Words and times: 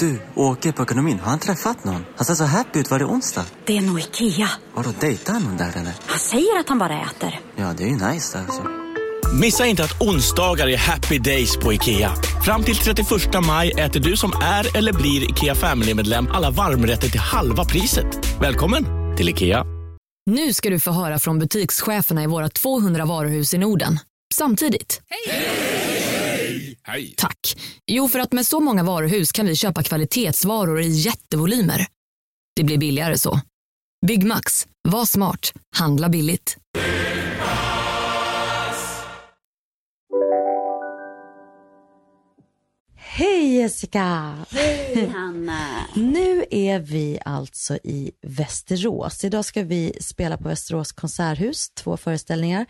Du, 0.00 0.20
åker 0.34 0.72
på 0.72 0.82
ekonomin. 0.82 1.18
Har 1.18 1.30
han 1.30 1.38
träffat 1.38 1.84
någon? 1.84 2.04
Han 2.16 2.24
ser 2.24 2.34
så 2.34 2.44
happy 2.44 2.78
ut. 2.78 2.90
Var 2.90 2.98
det 2.98 3.04
onsdag? 3.04 3.44
Det 3.64 3.76
är 3.76 3.80
nog 3.80 4.00
Ikea. 4.00 4.48
Har 4.74 4.84
du 4.84 4.90
dejtar 5.00 5.32
han 5.32 5.42
någon 5.42 5.56
där 5.56 5.68
eller? 5.68 5.92
Han 6.06 6.18
säger 6.18 6.60
att 6.60 6.68
han 6.68 6.78
bara 6.78 7.00
äter. 7.02 7.40
Ja, 7.56 7.74
det 7.76 7.84
är 7.84 7.88
ju 7.88 7.94
nice 7.94 8.38
alltså. 8.38 8.62
Missa 9.40 9.66
inte 9.66 9.84
att 9.84 10.02
onsdagar 10.02 10.68
är 10.68 10.76
happy 10.76 11.18
days 11.18 11.56
på 11.56 11.72
IKEA. 11.72 12.14
Fram 12.44 12.62
till 12.62 12.76
31 12.76 13.08
maj 13.46 13.70
äter 13.70 14.00
du 14.00 14.16
som 14.16 14.32
är 14.42 14.76
eller 14.76 14.92
blir 14.92 15.30
IKEA 15.30 15.54
Family-medlem 15.54 16.28
alla 16.32 16.50
varmrätter 16.50 17.08
till 17.08 17.20
halva 17.20 17.64
priset. 17.64 18.40
Välkommen 18.40 18.84
till 19.16 19.28
IKEA. 19.28 19.64
Nu 20.30 20.52
ska 20.52 20.70
du 20.70 20.80
få 20.80 20.90
höra 20.90 21.18
från 21.18 21.38
butikscheferna 21.38 22.22
i 22.22 22.26
våra 22.26 22.48
200 22.48 23.04
varuhus 23.04 23.54
i 23.54 23.58
Norden. 23.58 23.98
Samtidigt. 24.34 25.00
Hej! 25.08 26.05
Tack. 27.16 27.56
Jo, 27.86 28.08
för 28.08 28.18
att 28.18 28.32
med 28.32 28.46
så 28.46 28.60
många 28.60 28.82
varuhus 28.82 29.32
kan 29.32 29.46
vi 29.46 29.56
köpa 29.56 29.82
kvalitetsvaror 29.82 30.80
i 30.80 30.88
jättevolymer. 30.88 31.86
Det 32.56 32.64
blir 32.64 32.78
billigare 32.78 33.18
så. 33.18 33.40
Byggmax. 34.06 34.66
Var 34.88 35.04
smart. 35.04 35.52
Handla 35.76 36.08
billigt. 36.08 36.56
Hej 43.16 43.56
Jessica! 43.56 44.34
Hej 44.50 45.06
Hanna! 45.14 45.86
Nu 45.94 46.44
är 46.50 46.78
vi 46.78 47.18
alltså 47.24 47.78
i 47.84 48.12
Västerås. 48.22 49.24
Idag 49.24 49.44
ska 49.44 49.62
vi 49.62 49.92
spela 50.00 50.36
på 50.36 50.48
Västerås 50.48 50.92
konserthus, 50.92 51.70
två 51.70 51.96
föreställningar. 51.96 52.66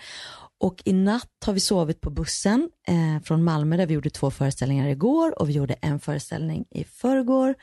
Och 0.60 0.82
i 0.84 0.92
natt 0.92 1.44
har 1.46 1.52
vi 1.52 1.60
sovit 1.60 2.00
på 2.00 2.10
bussen 2.10 2.70
eh, 2.88 3.22
från 3.22 3.44
Malmö 3.44 3.76
där 3.76 3.86
vi 3.86 3.94
gjorde 3.94 4.10
två 4.10 4.30
föreställningar 4.30 4.88
igår 4.88 5.38
och 5.38 5.48
vi 5.48 5.52
gjorde 5.52 5.74
en 5.74 6.00
föreställning 6.00 6.64
i 6.70 6.84
förrgår. 6.84 7.54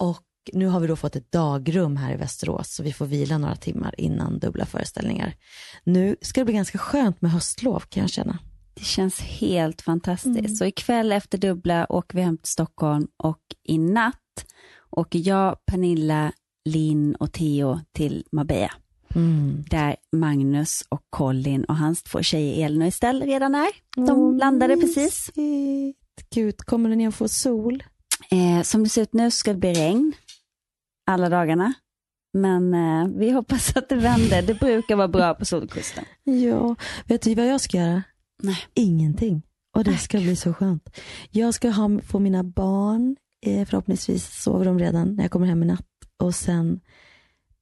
Och 0.00 0.22
nu 0.52 0.66
har 0.66 0.80
vi 0.80 0.86
då 0.86 0.96
fått 0.96 1.16
ett 1.16 1.32
dagrum 1.32 1.96
här 1.96 2.12
i 2.14 2.16
Västerås 2.16 2.74
så 2.74 2.82
vi 2.82 2.92
får 2.92 3.06
vila 3.06 3.38
några 3.38 3.56
timmar 3.56 3.94
innan 4.00 4.38
dubbla 4.38 4.66
föreställningar. 4.66 5.34
Nu 5.84 6.16
ska 6.20 6.40
det 6.40 6.44
bli 6.44 6.54
ganska 6.54 6.78
skönt 6.78 7.22
med 7.22 7.30
höstlov 7.30 7.80
kan 7.80 8.00
jag 8.00 8.10
känna. 8.10 8.38
Det 8.74 8.84
känns 8.84 9.20
helt 9.20 9.82
fantastiskt. 9.82 10.38
Mm. 10.38 10.56
Så 10.56 10.64
ikväll 10.64 11.12
efter 11.12 11.38
dubbla 11.38 11.86
åker 11.92 12.16
vi 12.16 12.22
hem 12.22 12.38
till 12.38 12.52
Stockholm 12.52 13.08
och 13.16 13.42
i 13.64 13.78
natt 13.78 14.14
åker 14.90 15.28
jag, 15.28 15.56
Pernilla, 15.66 16.32
Linn 16.64 17.14
och 17.14 17.32
Theo 17.32 17.80
till 17.92 18.24
Marbella. 18.32 18.72
Mm. 19.16 19.64
Där 19.70 19.96
Magnus 20.12 20.84
och 20.88 21.02
Colin 21.10 21.64
och 21.64 21.76
hans 21.76 22.02
två 22.02 22.22
tjejer 22.22 22.66
Elin 22.66 22.82
och 22.82 22.88
Estelle 22.88 23.26
redan 23.26 23.54
är. 23.54 23.68
De 23.96 24.18
oh, 24.18 24.36
landade 24.36 24.76
precis. 24.76 25.30
Gud, 26.34 26.56
kommer 26.58 26.88
ni 26.88 27.06
att 27.06 27.14
få 27.14 27.28
sol? 27.28 27.82
Eh, 28.30 28.62
som 28.62 28.82
det 28.82 28.88
ser 28.88 29.02
ut 29.02 29.12
nu 29.12 29.30
ska 29.30 29.52
det 29.52 29.58
bli 29.58 29.74
regn 29.74 30.12
alla 31.06 31.28
dagarna. 31.28 31.72
Men 32.32 32.74
eh, 32.74 33.18
vi 33.18 33.30
hoppas 33.30 33.76
att 33.76 33.88
det 33.88 33.96
vänder. 33.96 34.42
Det 34.42 34.54
brukar 34.54 34.96
vara 34.96 35.08
bra 35.08 35.34
på 35.34 35.44
Solkusten. 35.44 36.04
Ja, 36.24 36.76
vet 37.06 37.22
du 37.22 37.34
vad 37.34 37.46
jag 37.46 37.60
ska 37.60 37.76
göra? 37.76 38.02
Nej. 38.42 38.58
Ingenting. 38.74 39.42
Och 39.76 39.84
det 39.84 39.98
ska 39.98 40.18
bli 40.18 40.36
så 40.36 40.54
skönt. 40.54 40.98
Jag 41.30 41.54
ska 41.54 41.70
ha, 41.70 42.00
få 42.00 42.18
mina 42.18 42.44
barn, 42.44 43.16
eh, 43.46 43.66
förhoppningsvis 43.66 44.42
sover 44.42 44.64
de 44.64 44.78
redan 44.78 45.16
när 45.16 45.24
jag 45.24 45.30
kommer 45.30 45.46
hem 45.46 45.62
i 45.62 45.66
natt. 45.66 45.86
Och 46.22 46.34
sen 46.34 46.80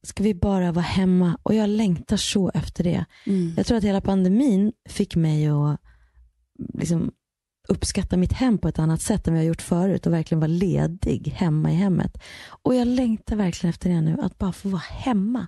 ska 0.04 0.22
vi 0.22 0.34
bara 0.34 0.72
vara 0.72 0.84
hemma. 0.84 1.38
Och 1.42 1.54
jag 1.54 1.68
längtar 1.68 2.16
så 2.16 2.50
efter 2.54 2.84
det. 2.84 3.04
Mm. 3.26 3.54
Jag 3.56 3.66
tror 3.66 3.78
att 3.78 3.84
hela 3.84 4.00
pandemin 4.00 4.72
fick 4.88 5.16
mig 5.16 5.48
att 5.48 5.80
liksom 6.74 7.12
uppskatta 7.68 8.16
mitt 8.16 8.32
hem 8.32 8.58
på 8.58 8.68
ett 8.68 8.78
annat 8.78 9.02
sätt 9.02 9.28
än 9.28 9.34
vi 9.34 9.40
har 9.40 9.46
gjort 9.46 9.62
förut 9.62 10.06
och 10.06 10.12
verkligen 10.12 10.40
vara 10.40 10.48
ledig 10.48 11.32
hemma 11.36 11.72
i 11.72 11.74
hemmet. 11.74 12.18
Och 12.48 12.74
jag 12.74 12.88
längtar 12.88 13.36
verkligen 13.36 13.70
efter 13.70 13.90
det 13.90 14.00
nu, 14.00 14.16
att 14.22 14.38
bara 14.38 14.52
få 14.52 14.68
vara 14.68 14.82
hemma. 14.90 15.46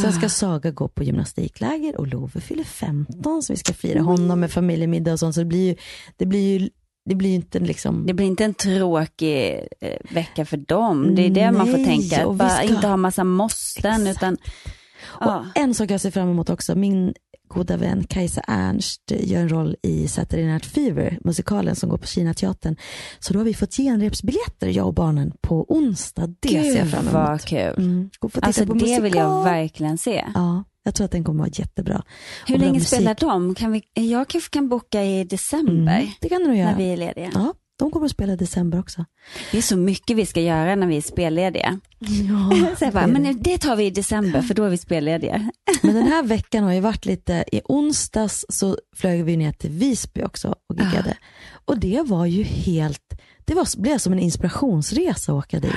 Sen 0.00 0.12
ska 0.12 0.26
ah. 0.26 0.28
Saga 0.28 0.70
gå 0.70 0.88
på 0.88 1.04
gymnastikläger 1.04 1.96
och 1.96 2.06
Love 2.06 2.40
fyller 2.40 2.64
15 2.64 3.42
så 3.42 3.52
vi 3.52 3.56
ska 3.56 3.72
fira 3.72 4.00
honom 4.00 4.40
med 4.40 4.50
familjemiddag 4.50 5.12
och 5.12 5.18
sånt. 5.18 5.34
Så 5.34 5.40
det 5.40 5.46
blir 5.46 5.68
ju, 5.68 5.76
det 6.16 6.26
blir 6.26 6.60
ju 6.60 6.70
det 7.04 7.14
blir 7.14 7.34
inte 7.34 7.58
liksom... 7.58 8.06
Det 8.06 8.14
blir 8.14 8.26
inte 8.26 8.44
en 8.44 8.54
tråkig 8.54 9.66
eh, 9.80 9.98
vecka 10.10 10.44
för 10.44 10.56
dem. 10.56 11.14
Det 11.14 11.22
är 11.22 11.30
det 11.30 11.50
Nej, 11.50 11.52
man 11.52 11.66
får 11.66 11.84
tänka. 11.84 12.32
Bara 12.32 12.48
ska... 12.48 12.62
inte 12.62 12.86
ha 12.86 12.96
massa 12.96 13.24
måsten. 13.24 14.06
Utan, 14.06 14.36
och 15.04 15.26
ja. 15.26 15.46
En 15.54 15.74
sak 15.74 15.90
jag 15.90 16.00
ser 16.00 16.10
fram 16.10 16.30
emot 16.30 16.50
också. 16.50 16.74
Min 16.74 17.14
goda 17.48 17.76
vän 17.76 18.04
Kajsa 18.04 18.40
Ernst 18.40 19.02
gör 19.10 19.40
en 19.40 19.48
roll 19.48 19.76
i 19.82 20.08
Saturday 20.08 20.46
Night 20.46 20.66
Fever, 20.66 21.18
musikalen 21.24 21.76
som 21.76 21.88
går 21.88 21.98
på 21.98 22.06
Kinateatern. 22.06 22.76
Så 23.18 23.32
då 23.32 23.38
har 23.38 23.44
vi 23.44 23.54
fått 23.54 23.76
genrepsbiljetter, 23.76 24.68
jag 24.68 24.86
och 24.86 24.94
barnen, 24.94 25.32
på 25.40 25.66
onsdag. 25.68 26.26
Det 26.26 26.48
Gud, 26.48 26.64
ser 26.64 26.78
jag 26.78 26.90
fram 26.90 27.00
emot. 27.00 27.12
vad 27.14 27.40
kul. 27.40 27.74
Mm. 27.76 28.10
Alltså 28.42 28.64
det 28.64 28.74
musikal. 28.74 29.02
vill 29.02 29.14
jag 29.14 29.44
verkligen 29.44 29.98
se. 29.98 30.24
Ja. 30.34 30.64
Jag 30.86 30.94
tror 30.94 31.04
att 31.04 31.10
den 31.10 31.24
kommer 31.24 31.44
att 31.44 31.48
vara 31.58 31.64
jättebra. 31.64 32.02
Hur 32.46 32.58
länge 32.58 32.80
spelar 32.80 33.16
de? 33.20 33.54
Kan 33.54 33.72
vi, 33.72 33.82
jag 33.94 34.28
kanske 34.28 34.50
kan 34.50 34.68
boka 34.68 35.04
i 35.04 35.24
december. 35.24 35.72
Mm, 35.98 36.10
det 36.20 36.28
kan 36.28 36.44
du 36.44 36.56
göra. 36.56 36.70
När 36.70 36.76
vi 36.76 36.92
är 36.92 36.96
lediga. 36.96 37.30
Ja, 37.34 37.54
de 37.78 37.90
kommer 37.90 38.06
att 38.06 38.12
spela 38.12 38.32
i 38.32 38.36
december 38.36 38.80
också. 38.80 39.04
Det 39.52 39.58
är 39.58 39.62
så 39.62 39.76
mycket 39.76 40.16
vi 40.16 40.26
ska 40.26 40.40
göra 40.40 40.74
när 40.74 40.86
vi 40.86 40.96
är 40.96 41.00
spellediga. 41.00 41.80
Ja, 41.98 42.76
så 42.78 42.90
bara, 42.90 43.06
men 43.06 43.42
det 43.42 43.58
tar 43.58 43.76
vi 43.76 43.84
i 43.84 43.90
december 43.90 44.42
för 44.42 44.54
då 44.54 44.64
är 44.64 44.70
vi 44.70 44.76
spellediga. 44.76 45.50
Men 45.82 45.94
den 45.94 46.06
här 46.06 46.22
veckan 46.22 46.64
har 46.64 46.72
ju 46.72 46.80
varit 46.80 47.06
lite, 47.06 47.44
i 47.52 47.60
onsdags 47.64 48.46
så 48.48 48.78
flög 48.96 49.24
vi 49.24 49.36
ner 49.36 49.52
till 49.52 49.70
Visby 49.70 50.22
också 50.22 50.54
och 50.68 50.78
giggade. 50.78 51.10
Ah. 51.10 51.62
Och 51.64 51.78
det 51.78 52.02
var 52.06 52.26
ju 52.26 52.42
helt, 52.42 53.20
det 53.44 53.54
var, 53.54 53.80
blev 53.80 53.98
som 53.98 54.12
en 54.12 54.18
inspirationsresa 54.18 55.32
att 55.32 55.38
åka 55.38 55.60
dit. 55.60 55.74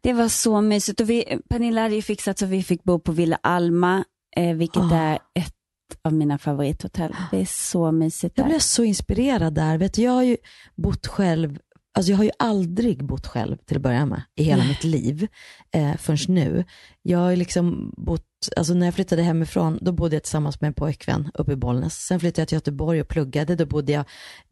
Det 0.00 0.12
var 0.12 0.28
så 0.28 0.60
mysigt 0.60 1.00
och 1.00 1.10
vi, 1.10 1.38
Pernilla 1.48 1.82
hade 1.82 1.94
ju 1.94 2.02
fixat 2.02 2.38
så 2.38 2.46
vi 2.46 2.62
fick 2.62 2.84
bo 2.84 2.98
på 2.98 3.12
Villa 3.12 3.38
Alma, 3.42 4.04
eh, 4.36 4.54
vilket 4.54 4.82
oh. 4.82 4.92
är 4.92 5.14
ett 5.14 5.54
av 6.02 6.12
mina 6.12 6.38
favorithotell. 6.38 7.16
Det 7.30 7.40
är 7.40 7.46
så 7.46 7.92
mysigt 7.92 8.36
där. 8.36 8.42
Jag 8.42 8.50
blev 8.50 8.58
så 8.58 8.84
inspirerad 8.84 9.54
där. 9.54 9.78
Vet 9.78 9.98
jag 9.98 10.12
har 10.12 10.22
ju 10.22 10.36
bott 10.74 11.06
själv 11.06 11.58
Alltså 11.94 12.12
jag 12.12 12.16
har 12.16 12.24
ju 12.24 12.30
aldrig 12.38 13.04
bott 13.04 13.26
själv 13.26 13.56
till 13.56 13.76
att 13.76 13.82
börja 13.82 14.06
med 14.06 14.22
i 14.34 14.42
hela 14.42 14.62
Nej. 14.62 14.68
mitt 14.68 14.84
liv 14.84 15.28
eh, 15.70 15.96
förrän 15.96 16.34
nu. 16.34 16.64
Jag 17.02 17.18
har 17.18 17.36
liksom 17.36 17.94
bott, 17.96 18.26
alltså 18.56 18.74
när 18.74 18.86
jag 18.86 18.94
flyttade 18.94 19.22
hemifrån, 19.22 19.78
då 19.82 19.92
bodde 19.92 20.16
jag 20.16 20.22
tillsammans 20.22 20.60
med 20.60 20.68
en 20.68 20.74
pojkvän 20.74 21.30
uppe 21.34 21.52
i 21.52 21.56
Bollnäs. 21.56 21.94
Sen 21.94 22.20
flyttade 22.20 22.40
jag 22.40 22.48
till 22.48 22.56
Göteborg 22.56 23.00
och 23.00 23.08
pluggade, 23.08 23.56
då 23.56 23.66
bodde 23.66 23.92
jag 23.92 24.04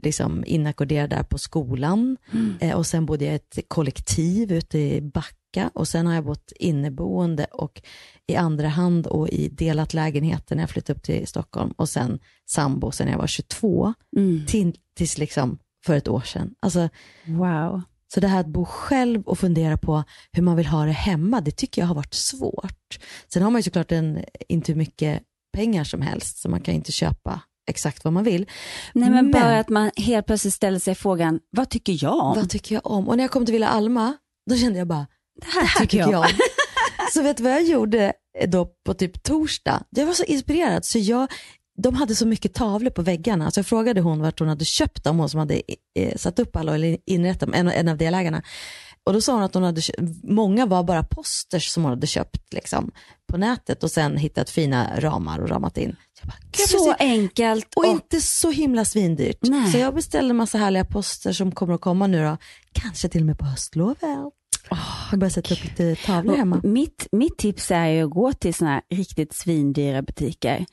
liksom 0.02 0.44
inackorderad 0.46 1.10
där 1.10 1.22
på 1.22 1.38
skolan. 1.38 2.16
Mm. 2.32 2.54
Eh, 2.60 2.76
och 2.76 2.86
sen 2.86 3.06
bodde 3.06 3.24
jag 3.24 3.32
i 3.32 3.36
ett 3.36 3.58
kollektiv 3.68 4.52
ute 4.52 4.78
i 4.78 5.00
Backa 5.00 5.70
och 5.74 5.88
sen 5.88 6.06
har 6.06 6.14
jag 6.14 6.24
bott 6.24 6.52
inneboende 6.56 7.44
och 7.44 7.82
i 8.26 8.36
andra 8.36 8.68
hand 8.68 9.06
och 9.06 9.28
i 9.28 9.48
delat 9.48 9.94
lägenheter 9.94 10.56
när 10.56 10.62
jag 10.62 10.70
flyttade 10.70 10.96
upp 10.96 11.02
till 11.02 11.26
Stockholm 11.26 11.70
och 11.76 11.88
sen 11.88 12.18
sambo 12.46 12.90
sen 12.90 13.08
jag 13.08 13.18
var 13.18 13.26
22 13.26 13.94
mm. 14.16 14.46
till, 14.46 14.76
tills 14.96 15.18
liksom 15.18 15.58
för 15.86 15.96
ett 15.96 16.08
år 16.08 16.20
sedan. 16.20 16.54
Alltså, 16.60 16.88
wow. 17.26 17.82
Så 18.14 18.20
det 18.20 18.28
här 18.28 18.40
att 18.40 18.46
bo 18.46 18.64
själv 18.64 19.22
och 19.22 19.38
fundera 19.38 19.76
på 19.76 20.04
hur 20.32 20.42
man 20.42 20.56
vill 20.56 20.66
ha 20.66 20.84
det 20.84 20.92
hemma, 20.92 21.40
det 21.40 21.50
tycker 21.50 21.82
jag 21.82 21.86
har 21.86 21.94
varit 21.94 22.14
svårt. 22.14 22.98
Sen 23.28 23.42
har 23.42 23.50
man 23.50 23.58
ju 23.58 23.62
såklart 23.62 23.92
en, 23.92 24.24
inte 24.48 24.72
hur 24.72 24.78
mycket 24.78 25.22
pengar 25.52 25.84
som 25.84 26.02
helst, 26.02 26.38
så 26.38 26.48
man 26.48 26.60
kan 26.60 26.74
inte 26.74 26.92
köpa 26.92 27.40
exakt 27.70 28.04
vad 28.04 28.12
man 28.12 28.24
vill. 28.24 28.46
Nej 28.92 29.10
men, 29.10 29.12
men, 29.12 29.30
bara 29.30 29.58
att 29.58 29.68
man 29.68 29.90
helt 29.96 30.26
plötsligt 30.26 30.54
ställer 30.54 30.78
sig 30.78 30.94
frågan, 30.94 31.40
vad 31.50 31.70
tycker 31.70 32.04
jag 32.04 32.24
om? 32.24 32.36
Vad 32.36 32.50
tycker 32.50 32.74
jag 32.74 32.86
om? 32.86 33.08
Och 33.08 33.16
när 33.16 33.24
jag 33.24 33.30
kom 33.30 33.46
till 33.46 33.52
Villa 33.52 33.68
Alma, 33.68 34.16
då 34.50 34.56
kände 34.56 34.78
jag 34.78 34.88
bara, 34.88 35.06
det 35.40 35.46
här, 35.46 35.60
det 35.62 35.66
här 35.66 35.80
tycker 35.80 35.98
jag, 35.98 36.12
jag 36.12 36.20
om. 36.20 36.26
så 37.12 37.22
vet 37.22 37.36
du 37.36 37.42
vad 37.42 37.52
jag 37.52 37.62
gjorde 37.62 38.12
då 38.46 38.68
på 38.86 38.94
typ 38.94 39.22
torsdag? 39.22 39.82
Jag 39.90 40.06
var 40.06 40.14
så 40.14 40.24
inspirerad 40.24 40.84
så 40.84 40.98
jag 40.98 41.32
de 41.82 41.94
hade 41.94 42.14
så 42.14 42.26
mycket 42.26 42.54
tavlor 42.54 42.90
på 42.90 43.02
väggarna, 43.02 43.50
så 43.50 43.58
jag 43.58 43.66
frågade 43.66 44.00
hon 44.00 44.20
vart 44.20 44.38
hon 44.38 44.48
hade 44.48 44.64
köpt 44.64 45.04
dem, 45.04 45.18
hon 45.18 45.28
som 45.28 45.40
hade 45.40 45.62
eh, 45.94 46.16
satt 46.16 46.38
upp 46.38 46.56
alla 46.56 46.74
eller 46.74 46.98
inrett 47.06 47.40
dem, 47.40 47.54
en, 47.54 47.68
en 47.68 47.88
av 47.88 47.96
delägarna. 47.96 48.42
Och 49.04 49.12
då 49.12 49.20
sa 49.20 49.32
hon 49.32 49.42
att 49.42 49.54
hon 49.54 49.62
hade, 49.62 49.82
många 50.22 50.66
var 50.66 50.82
bara 50.84 51.04
posters 51.04 51.68
som 51.68 51.82
hon 51.82 51.90
hade 51.90 52.06
köpt 52.06 52.52
liksom, 52.52 52.90
på 53.32 53.36
nätet 53.36 53.84
och 53.84 53.90
sen 53.90 54.16
hittat 54.16 54.50
fina 54.50 55.00
ramar 55.00 55.38
och 55.38 55.48
ramat 55.48 55.78
in. 55.78 55.96
Bara, 56.22 56.34
så 56.68 56.94
enkelt. 56.98 57.74
Och, 57.76 57.84
och, 57.84 57.90
inte 57.90 58.20
så 58.20 58.50
himla 58.50 58.84
svindyrt. 58.84 59.38
Nej. 59.40 59.72
Så 59.72 59.78
jag 59.78 59.94
beställde 59.94 60.30
en 60.30 60.36
massa 60.36 60.58
härliga 60.58 60.84
poster 60.84 61.32
som 61.32 61.52
kommer 61.52 61.74
att 61.74 61.80
komma 61.80 62.06
nu 62.06 62.24
då. 62.24 62.36
Kanske 62.72 63.08
till 63.08 63.20
och 63.20 63.26
med 63.26 63.38
på 63.38 63.44
höstlovet. 63.44 64.02
Oh, 64.70 65.08
jag 65.10 65.20
börjar 65.20 65.30
sätta 65.30 65.54
upp 65.54 65.64
lite 65.64 65.96
tavlor 66.06 66.36
hemma. 66.36 66.60
Mitt, 66.64 67.06
mitt 67.12 67.38
tips 67.38 67.70
är 67.70 67.86
ju 67.86 68.02
att 68.04 68.10
gå 68.10 68.32
till 68.32 68.54
sådana 68.54 68.74
här 68.74 68.82
riktigt 68.96 69.32
svindyra 69.32 70.02
butiker 70.02 70.66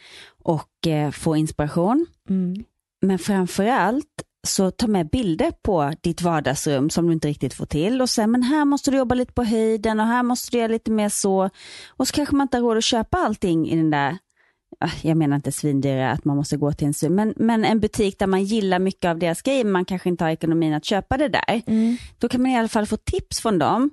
och 0.44 0.88
eh, 0.88 1.12
få 1.12 1.36
inspiration. 1.36 2.06
Mm. 2.30 2.64
Men 3.02 3.20
framförallt 3.20 4.24
så 4.48 4.72
ta 4.72 4.88
med 4.88 5.10
bilder 5.10 5.52
på 5.62 5.94
ditt 6.02 6.22
vardagsrum 6.22 6.90
som 6.90 7.08
du 7.08 7.14
inte 7.14 7.28
riktigt 7.28 7.54
får 7.54 7.66
till 7.66 8.02
och 8.02 8.10
sen 8.10 8.32
men 8.32 8.44
här 8.44 8.66
måste 8.66 8.92
du 8.92 8.98
jobba 8.98 9.16
lite 9.16 9.34
på 9.34 9.44
höjden 9.44 10.00
och 10.00 10.06
här 10.06 10.24
måste 10.24 10.52
du 10.52 10.58
göra 10.58 10.68
lite 10.68 10.92
mer 10.92 11.10
så. 11.10 11.50
Och 11.88 12.08
så 12.08 12.14
kanske 12.14 12.36
man 12.36 12.46
inte 12.46 12.58
har 12.58 12.62
råd 12.62 12.78
att 12.78 12.84
köpa 12.84 13.18
allting 13.18 13.70
i 13.70 13.76
den 13.76 13.90
där 13.90 14.18
jag 15.02 15.18
menar 15.18 15.36
inte 15.36 15.52
svindyra 15.52 16.12
att 16.12 16.26
man 16.26 16.38
måste 16.38 16.58
gå 16.58 16.72
till 16.72 16.88
en 16.88 16.94
svin, 16.94 17.16
men, 17.16 17.34
men 17.38 17.66
en 17.66 17.80
butik 17.80 18.20
där 18.20 18.28
man 18.28 18.44
gillar 18.44 18.80
mycket 18.80 19.10
av 19.10 19.20
deras 19.20 19.42
grejer, 19.42 19.66
man 19.66 19.86
kanske 19.86 20.10
inte 20.10 20.24
har 20.24 20.32
ekonomin 20.32 20.74
att 20.74 20.86
köpa 20.86 21.18
det 21.18 21.28
där. 21.28 21.62
Mm. 21.68 21.98
Då 22.18 22.30
kan 22.30 22.42
man 22.42 22.52
i 22.52 22.58
alla 22.58 22.68
fall 22.68 22.86
få 22.86 22.98
tips 22.98 23.42
från 23.42 23.60
dem. 23.60 23.90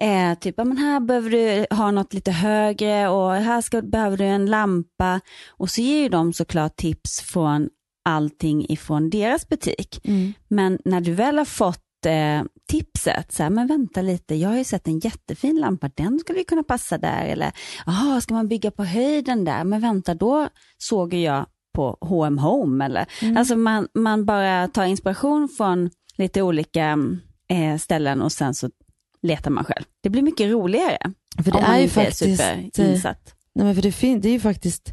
Eh, 0.00 0.38
typ, 0.38 0.56
men 0.56 0.76
här 0.76 1.00
behöver 1.00 1.30
du 1.30 1.66
ha 1.76 1.90
något 1.90 2.14
lite 2.14 2.30
högre 2.30 3.08
och 3.08 3.32
här 3.32 3.60
ska, 3.60 3.82
behöver 3.82 4.16
du 4.16 4.24
en 4.24 4.46
lampa. 4.46 5.20
Och 5.48 5.70
så 5.70 5.80
ger 5.80 6.02
ju 6.02 6.08
de 6.08 6.32
såklart 6.32 6.76
tips 6.76 7.20
från 7.20 7.68
allting 8.04 8.66
ifrån 8.68 9.10
deras 9.10 9.48
butik. 9.48 10.00
Mm. 10.04 10.32
Men 10.48 10.78
när 10.84 11.00
du 11.00 11.12
väl 11.12 11.38
har 11.38 11.44
fått 11.44 11.83
eh, 12.06 12.42
tipset, 12.70 13.32
så 13.32 13.42
här, 13.42 13.50
men 13.50 13.66
vänta 13.66 14.02
lite, 14.02 14.34
jag 14.34 14.48
har 14.48 14.56
ju 14.56 14.64
sett 14.64 14.86
en 14.88 14.98
jättefin 14.98 15.60
lampa, 15.60 15.90
den 15.94 16.18
skulle 16.18 16.38
ju 16.38 16.44
kunna 16.44 16.62
passa 16.62 16.98
där. 16.98 17.24
Eller, 17.26 17.52
jaha, 17.86 18.20
ska 18.20 18.34
man 18.34 18.48
bygga 18.48 18.70
på 18.70 18.84
höjden 18.84 19.44
där? 19.44 19.64
Men 19.64 19.80
vänta, 19.80 20.14
då 20.14 20.48
såg 20.78 21.14
jag 21.14 21.46
på 21.74 21.96
H&M 22.00 22.38
Home. 22.38 22.84
Eller, 22.84 23.06
Mm. 23.22 23.36
Alltså 23.36 23.56
man, 23.56 23.88
man 23.94 24.24
bara 24.24 24.68
tar 24.68 24.84
inspiration 24.84 25.48
från 25.56 25.90
lite 26.16 26.42
olika 26.42 26.98
eh, 27.48 27.76
ställen 27.78 28.22
och 28.22 28.32
sen 28.32 28.54
så 28.54 28.70
letar 29.22 29.50
man 29.50 29.64
själv. 29.64 29.84
Det 30.02 30.10
blir 30.10 30.22
mycket 30.22 30.50
roligare. 30.50 30.98
För 31.44 31.50
det 31.52 31.58
är 31.58 31.78
ju 31.78 31.88
faktiskt, 31.88 32.40
är 32.40 32.92
eh. 32.92 33.00
Nej, 33.54 33.64
men 33.66 33.74
för 33.74 33.82
det, 33.82 33.92
fin- 33.92 34.20
det 34.20 34.28
är 34.28 34.32
ju 34.32 34.40
faktiskt 34.40 34.92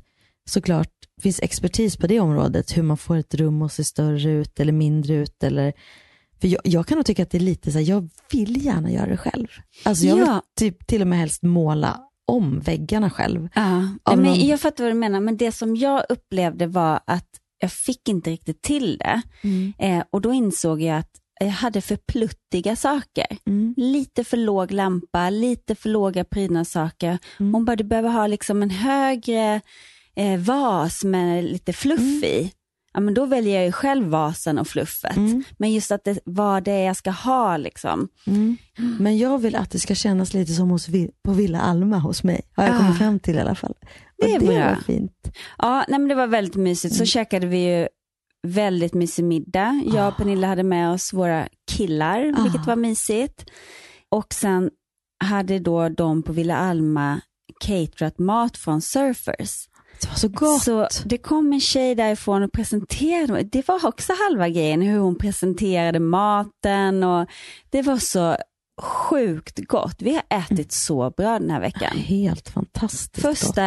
såklart, 0.49 0.89
finns 1.21 1.39
expertis 1.39 1.97
på 1.97 2.07
det 2.07 2.19
området, 2.19 2.77
hur 2.77 2.83
man 2.83 2.97
får 2.97 3.15
ett 3.17 3.33
rum 3.35 3.61
att 3.61 3.73
se 3.73 3.83
större 3.83 4.31
ut 4.31 4.59
eller 4.59 4.73
mindre 4.73 5.13
ut. 5.13 5.43
Eller, 5.43 5.73
för 6.41 6.47
jag, 6.47 6.61
jag 6.63 6.88
kan 6.88 6.95
nog 6.97 7.05
tycka 7.05 7.23
att 7.23 7.31
det 7.31 7.38
är 7.38 7.39
lite 7.39 7.71
så 7.71 7.77
här, 7.77 7.85
jag 7.85 8.09
vill 8.31 8.65
gärna 8.65 8.91
göra 8.91 9.05
det 9.09 9.17
själv. 9.17 9.47
Alltså 9.83 10.05
jag 10.05 10.15
vill 10.15 10.25
Ja. 10.27 10.41
typ 10.59 10.88
till 10.88 11.01
och 11.01 11.07
med 11.07 11.19
helst 11.19 11.43
måla 11.43 11.99
om 12.27 12.59
väggarna 12.59 13.09
själv. 13.09 13.49
Ja, 13.55 13.88
men 14.15 14.23
någon- 14.23 14.47
Jag 14.47 14.59
fattar 14.61 14.83
vad 14.83 14.93
du 14.93 14.97
menar, 14.99 15.19
men 15.19 15.38
det 15.38 15.51
som 15.51 15.75
jag 15.75 16.05
upplevde 16.09 16.67
var 16.67 16.99
att 17.07 17.27
jag 17.59 17.71
fick 17.71 18.09
inte 18.09 18.29
riktigt 18.29 18.61
till 18.61 18.97
det. 18.97 19.21
Eh, 19.79 20.03
och 20.09 20.21
då 20.21 20.33
insåg 20.33 20.81
jag 20.81 20.97
att 20.97 21.09
jag 21.39 21.47
hade 21.47 21.81
för 21.81 21.95
pluttiga 21.95 22.75
saker. 22.75 23.37
Mm. 23.45 23.73
Lite 23.77 24.23
för 24.23 24.37
låg 24.37 24.71
lampa, 24.71 25.29
lite 25.29 25.75
för 25.75 25.89
låga 25.89 26.23
prydnadssaker. 26.23 27.17
Mm. 27.39 27.53
Hon 27.53 27.65
bara, 27.65 27.75
du 27.75 27.83
behöver 27.83 28.09
ha 28.09 28.27
liksom 28.27 28.61
en 28.63 28.69
högre 28.69 29.61
eh, 30.15 30.39
vas 30.39 31.03
med 31.03 31.44
lite 31.44 31.73
fluff 31.73 32.23
i. 32.23 32.51
Ja, 32.93 32.99
men 32.99 33.13
då 33.13 33.25
väljer 33.25 33.55
jag 33.55 33.65
ju 33.65 33.71
själv 33.71 34.07
vasen 34.07 34.57
och 34.59 34.67
fluffet. 34.67 35.17
Mm. 35.17 35.43
Men 35.57 35.71
just 35.73 35.91
att 35.91 36.03
det, 36.03 36.19
vad 36.25 36.63
det 36.63 36.71
är 36.71 36.85
jag 36.85 36.95
ska 36.95 37.11
ha 37.11 37.57
liksom. 37.57 38.07
Mm. 38.27 38.57
Men 38.99 39.17
jag 39.17 39.38
vill 39.38 39.55
att 39.55 39.71
det 39.71 39.79
ska 39.79 39.95
kännas 39.95 40.33
lite 40.33 40.53
som 40.53 40.69
hos, 40.69 40.88
på 41.23 41.31
Villa 41.31 41.59
Alma 41.61 41.97
hos 41.97 42.23
mig. 42.23 42.41
Har 42.55 42.63
jag 42.63 42.75
Ah. 42.75 42.77
kommit 42.77 42.97
fram 42.97 43.19
till 43.19 43.35
i 43.35 43.39
alla 43.39 43.55
fall. 43.55 43.73
Det 44.17 44.31
är 44.31 44.35
och 44.35 44.39
det 44.41 44.45
bra. 44.47 44.65
var 44.69 44.75
fint. 44.75 45.31
Ja, 45.57 45.85
nej, 45.88 45.99
men 45.99 46.07
det 46.09 46.15
var 46.15 46.27
väldigt 46.27 46.55
mysigt. 46.55 46.95
Så 46.95 47.05
käkade 47.05 47.47
vi 47.47 47.57
ju 47.79 47.88
väldigt 48.47 48.94
mysig 48.94 49.25
middag. 49.25 49.81
Jag 49.94 50.07
och 50.07 50.17
Pernilla 50.17 50.47
hade 50.47 50.63
med 50.63 50.91
oss 50.91 51.13
våra 51.13 51.47
killar, 51.71 52.33
Ah. 52.37 52.44
vilket 52.44 52.65
var 52.67 52.75
mysigt. 52.75 53.45
Och 54.09 54.33
sen 54.33 54.69
hade 55.23 55.59
då 55.59 55.89
de 55.89 56.23
på 56.23 56.33
Villa 56.33 56.55
Alma 56.57 57.21
caterat 57.59 58.19
mat 58.19 58.57
från 58.57 58.81
Surfers. 58.81 59.67
Det 60.01 60.07
var 60.07 60.15
så 60.15 60.27
gott. 60.27 60.63
Så 60.63 60.88
det 61.06 61.18
kom 61.18 61.53
en 61.53 61.59
tjej 61.59 61.95
därifrån 61.95 62.44
och 62.44 62.51
presenterade, 62.51 63.44
det 63.44 63.68
var 63.68 63.86
också 63.86 64.13
halva 64.13 64.50
grejen, 64.50 64.81
hur 64.81 65.00
hon 65.00 65.18
presenterade 65.18 66.00
maten 66.00 67.03
och 67.03 67.30
det 67.69 67.81
var 67.81 67.98
så 67.98 68.38
sjukt 68.81 69.59
gott. 69.68 69.95
Vi 70.01 70.13
har 70.13 70.24
ätit 70.30 70.71
så 70.71 71.09
bra 71.09 71.39
den 71.39 71.51
här 71.51 71.59
veckan. 71.62 71.98
Helt 71.98 72.50
fantastiskt 72.50 73.21
Först 73.21 73.56
gott. 73.56 73.57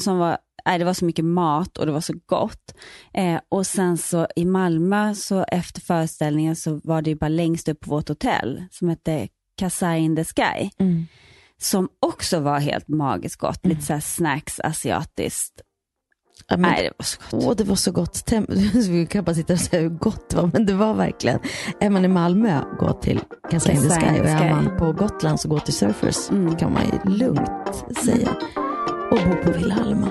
som 0.00 0.18
var, 0.18 0.38
nej, 0.66 0.78
det 0.78 0.84
var 0.84 0.94
så 0.94 1.04
mycket 1.04 1.24
mat 1.24 1.78
och 1.78 1.86
det 1.86 1.92
var 1.92 2.00
så 2.00 2.14
gott. 2.26 2.74
Eh, 3.14 3.40
och 3.48 3.66
sen 3.66 3.98
så 3.98 4.26
i 4.36 4.44
Malmö 4.44 5.14
så 5.14 5.44
efter 5.48 5.80
föreställningen 5.80 6.56
så 6.56 6.80
var 6.84 7.02
det 7.02 7.14
bara 7.14 7.28
längst 7.28 7.68
upp 7.68 7.80
på 7.80 7.90
vårt 7.90 8.08
hotell 8.08 8.64
som 8.70 8.88
hette 8.88 9.28
Casa 9.56 9.96
in 9.96 10.16
the 10.16 10.24
Sky. 10.24 10.70
Mm. 10.78 11.06
Som 11.60 11.88
också 12.06 12.40
var 12.40 12.58
helt 12.58 12.88
magiskt 12.88 13.36
gott, 13.40 13.66
lite 13.66 13.82
så 13.82 14.00
snacks 14.00 14.60
asiatiskt. 14.60 15.60
Ja, 16.48 16.56
men 16.56 16.70
nej, 16.70 16.82
det 16.82 16.92
var 16.98 17.04
så 17.04 17.18
gott. 17.30 17.44
Åh, 17.46 17.56
det 17.56 17.64
var 17.64 17.76
så 17.76 17.92
gott. 17.92 18.12
Tem- 18.26 18.88
Vi 18.90 19.06
kan 19.06 19.24
bara 19.24 19.34
sitta 19.34 19.52
och 19.52 19.60
säga 19.60 19.82
hur 19.82 19.88
gott 19.88 20.28
det 20.28 20.36
var, 20.36 20.50
men 20.52 20.66
det 20.66 20.72
var 20.74 20.94
verkligen. 20.94 21.38
Är 21.80 21.90
man 21.90 22.04
i 22.04 22.08
Malmö, 22.08 22.62
gå 22.80 22.92
till 22.92 23.20
Casa 23.50 23.72
in 23.72 23.82
the 23.82 23.90
Sky. 23.90 24.20
Och 24.20 24.26
är 24.26 24.50
man 24.54 24.76
på 24.78 24.92
Gotland 24.92 25.40
så 25.40 25.48
gå 25.48 25.60
till 25.60 25.74
Surfers. 25.74 26.30
Mm. 26.30 26.50
Det 26.50 26.56
kan 26.56 26.72
man 26.72 26.82
ju 26.84 27.10
lugnt 27.10 27.50
säga. 28.04 28.36
Och 29.10 29.18
bo 29.28 29.36
på 29.44 29.58
Villa 29.58 29.74
Alma. 29.74 30.10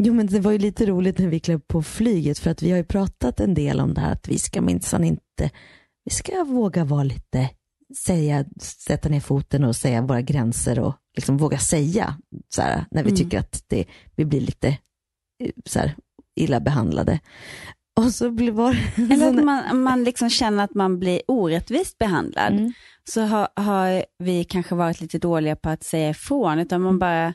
Jo 0.00 0.14
men 0.14 0.26
det 0.26 0.40
var 0.40 0.52
ju 0.52 0.58
lite 0.58 0.86
roligt 0.86 1.18
när 1.18 1.28
vi 1.28 1.40
klev 1.40 1.58
på 1.58 1.82
flyget 1.82 2.38
för 2.38 2.50
att 2.50 2.62
vi 2.62 2.70
har 2.70 2.76
ju 2.78 2.84
pratat 2.84 3.40
en 3.40 3.54
del 3.54 3.80
om 3.80 3.94
det 3.94 4.00
här 4.00 4.12
att 4.12 4.28
vi 4.28 4.38
ska 4.38 4.60
minsann 4.60 5.04
inte, 5.04 5.50
vi 6.04 6.10
ska 6.10 6.44
våga 6.44 6.84
vara 6.84 7.02
lite, 7.02 7.50
säga, 8.06 8.44
sätta 8.60 9.08
ner 9.08 9.20
foten 9.20 9.64
och 9.64 9.76
säga 9.76 10.02
våra 10.02 10.20
gränser 10.22 10.78
och 10.78 10.94
liksom 11.16 11.36
våga 11.36 11.58
säga 11.58 12.16
så 12.48 12.62
här, 12.62 12.84
när 12.90 13.02
vi 13.02 13.10
Mm. 13.10 13.16
tycker 13.16 13.38
att 13.38 13.64
det, 13.68 13.84
vi 14.16 14.24
blir 14.24 14.40
lite 14.40 14.68
eh, 15.44 15.50
så 15.66 15.78
här, 15.78 15.96
illa 16.40 16.60
behandlade. 16.60 17.20
Och 17.96 18.12
så 18.14 18.30
blir 18.30 18.52
var 18.52 18.76
Eller 19.12 19.28
att 19.28 19.44
man, 19.44 19.82
man 19.82 20.04
liksom 20.04 20.30
känner 20.30 20.64
att 20.64 20.74
man 20.74 20.98
blir 20.98 21.20
orättvist 21.28 21.98
behandlad. 21.98 22.52
Mm. 22.52 22.72
Så 23.10 23.20
har, 23.20 23.48
har 23.56 24.04
vi 24.18 24.44
kanske 24.44 24.74
varit 24.74 25.00
lite 25.00 25.18
dåliga 25.18 25.56
på 25.56 25.68
att 25.68 25.82
säga 25.84 26.10
ifrån, 26.10 26.58
utan 26.58 26.82
man 26.82 26.98
bara 26.98 27.34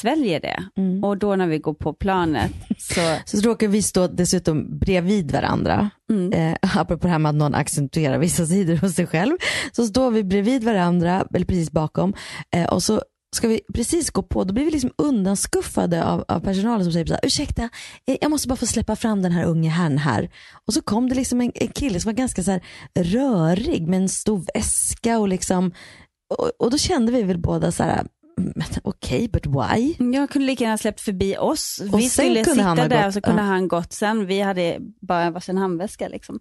sväljer 0.00 0.40
det. 0.40 0.64
Mm. 0.76 1.04
Och 1.04 1.18
då 1.18 1.36
när 1.36 1.46
vi 1.46 1.58
går 1.58 1.74
på 1.74 1.92
planet 1.92 2.52
så, 2.78 3.00
Så 3.24 3.48
råkar 3.48 3.68
vi 3.68 3.82
stå 3.82 4.06
dessutom 4.06 4.78
bredvid 4.78 5.30
varandra. 5.32 5.90
mm, 6.10 6.32
Eh, 6.32 6.56
apropå 6.76 7.06
det 7.06 7.12
här 7.12 7.18
med 7.18 7.30
att 7.30 7.36
någon 7.36 7.54
accentuerar 7.54 8.18
vissa 8.18 8.46
sidor 8.52 8.76
hos 8.76 8.94
sig 8.94 9.06
själv. 9.06 9.36
Så 9.72 9.86
står 9.86 10.10
vi 10.10 10.24
bredvid 10.24 10.64
varandra, 10.64 11.26
eller 11.34 11.46
precis 11.46 11.70
bakom. 11.70 12.14
Eh, 12.56 12.64
och 12.64 12.82
så 12.82 13.02
ska 13.36 13.48
vi 13.48 13.60
precis 13.74 14.10
gå 14.10 14.22
på, 14.22 14.44
då 14.44 14.54
blir 14.54 14.64
vi 14.64 14.70
liksom 14.70 14.90
undanskuffade 14.98 16.04
av, 16.04 16.24
av 16.28 16.40
personalen 16.40 16.84
som 16.84 16.92
säger 16.92 17.06
så 17.06 17.12
här, 17.12 17.20
ursäkta, 17.26 17.62
eh, 18.06 18.16
jag 18.20 18.30
måste 18.30 18.48
bara 18.48 18.56
få 18.56 18.66
släppa 18.66 18.96
fram 18.96 19.22
den 19.22 19.32
här 19.32 19.44
unge 19.44 19.68
herrn 19.70 19.98
här. 19.98 20.30
Och 20.66 20.74
så 20.74 20.82
kom 20.82 21.08
det 21.08 21.14
liksom 21.14 21.40
en, 21.40 21.52
en 21.54 21.68
kille 21.68 22.00
som 22.00 22.08
var 22.08 22.16
ganska 22.16 22.42
så 22.42 22.60
rörig 22.98 23.88
med 23.88 24.00
en 24.00 24.08
stor 24.08 24.44
väska 24.54 25.18
och 25.18 25.28
liksom, 25.28 25.72
och, 26.38 26.50
och 26.58 26.70
då 26.70 26.78
kände 26.78 27.12
vi 27.12 27.22
väl 27.22 27.38
båda 27.38 27.72
så 27.72 27.82
här, 27.82 28.06
"Mm, 28.38 28.52
okej, 28.82 29.28
but 29.28 29.46
why? 29.46 29.96
jag 29.98 30.30
kunde 30.30 30.46
lika 30.46 30.64
gärna 30.64 30.78
släppt 30.78 31.00
förbi 31.00 31.36
oss. 31.38 31.82
Och 31.92 31.98
vi 32.00 32.08
skulle 32.08 32.44
sitta 32.44 32.74
där 32.74 32.88
gått, 32.88 33.06
och 33.06 33.14
så 33.14 33.20
kunde 33.20 33.42
ja. 33.42 33.48
han 33.48 33.68
gått 33.68 33.92
sen. 33.92 34.26
Vi 34.26 34.40
hade 34.40 34.78
bara 35.00 35.30
varsin 35.30 35.58
handväska. 35.58 36.08
Liksom. 36.08 36.40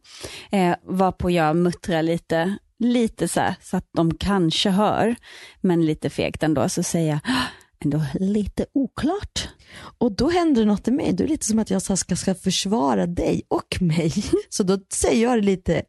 Eh, 0.52 0.76
varpå 0.84 1.32
jag 1.32 1.56
muttrade 1.56 2.02
lite, 2.02 2.58
lite 2.80 3.28
så 3.28 3.40
här, 3.40 3.56
så 3.62 3.78
att 3.78 3.90
de 3.94 4.18
kanske 4.18 4.70
hör, 4.70 5.16
men 5.62 5.86
lite 5.86 6.10
fegt 6.10 6.44
ändå, 6.44 6.70
så 6.70 6.84
säger 6.84 7.10
jag 7.10 7.20
"Ah, 7.24 7.48
ändå 7.84 8.02
lite 8.14 8.66
oklart. 8.74 9.50
Och 9.98 10.12
då 10.12 10.30
händer 10.30 10.66
något 10.66 10.88
i 10.88 10.92
mig. 10.92 11.14
Då 11.14 11.24
är 11.24 11.28
det 11.28 11.34
lite 11.34 11.46
som 11.46 11.60
att 11.60 11.70
jag 11.70 11.82
ska, 11.82 12.16
ska 12.16 12.36
försvara 12.36 13.06
dig 13.06 13.42
och 13.48 13.82
mig. 13.82 14.14
Så 14.50 14.64
då 14.64 14.80
säger 14.94 15.24
jag 15.24 15.38
det 15.38 15.42
lite 15.46 15.84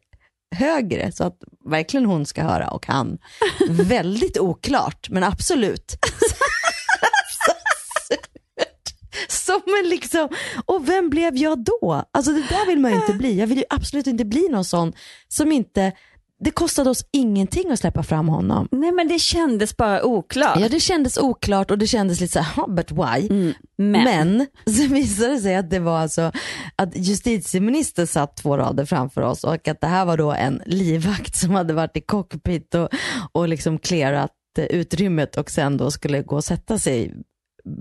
högre 0.53 1.11
så 1.11 1.23
att 1.23 1.37
verkligen 1.65 2.05
hon 2.05 2.25
ska 2.25 2.43
höra 2.43 2.67
och 2.67 2.87
han. 2.87 3.17
Väldigt 3.69 4.39
oklart, 4.39 5.09
men 5.09 5.23
absolut. 5.33 5.97
Som 9.29 9.61
en 9.83 9.89
liksom, 9.89 10.29
och 10.65 10.89
vem 10.89 11.09
blev 11.09 11.37
jag 11.37 11.63
då? 11.63 12.03
Alltså 12.11 12.31
det 12.31 12.41
där 12.49 12.65
vill 12.67 12.79
man 12.79 12.91
ju 12.91 12.97
inte 12.97 13.13
bli. 13.23 13.39
Jag 13.39 13.47
vill 13.47 13.57
ju 13.57 13.63
absolut 13.69 14.07
inte 14.07 14.25
bli 14.25 14.47
någon 14.49 14.65
sån 14.65 14.93
som 15.27 15.51
inte, 15.51 15.91
det 16.43 16.51
kostade 16.51 16.89
oss 16.89 17.05
ingenting 17.11 17.71
att 17.71 17.79
släppa 17.79 18.03
fram 18.03 18.27
honom. 18.27 18.67
Nej 18.71 18.91
men 18.91 19.07
det 19.07 19.19
kändes 19.19 19.77
bara 19.77 20.03
oklart. 20.05 20.59
Ja 20.59 20.69
det 20.69 20.79
kändes 20.79 21.17
oklart 21.17 21.71
och 21.71 21.77
det 21.77 21.87
kändes 21.87 22.19
lite 22.19 22.33
så 22.33 22.39
här, 22.39 22.55
"Huh, 22.55 22.75
but 22.75 22.91
why? 22.91 23.29
men. 23.77 24.03
men 24.03 24.47
så 24.75 24.93
visade 24.93 25.33
det 25.33 25.39
sig 25.39 25.55
att 25.55 25.69
det 25.69 25.79
var 25.79 25.99
alltså 25.99 26.31
att 26.75 26.95
justitieministern 26.95 28.07
satt 28.07 28.37
två 28.37 28.57
rader 28.57 28.85
framför 28.85 29.21
oss 29.21 29.43
och 29.43 29.67
att 29.67 29.81
det 29.81 29.87
här 29.87 30.05
var 30.05 30.17
då 30.17 30.31
en 30.31 30.61
livvakt 30.65 31.35
som 31.35 31.51
hade 31.51 31.73
varit 31.73 31.97
i 31.97 32.01
cockpit 32.01 32.75
och, 32.75 32.89
och 33.31 33.47
liksom 33.47 33.79
clearat 33.79 34.31
eh, 34.57 34.65
utrymmet 34.65 35.37
och 35.37 35.51
sen 35.51 35.77
då 35.77 35.91
skulle 35.91 36.21
gå 36.21 36.35
och 36.35 36.43
sätta 36.43 36.77
sig 36.77 37.13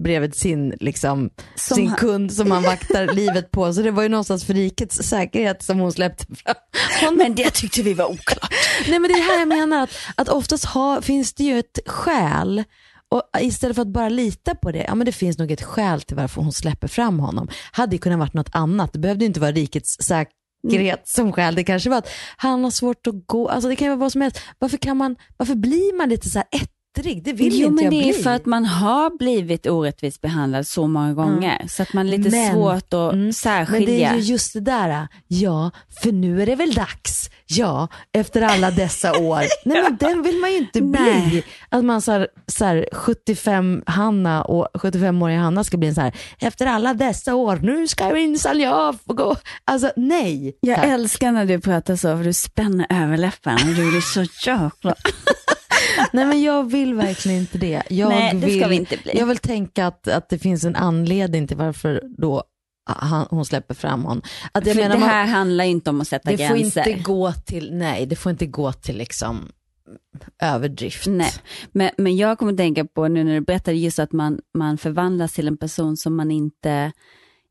bredvid 0.02 0.34
sin, 0.34 0.74
liksom, 0.80 1.30
Som 1.54 1.74
sin 1.76 1.88
han- 1.88 1.96
kund 1.98 2.32
som 2.32 2.50
han 2.50 2.62
vaktar 2.62 3.06
livet 3.14 3.50
på. 3.50 3.72
Så 3.72 3.82
det 3.82 3.90
var 3.90 4.02
ju 4.02 4.08
någonstans 4.08 4.44
för 4.44 4.54
rikets 4.54 4.96
säkerhet 4.96 5.62
som 5.62 5.78
hon 5.78 5.92
släppte 5.92 6.26
fram 6.34 6.54
honom. 7.00 7.18
Men 7.18 7.34
det 7.34 7.50
tyckte 7.50 7.82
vi 7.82 7.94
var 7.94 8.04
oklart. 8.06 8.52
Nej 8.88 8.98
men 8.98 9.10
det 9.12 9.18
är 9.18 9.22
här 9.32 9.38
jag 9.38 9.48
menar, 9.48 9.82
att, 9.82 9.90
att 10.16 10.28
oftast 10.28 10.64
ha, 10.64 11.02
finns 11.02 11.34
det 11.34 11.44
ju 11.44 11.58
ett 11.58 11.78
skäl 11.86 12.64
och 13.10 13.22
istället 13.40 13.74
för 13.74 13.82
att 13.82 13.88
bara 13.92 14.08
lita 14.08 14.54
på 14.54 14.72
det, 14.72 14.84
ja 14.88 14.94
men 14.94 15.04
det 15.04 15.12
finns 15.12 15.38
nog 15.38 15.50
ett 15.50 15.62
skäl 15.62 16.02
till 16.02 16.16
varför 16.16 16.40
hon 16.42 16.52
släpper 16.52 16.88
fram 16.88 17.20
honom. 17.20 17.48
Hade 17.72 17.96
ju 17.96 17.98
kunnat 18.00 18.18
varit 18.18 18.34
något 18.34 18.50
annat, 18.54 18.92
det 18.92 18.98
behövde 18.98 19.24
ju 19.24 19.26
inte 19.26 19.40
vara 19.40 19.52
rikets 19.52 19.96
säkerhet 20.00 21.08
som 21.08 21.32
skäl. 21.32 21.54
Det 21.54 21.64
kanske 21.64 21.90
var 21.90 21.98
att 21.98 22.08
han 22.36 22.64
har 22.64 22.70
svårt 22.70 23.06
att 23.06 23.26
gå, 23.26 23.48
alltså 23.48 23.68
det 23.68 23.76
kan 23.76 23.84
ju 23.86 23.90
vara 23.90 24.00
vad 24.00 24.12
som 24.12 24.20
helst. 24.20 24.40
Varför, 24.58 24.76
kan 24.76 24.96
man, 24.96 25.16
varför 25.36 25.54
blir 25.54 25.96
man 25.96 26.08
lite 26.08 26.30
så 26.30 26.38
här 26.38 26.48
ettrig? 26.98 27.22
Det 27.24 27.32
vill 27.32 27.60
jo, 27.60 27.66
inte 27.68 27.74
men 27.74 27.84
jag 27.84 27.92
det 27.92 28.08
är 28.08 28.12
bli. 28.12 28.22
för 28.22 28.30
att 28.30 28.46
man 28.46 28.64
har 28.64 29.18
blivit 29.18 29.66
orättvist 29.66 30.20
behandlad 30.20 30.66
så 30.66 30.86
många 30.86 31.14
gånger. 31.14 31.64
Så 31.68 31.82
att 31.82 31.92
man 31.92 32.06
är 32.08 32.10
lite 32.18 32.30
Men- 32.30 32.52
svårt 32.52 32.92
att 32.94 33.12
Mm. 33.12 33.32
särskilja. 33.32 33.86
Men 33.88 33.96
det 33.98 34.04
är 34.04 34.14
ju 34.14 34.20
just 34.20 34.52
det 34.52 34.60
där, 34.60 35.08
ja, 35.28 35.70
för 36.02 36.12
nu 36.12 36.42
är 36.42 36.46
det 36.46 36.54
väl 36.54 36.74
dags, 36.74 37.30
ja, 37.46 37.88
efter 38.12 38.42
alla 38.42 38.70
dessa 38.70 39.18
år. 39.18 39.42
Nej 39.64 39.82
men 39.82 39.96
den 39.96 40.22
vill 40.22 40.36
man 40.40 40.50
ju 40.52 40.58
inte 40.58 40.82
bli. 40.82 41.00
Nej. 41.00 41.44
Att 41.68 41.84
man 41.84 42.02
så 42.02 42.12
här, 42.12 42.28
så 42.46 42.64
här 42.64 42.88
75 42.92 43.82
Hanna 43.86 44.42
och 44.44 44.68
75-åriga 44.74 45.38
Hanna 45.40 45.64
ska 45.64 45.76
bli 45.76 45.88
en 45.88 45.94
så 45.94 46.00
här, 46.00 46.12
efter 46.38 46.66
alla 46.66 46.94
dessa 46.94 47.34
år, 47.34 47.56
nu 47.62 47.88
ska 47.88 48.08
minsann 48.12 48.60
jag 48.60 48.96
få 49.06 49.14
gå. 49.14 49.36
Alltså 49.64 49.90
nej. 49.96 50.56
Jag 50.60 50.76
tack. 50.76 50.86
älskar 50.86 51.32
när 51.32 51.44
du 51.46 51.60
pratar 51.60 51.96
så, 51.96 52.16
för 52.16 52.24
du 52.24 52.32
spänner 52.32 52.86
överläppen 52.90 53.54
och 53.54 53.74
du 53.74 53.96
är 53.96 54.00
så 54.00 54.20
jäkla... 54.50 54.94
Nej 56.12 56.24
men 56.26 56.42
jag 56.42 56.70
vill 56.70 56.94
verkligen 56.94 57.38
inte 57.38 57.58
det. 57.58 57.82
Jag 57.90 58.08
Nej, 58.08 58.34
det 58.34 58.40
ska 58.40 58.48
vill, 58.48 58.68
vi 58.68 58.76
inte 58.76 58.96
bli. 59.02 59.18
Jag 59.18 59.26
vill 59.26 59.38
tänka 59.38 59.86
att, 59.86 60.08
att 60.08 60.28
det 60.28 60.38
finns 60.38 60.64
en 60.64 60.76
anledning 60.76 61.46
till 61.48 61.56
varför 61.56 62.02
då 62.18 62.44
han, 62.86 63.26
hon 63.30 63.44
släpper 63.44 63.74
fram 63.74 64.04
honom. 64.04 64.22
Att 64.52 64.66
jag 64.66 64.74
För 64.74 64.82
menar, 64.82 64.94
det 64.94 65.00
man- 65.00 65.08
här 65.08 65.26
handlar 65.26 65.64
ju 65.64 65.70
inte 65.70 65.90
om 65.90 66.00
att 66.00 66.08
sätta 66.08 66.30
det 66.30 66.48
får 66.48 66.56
gränser. 66.56 66.88
inte 66.88 67.02
gå 67.02 67.32
till, 67.32 67.74
nej 67.74 68.06
det 68.06 68.16
får 68.16 68.30
inte 68.32 68.46
gå 68.46 68.72
till 68.72 68.96
liksom 68.98 69.48
överdrift. 70.42 71.06
Nej, 71.06 71.30
men, 71.72 71.90
men 71.98 72.16
jag 72.16 72.38
kommer 72.38 72.52
att 72.52 72.58
tänka 72.58 72.84
på 72.84 73.08
nu 73.08 73.24
när 73.24 73.34
du 73.34 73.40
berättade 73.40 73.76
just 73.76 73.98
att 73.98 74.12
man, 74.12 74.38
man 74.58 74.78
förvandlas 74.78 75.32
till 75.32 75.48
en 75.48 75.56
person 75.56 75.96
som 75.96 76.16
man 76.16 76.30
inte 76.30 76.92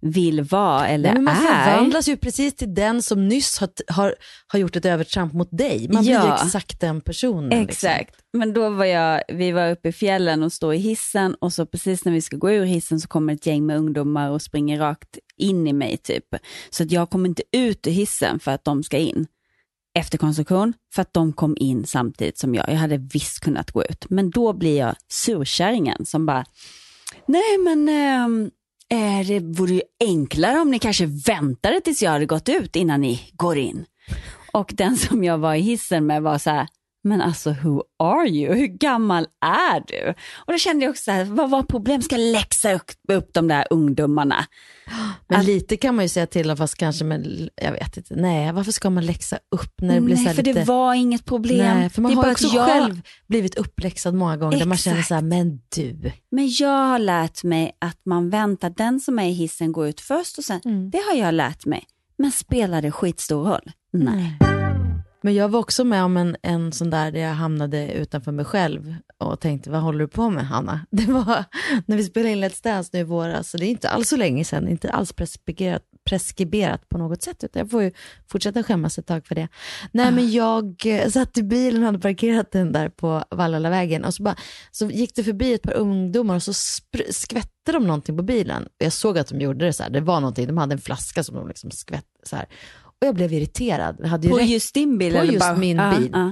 vill 0.02 0.42
vara 0.42 0.88
eller 0.88 1.14
Nej, 1.14 1.22
man 1.22 1.36
är. 1.36 1.66
förvandlas 1.66 2.08
ju 2.08 2.18
precis 2.18 2.56
till 2.56 2.74
den 2.74 3.02
som 3.02 3.28
nyss 3.28 3.60
har, 3.60 3.70
har, 3.88 4.16
har 4.48 4.60
gjort 4.60 4.76
ett 4.76 4.86
övertramp 4.86 5.34
mot 5.34 5.50
dig. 5.52 5.88
Man 5.94 6.04
blir 6.04 6.12
ju 6.14 6.34
exakt 6.34 6.80
den 6.80 7.02
personen. 7.02 7.50
liksom. 7.50 7.90
Exakt, 7.90 8.16
men 8.34 8.54
då 8.54 8.70
var 8.70 8.86
jag, 8.86 9.24
vi 9.28 9.52
var 9.52 9.72
uppe 9.72 9.90
i 9.90 9.92
fjällen 9.92 10.44
och 10.44 10.54
står 10.54 10.74
i 10.74 10.78
hissen 10.78 11.36
och 11.36 11.54
så 11.54 11.66
precis 11.66 12.06
när 12.06 12.12
vi 12.12 12.22
ska 12.22 12.38
gå 12.38 12.52
ur 12.52 12.66
hissen 12.66 13.00
så 13.00 13.08
kommer 13.08 13.34
ett 13.34 13.46
gäng 13.46 13.66
med 13.66 13.78
ungdomar 13.78 14.30
och 14.30 14.42
springer 14.42 14.80
rakt 14.80 15.18
in 15.38 15.68
i 15.68 15.74
mig 15.74 15.98
typ. 15.98 16.26
Så 16.70 16.84
att 16.84 16.92
jag 16.92 17.10
kommer 17.10 17.30
inte 17.30 17.44
ut 17.52 17.88
ur 17.88 17.92
hissen 17.92 18.40
för 18.40 18.52
att 18.52 18.64
de 18.64 18.84
ska 18.84 18.98
in. 18.98 19.28
Efterkonstruktion 20.00 20.74
för 20.94 21.02
att 21.02 21.14
de 21.14 21.34
kom 21.34 21.58
in 21.60 21.86
samtidigt 21.86 22.38
som 22.38 22.56
jag. 22.56 22.70
Jag 22.70 22.76
hade 22.76 22.98
visst 22.98 23.40
kunnat 23.40 23.72
gå 23.72 23.84
ut. 23.84 24.06
Men 24.10 24.30
då 24.30 24.54
blir 24.54 24.78
jag 24.78 24.96
surkärringen 25.08 26.06
som 26.06 26.26
bara, 26.26 26.46
nej 27.26 27.58
men 27.58 27.90
ehm, 27.90 28.52
eh, 28.92 29.28
det 29.28 29.40
vore 29.40 29.74
ju 29.74 29.82
enklare 30.00 30.60
om 30.60 30.72
ni 30.72 30.80
kanske 30.80 31.06
väntade 31.06 31.82
tills 31.82 32.04
jag 32.04 32.12
hade 32.12 32.26
gått 32.26 32.50
ut 32.50 32.76
innan 32.76 33.02
ni 33.02 33.32
går 33.34 33.58
in. 33.58 33.86
Och 34.54 34.72
den 34.78 34.98
som 34.98 35.24
jag 35.24 35.38
var 35.38 35.56
i 35.56 35.62
hissen 35.62 36.06
med 36.06 36.22
var 36.22 36.38
så 36.38 36.50
här, 36.50 36.68
men 37.04 37.22
alltså 37.22 37.56
who 37.64 37.84
are 38.00 38.30
you? 38.30 38.54
Hur 38.56 38.68
gammal 38.68 39.28
är 39.46 39.84
du? 39.88 40.14
Och 40.46 40.52
då 40.54 40.58
kände 40.58 40.86
jag 40.86 40.90
också 40.92 41.04
så 41.04 41.12
här, 41.12 41.24
vad 41.26 41.50
var 41.50 41.64
problemet? 41.64 42.06
Ska 42.06 42.18
jag 42.18 42.32
läxa 42.32 42.74
upp, 42.74 43.34
de 43.34 43.48
där 43.48 43.68
ungdomarna? 43.70 44.46
Men 45.28 45.46
lite 45.46 45.78
kan 45.78 45.96
man 45.96 46.06
ju 46.06 46.10
säga 46.10 46.28
till 46.28 46.56
fast 46.56 46.78
kanske 46.78 47.06
med, 47.06 47.50
jag 47.56 47.72
vet 47.72 47.98
inte, 47.98 48.16
nej 48.16 48.52
varför 48.52 48.72
ska 48.72 48.90
man 48.90 49.06
läxa 49.06 49.40
upp 49.52 49.82
när 49.82 49.96
det 49.96 50.02
blir 50.02 50.16
så 50.16 50.22
Nej, 50.22 50.28
här 50.28 50.36
för 50.36 50.44
lite... 50.44 50.60
det 50.60 50.66
var 50.66 50.94
inget 50.94 51.26
problem. 51.26 51.78
Nej, 51.78 51.90
för 51.90 52.02
man 52.02 52.14
har 52.14 52.24
att 52.26 52.32
också 52.32 52.48
jag, 52.48 52.68
själv 52.68 53.02
blivit 53.28 53.56
uppläxad 53.56 54.14
många 54.14 54.38
gånger 54.38 54.60
där 54.60 54.66
man 54.66 54.78
känner 54.78 54.98
Exakt. 54.98 55.08
så 55.08 55.16
här, 55.16 55.22
men 55.22 55.62
du. 55.76 56.12
Men 56.32 56.50
jag 56.60 56.88
har 56.88 57.00
lärt 57.00 57.44
mig 57.44 57.78
att 57.80 58.00
man 58.06 58.30
väntar, 58.30 58.70
den 58.70 59.00
som 59.00 59.20
är 59.20 59.26
i 59.28 59.32
hissen 59.32 59.72
går 59.72 59.88
ut 59.88 60.02
först 60.02 60.38
och 60.38 60.44
sen, 60.44 60.62
Mm. 60.66 60.90
det 60.90 60.98
har 61.12 61.18
jag 61.18 61.34
lärt 61.34 61.66
mig. 61.66 61.84
Men 62.18 62.32
spelar 62.32 62.82
det 62.82 62.92
skitstor 62.92 63.44
roll? 63.46 63.72
Nej. 63.94 64.51
Men 65.24 65.34
jag 65.34 65.50
var 65.50 65.60
också 65.60 65.84
med 65.84 66.04
om 66.04 66.18
en, 66.18 66.38
en 66.42 66.72
sån 66.72 66.90
där 66.90 67.12
där 67.12 67.20
jag 67.20 67.34
hamnade 67.34 67.94
utanför 67.94 68.32
mig 68.32 68.46
själv 68.46 68.96
och 69.18 69.40
tänkte, 69.40 69.70
vad 69.70 69.82
håller 69.82 70.00
du 70.00 70.08
på 70.08 70.30
med 70.30 70.48
Hanna? 70.48 70.86
Det 70.92 71.06
var 71.06 71.44
när 71.86 71.98
vi 71.98 72.04
spelade 72.04 72.32
in 72.32 72.44
Let's 72.44 72.64
Dance 72.64 72.90
nu 72.94 73.00
i 73.00 73.04
våras, 73.04 73.50
så 73.50 73.58
det 73.58 73.66
är 73.66 73.70
inte 73.70 73.90
alls 73.90 74.10
så 74.10 74.18
länge 74.18 74.46
sedan, 74.46 74.68
inte 74.68 74.92
alls 74.92 75.14
preskriberat, 75.14 75.84
preskriberat 76.10 76.90
på 76.90 76.98
något 76.98 77.24
sätt, 77.24 77.44
utan 77.44 77.60
jag 77.60 77.72
får 77.72 77.84
ju 77.84 77.92
fortsätta 78.32 78.64
skämmas 78.64 78.98
ett 78.98 79.08
tag 79.08 79.28
för 79.28 79.36
det. 79.36 79.48
Nej 79.92 80.12
men 80.12 80.32
jag 80.32 80.86
eh, 80.86 81.10
satt 81.10 81.38
i 81.38 81.44
bilen 81.44 81.82
och 81.82 81.86
hade 81.86 82.00
parkerat 82.00 82.52
den 82.52 82.72
där 82.72 82.90
på 82.90 83.24
Vallalavägen 83.30 84.06
och 84.06 84.14
så, 84.14 84.24
bara, 84.24 84.36
så 84.72 84.86
gick 84.86 85.16
det 85.16 85.24
förbi 85.24 85.54
ett 85.54 85.62
par 85.62 85.74
ungdomar 85.74 86.36
och 86.36 86.44
så 86.44 86.54
skvätte 87.10 87.72
de 87.72 87.84
någonting 87.84 88.18
på 88.18 88.24
bilen. 88.24 88.68
Jag 88.78 88.94
såg 88.94 89.18
att 89.18 89.28
de 89.28 89.42
gjorde 89.42 89.66
det 89.66 89.74
så 89.74 89.84
här, 89.84 89.90
det 89.90 90.02
var 90.02 90.20
någonting, 90.20 90.48
de 90.48 90.58
hade 90.58 90.74
en 90.74 90.82
flaska 90.82 91.24
som 91.24 91.36
de 91.36 91.48
liksom 91.48 91.72
skvätte 91.72 92.08
så 92.24 92.36
här. 92.36 92.46
Och 93.02 93.08
jag 93.08 93.16
blev 93.16 93.34
irriterad. 93.34 93.96
Jag 94.00 94.08
hade 94.08 94.28
ju 94.28 94.32
På 94.34 94.38
rätt- 94.40 94.50
just 94.50 94.74
din 94.74 94.98
bil? 94.98 95.14
På 95.14 95.20
eller 95.20 95.34
just 95.34 95.46
bara- 95.48 95.58
min 95.58 95.78
Ja, 95.78 95.96
bil. 95.98 96.10
ja, 96.14 96.32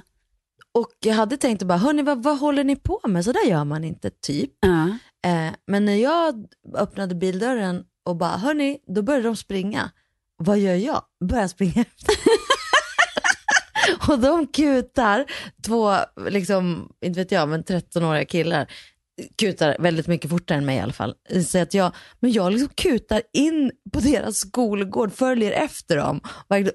Och 0.71 0.89
jag 0.99 1.13
hade 1.13 1.37
tänkt 1.37 1.63
bara, 1.63 1.77
hörni 1.77 2.01
vad, 2.03 2.23
vad 2.23 2.39
håller 2.39 2.63
ni 2.63 2.75
på 2.75 3.01
med? 3.07 3.25
Så 3.25 3.31
där 3.31 3.45
gör 3.45 3.63
man 3.63 3.83
inte, 3.83 4.09
typ. 4.09 4.51
ja. 4.59 4.87
Eh, 5.29 5.53
men 5.67 5.85
när 5.85 5.95
jag 5.95 6.45
öppnade 6.77 7.15
bildörren 7.15 7.83
och 8.05 8.15
bara, 8.15 8.37
hörni, 8.37 8.77
då 8.87 9.01
började 9.01 9.25
de 9.25 9.35
springa. 9.35 9.91
Vad 10.37 10.59
gör 10.59 10.75
jag? 10.75 11.01
Börjar 11.29 11.47
springa 11.47 11.85
och 14.09 14.19
de 14.19 14.47
kutar, 14.47 15.25
två, 15.65 15.95
liksom, 16.29 16.89
inte 17.05 17.19
vet 17.19 17.31
jag, 17.31 17.49
men 17.49 17.63
13-åriga 17.63 18.25
killar, 18.25 18.71
kutar 19.35 19.75
väldigt 19.79 20.07
mycket 20.07 20.29
fortare 20.29 20.57
än 20.57 20.65
mig 20.65 20.77
i 20.77 20.79
alla 20.79 20.93
fall. 20.93 21.15
Så 21.47 21.57
att 21.59 21.73
jag, 21.73 21.91
men 22.19 22.31
jag 22.31 22.51
liksom 22.51 22.69
kutar 22.75 23.21
in 23.33 23.71
på 23.93 23.99
deras 23.99 24.35
skolgård, 24.37 25.13
följer 25.13 25.51
efter 25.51 25.97
dem. 25.97 26.19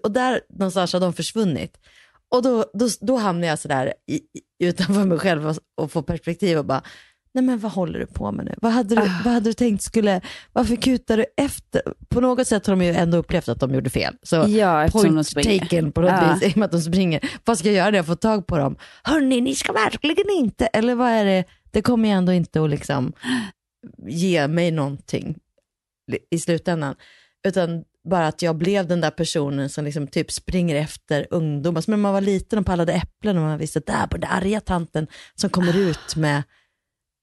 Och 0.03 0.11
där 0.13 0.41
någonstans 0.59 0.93
har 0.93 1.01
de 1.01 1.13
försvunnit. 1.13 1.77
Och 2.35 2.43
då, 2.43 2.65
då, 2.75 2.89
då 3.01 3.17
hamnar 3.17 3.49
jag 3.49 3.59
sådär 3.59 3.95
i, 4.11 4.21
utanför 4.65 5.05
mig 5.05 5.19
själv 5.19 5.47
och, 5.49 5.57
och 5.81 5.93
får 5.93 6.03
perspektiv 6.03 6.59
och 6.59 6.65
bara, 6.65 6.83
nej 7.35 7.45
men 7.45 7.59
vad 7.59 7.73
håller 7.73 7.99
du 7.99 8.07
på 8.07 8.33
med 8.33 8.45
nu? 8.45 8.55
Vad 8.63 8.73
hade 8.73 8.95
du, 8.95 9.01
vad 9.01 9.33
hade 9.35 9.51
du 9.51 9.53
tänkt 9.53 9.83
skulle, 9.83 10.21
varför 10.53 10.77
kutar 10.77 11.17
du 11.17 11.25
efter? 11.37 11.83
På 12.09 12.21
något 12.21 12.47
sätt 12.47 12.67
har 12.67 12.77
de 12.77 12.85
ju 12.85 12.91
ändå 12.95 13.19
upplevt 13.19 13.49
att 13.49 13.61
de 13.61 13.75
gjorde 13.75 13.91
fel. 13.91 14.15
Så 14.23 14.37
Ja, 14.49 14.89
point 14.93 15.35
taken 15.35 15.93
på 15.93 16.01
något 16.01 16.11
Ja. 16.11 16.35
vis, 16.35 16.43
i 16.43 16.53
och 16.53 16.57
med 16.57 16.67
att 16.67 16.73
de 16.73 16.81
springer. 16.81 17.21
Vad 17.45 17.59
ska 17.59 17.69
jag 17.69 17.77
göra 17.77 17.91
när 17.91 17.99
jag 17.99 18.07
får 18.07 18.15
tag 18.15 18.47
på 18.47 18.59
dem? 18.59 18.77
Hörni, 19.03 19.41
ni 19.41 19.55
ska 19.55 19.73
verkligen 19.73 20.31
inte, 20.31 20.67
eller 20.67 20.95
vad 20.95 21.09
är 21.11 21.25
det? 21.25 21.45
Det 21.75 21.83
kommer 21.83 22.09
ju 22.09 22.15
ändå 22.15 22.33
inte 22.33 22.63
att 22.63 22.71
liksom 22.71 23.13
ge 24.07 24.49
mig 24.49 24.71
någonting 24.71 25.39
i 26.31 26.39
slutändan. 26.39 26.95
Utan 27.47 27.85
bara 28.09 28.27
att 28.27 28.43
jag 28.43 28.57
blev 28.57 28.87
den 28.87 29.01
där 29.01 29.11
personen 29.11 29.69
som 29.69 29.85
liksom 29.85 30.07
typ 30.07 30.33
springer 30.33 30.77
efter 30.77 31.27
ungdomar. 31.31 31.81
Som 31.81 31.91
när 31.91 31.99
man 31.99 32.13
var 32.13 32.21
liten 32.21 32.59
och 32.59 32.67
pallade 32.67 32.93
äpplen 32.93 33.37
och 33.37 33.43
man 33.43 33.59
visste 33.59 33.79
att 33.79 33.87
där 33.87 34.07
på 34.07 34.17
den 34.17 34.31
arga 34.31 34.61
tanten 34.61 35.07
som 35.35 35.51
kommer 35.51 35.79
ut 35.79 36.17
med 36.17 36.43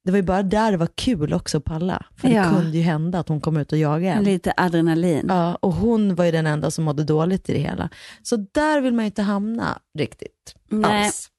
det 0.03 0.11
var 0.11 0.17
ju 0.17 0.23
bara 0.23 0.43
där 0.43 0.71
det 0.71 0.77
var 0.77 0.89
kul 0.95 1.33
också 1.33 1.57
att 1.57 1.63
palla. 1.63 2.05
För 2.17 2.27
Ja. 2.29 2.43
det 2.43 2.49
kunde 2.49 2.77
ju 2.77 2.83
hända 2.83 3.19
att 3.19 3.27
hon 3.29 3.41
kom 3.41 3.57
ut 3.57 3.71
och 3.71 3.77
jagade 3.77 4.13
en. 4.13 4.23
Lite 4.23 4.53
adrenalin. 4.57 5.25
Ja, 5.29 5.55
och 5.55 5.73
hon 5.73 6.15
var 6.15 6.25
ju 6.25 6.31
den 6.31 6.47
enda 6.47 6.71
som 6.71 6.83
mådde 6.83 7.03
dåligt 7.03 7.49
i 7.49 7.53
det 7.53 7.59
hela. 7.59 7.89
Så 8.23 8.35
där 8.35 8.81
vill 8.81 8.93
man 8.93 9.05
ju 9.05 9.07
inte 9.07 9.21
hamna 9.21 9.79
riktigt 9.97 10.55
Nej. 10.69 11.05
alls. 11.05 11.29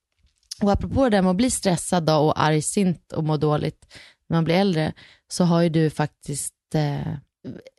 Och 0.62 0.72
apropå 0.72 1.04
det 1.04 1.10
där 1.10 1.22
med 1.22 1.30
att 1.30 1.36
bli 1.36 1.50
stressad 1.50 2.02
då 2.06 2.14
och 2.14 2.42
argsint 2.42 3.12
och 3.12 3.24
må 3.24 3.36
dåligt 3.36 3.86
när 4.28 4.36
man 4.36 4.44
blir 4.44 4.54
äldre, 4.54 4.92
så 5.32 5.44
har 5.44 5.62
ju 5.62 5.68
du 5.68 5.90
faktiskt 5.90 6.54
eh, 6.74 7.14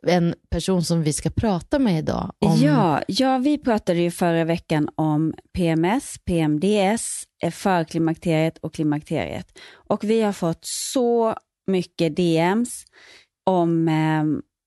en 0.06 0.34
person 0.50 0.84
som 0.84 1.02
vi 1.02 1.12
ska 1.12 1.30
prata 1.30 1.78
med 1.78 1.98
idag. 1.98 2.32
Om, 2.38 2.56
Ja, 2.56 3.02
ja, 3.08 3.38
vi 3.38 3.58
pratade 3.58 4.00
ju 4.00 4.10
förra 4.10 4.44
veckan 4.44 4.88
om 4.94 5.34
PMS, 5.52 6.14
PMDS, 6.24 7.06
eh, 7.42 7.50
förklimakteriet 7.50 8.58
och 8.58 8.74
klimakteriet. 8.74 9.58
Och 9.72 10.04
vi 10.04 10.22
har 10.22 10.32
fått 10.32 10.60
så 10.62 11.34
mycket 11.66 12.16
DMs 12.16 12.84
om 13.46 13.88
eh, 13.88 14.24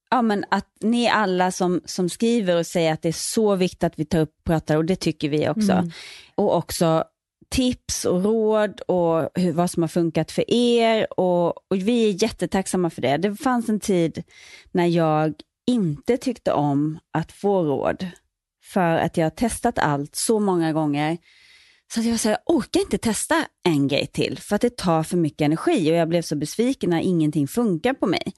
ja, 0.10 0.22
men 0.22 0.46
att 0.50 0.70
ni 0.82 1.10
alla 1.10 1.52
som, 1.52 1.82
som 1.86 2.10
skriver 2.10 2.58
och 2.58 2.66
säger 2.66 2.94
att 2.94 3.02
det 3.02 3.08
är 3.08 3.34
så 3.34 3.56
viktigt 3.56 3.84
att 3.84 4.00
vi 4.00 4.06
tar 4.06 4.20
upp 4.20 4.34
och 4.38 4.44
pratar, 4.44 4.78
och 4.78 4.86
det 4.86 4.96
tycker 4.96 5.30
vi 5.30 5.50
också. 5.50 5.72
Mm. 5.72 5.92
Och 6.36 6.56
också 6.56 7.04
tips 7.50 8.06
och 8.06 8.24
råd 8.24 8.82
och 8.82 9.30
hur, 9.36 9.52
vad 9.52 9.72
som 9.72 9.84
har 9.84 9.88
funkat 9.88 10.32
för 10.32 10.54
er. 10.54 11.20
Och, 11.20 11.48
och 11.48 11.78
vi 11.78 12.10
är 12.10 12.24
jättetacksamma 12.24 12.90
för 12.90 13.02
det. 13.02 13.18
Det 13.18 13.36
fanns 13.36 13.70
en 13.70 13.80
tid 13.80 14.24
när 14.72 14.86
jag 14.86 15.34
inte 15.68 16.18
tyckte 16.18 16.52
om 16.52 17.00
att 17.12 17.32
få 17.32 17.64
råd. 17.64 18.08
För 18.64 18.98
att 18.98 19.18
jag 19.18 19.26
har 19.26 19.30
testat 19.30 19.80
allt 19.80 20.16
så 20.16 20.40
många 20.40 20.74
gånger. 20.74 21.18
Så 21.94 22.00
att 22.00 22.06
jag 22.06 22.14
var 22.14 22.18
så 22.18 22.30
här, 22.30 22.38
jag 22.46 22.56
orkar 22.56 22.80
inte 22.80 22.98
testa 22.98 23.46
en 23.64 23.88
grej 23.88 24.08
till. 24.08 24.38
För 24.38 24.56
att 24.56 24.62
det 24.62 24.78
tar 24.78 25.04
för 25.04 25.18
mycket 25.18 25.46
energi 25.46 25.92
och 25.92 25.96
jag 25.96 26.10
blev 26.10 26.22
så 26.22 26.36
besviken 26.36 26.90
när 26.90 27.02
ingenting 27.02 27.48
funkar 27.48 27.94
på 27.94 28.08
mig. 28.08 28.34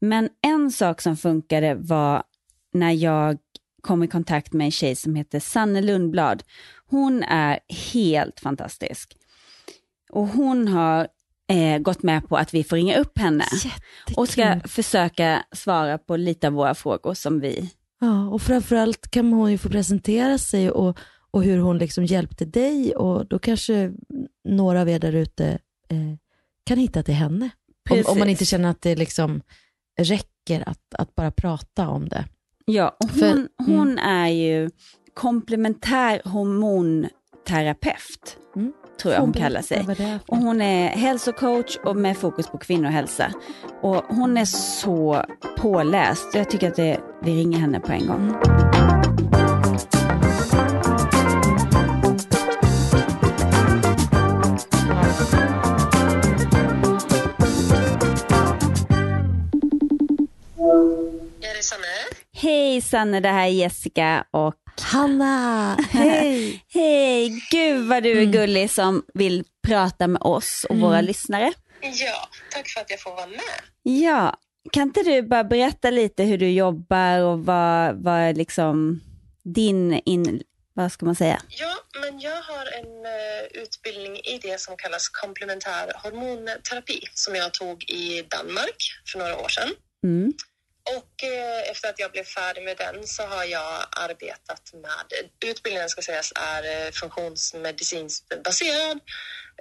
Men 0.00 0.28
en 0.42 0.70
sak 0.70 1.00
som 1.00 1.16
funkade 1.16 1.74
var 1.74 2.22
när 2.72 2.92
jag 2.92 3.38
kom 3.80 4.02
i 4.02 4.08
kontakt 4.08 4.52
med 4.52 4.64
en 4.64 4.70
tjej 4.70 4.96
som 4.96 5.14
heter 5.14 5.40
Sanne 5.40 5.82
Lundblad. 5.82 6.42
Hon 6.90 7.22
är 7.22 7.58
helt 7.92 8.40
fantastisk. 8.40 9.16
Och 10.10 10.26
hon 10.26 10.68
har 10.68 11.08
eh, 11.48 11.78
gått 11.78 12.02
med 12.02 12.28
på 12.28 12.36
att 12.36 12.54
vi 12.54 12.64
får 12.64 12.76
ringa 12.76 12.96
upp 12.96 13.18
henne 13.18 13.44
och 14.16 14.28
ska 14.28 14.60
försöka 14.64 15.44
svara 15.52 15.98
på 15.98 16.16
lite 16.16 16.46
av 16.46 16.52
våra 16.52 16.74
frågor 16.74 17.14
som 17.14 17.40
vi... 17.40 17.70
Ja, 18.00 18.28
och 18.28 18.42
framförallt 18.42 19.10
kan 19.10 19.32
hon 19.32 19.50
ju 19.50 19.58
få 19.58 19.68
presentera 19.68 20.38
sig 20.38 20.70
och, 20.70 20.98
och 21.30 21.44
hur 21.44 21.58
hon 21.58 21.78
liksom 21.78 22.04
hjälpte 22.04 22.44
dig 22.44 22.96
och 22.96 23.26
då 23.26 23.38
kanske 23.38 23.92
några 24.44 24.80
av 24.80 24.88
er 24.88 24.98
där 24.98 25.12
ute 25.12 25.46
eh, 25.88 26.16
kan 26.64 26.78
hitta 26.78 27.02
till 27.02 27.14
henne. 27.14 27.50
Om, 27.90 28.02
om 28.06 28.18
man 28.18 28.28
inte 28.28 28.44
känner 28.44 28.70
att 28.70 28.82
det 28.82 28.96
liksom 28.96 29.42
räcker 30.00 30.68
att, 30.68 30.94
att 30.94 31.14
bara 31.14 31.30
prata 31.30 31.88
om 31.88 32.08
det. 32.08 32.24
Ja, 32.64 32.96
och 33.00 33.10
För- 33.10 33.26
hon, 33.26 33.48
hon 33.66 33.98
är 33.98 34.28
ju 34.28 34.70
komplementär 35.20 36.22
hormonterapeut, 36.24 38.36
tror 39.02 39.14
jag 39.14 39.20
hon 39.20 39.32
kallar 39.32 39.62
sig. 39.62 39.86
Och 40.26 40.36
hon 40.36 40.62
är 40.62 40.88
hälsocoach 40.88 41.76
och 41.84 41.96
med 41.96 42.16
fokus 42.16 42.46
på 42.46 42.58
kvinnohälsa. 42.58 43.32
Och 43.82 44.04
hon 44.08 44.36
är 44.36 44.44
så 44.44 45.24
påläst. 45.58 46.34
Jag 46.34 46.50
tycker 46.50 46.68
att 46.68 46.76
det, 46.76 47.00
vi 47.22 47.36
ringer 47.36 47.58
henne 47.58 47.80
på 47.80 47.92
en 47.92 48.06
gång. 48.06 48.34
Hej 62.32 62.80
Sanne, 62.80 63.20
det 63.20 63.28
här 63.28 63.46
är 63.46 63.50
Jessica 63.50 64.24
och 64.30 64.54
Hanna, 64.82 65.76
hej! 65.90 66.64
Hej, 66.68 67.42
gud 67.50 67.86
vad 67.88 68.02
du 68.02 68.10
är 68.10 68.16
Mm. 68.22 68.32
gullig 68.32 68.70
som 68.70 69.02
vill 69.14 69.44
prata 69.66 70.06
med 70.06 70.22
oss 70.22 70.66
och 70.68 70.76
våra 70.76 71.00
lyssnare. 71.00 71.52
Ja, 71.80 72.28
tack 72.50 72.68
för 72.68 72.80
att 72.80 72.90
jag 72.90 73.00
får 73.00 73.10
vara 73.10 73.26
med. 73.26 73.60
Ja, 73.82 74.36
kan 74.72 74.82
inte 74.82 75.02
du 75.02 75.22
bara 75.22 75.44
berätta 75.44 75.90
lite 75.90 76.22
hur 76.22 76.38
du 76.38 76.50
jobbar 76.50 77.18
och 77.20 77.44
vad, 77.44 77.96
vad 78.04 78.14
är 78.20 78.34
liksom 78.34 79.00
din, 79.44 80.00
in, 80.04 80.42
vad 80.74 80.92
ska 80.92 81.06
man 81.06 81.14
säga? 81.14 81.42
Ja, 81.48 81.74
men 82.00 82.20
jag 82.20 82.42
har 82.42 82.66
en 82.78 83.04
eh, 83.06 83.62
utbildning 83.62 84.16
i 84.16 84.38
det 84.42 84.60
som 84.60 84.76
kallas 84.76 85.08
komplementär 85.08 85.92
hormonterapi 86.02 87.00
som 87.14 87.34
jag 87.34 87.54
tog 87.54 87.84
i 87.90 88.22
Danmark 88.22 88.76
för 89.12 89.18
några 89.18 89.36
år 89.38 89.48
sedan. 89.48 89.68
Mm. 90.04 90.32
Och 90.96 91.24
eh, 91.24 91.70
efter 91.70 91.88
att 91.88 91.98
jag 91.98 92.12
blev 92.12 92.24
färdig 92.24 92.64
med 92.64 92.76
den 92.76 93.06
så 93.06 93.22
har 93.22 93.44
jag 93.44 93.86
arbetat 93.90 94.72
med, 94.72 95.28
utbildningen 95.50 95.88
ska 95.88 96.02
sägas 96.02 96.32
är 96.36 96.86
eh, 96.86 96.90
funktionsmedicinskt 96.92 98.42
baserad 98.44 98.98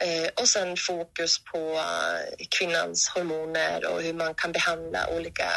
eh, 0.02 0.30
och 0.42 0.48
sen 0.48 0.78
fokus 0.78 1.44
på 1.44 1.58
eh, 1.58 2.46
kvinnans 2.60 3.10
hormoner 3.16 3.86
och 3.94 4.02
hur 4.02 4.14
man 4.14 4.34
kan 4.36 4.52
behandla 4.52 5.10
olika 5.18 5.50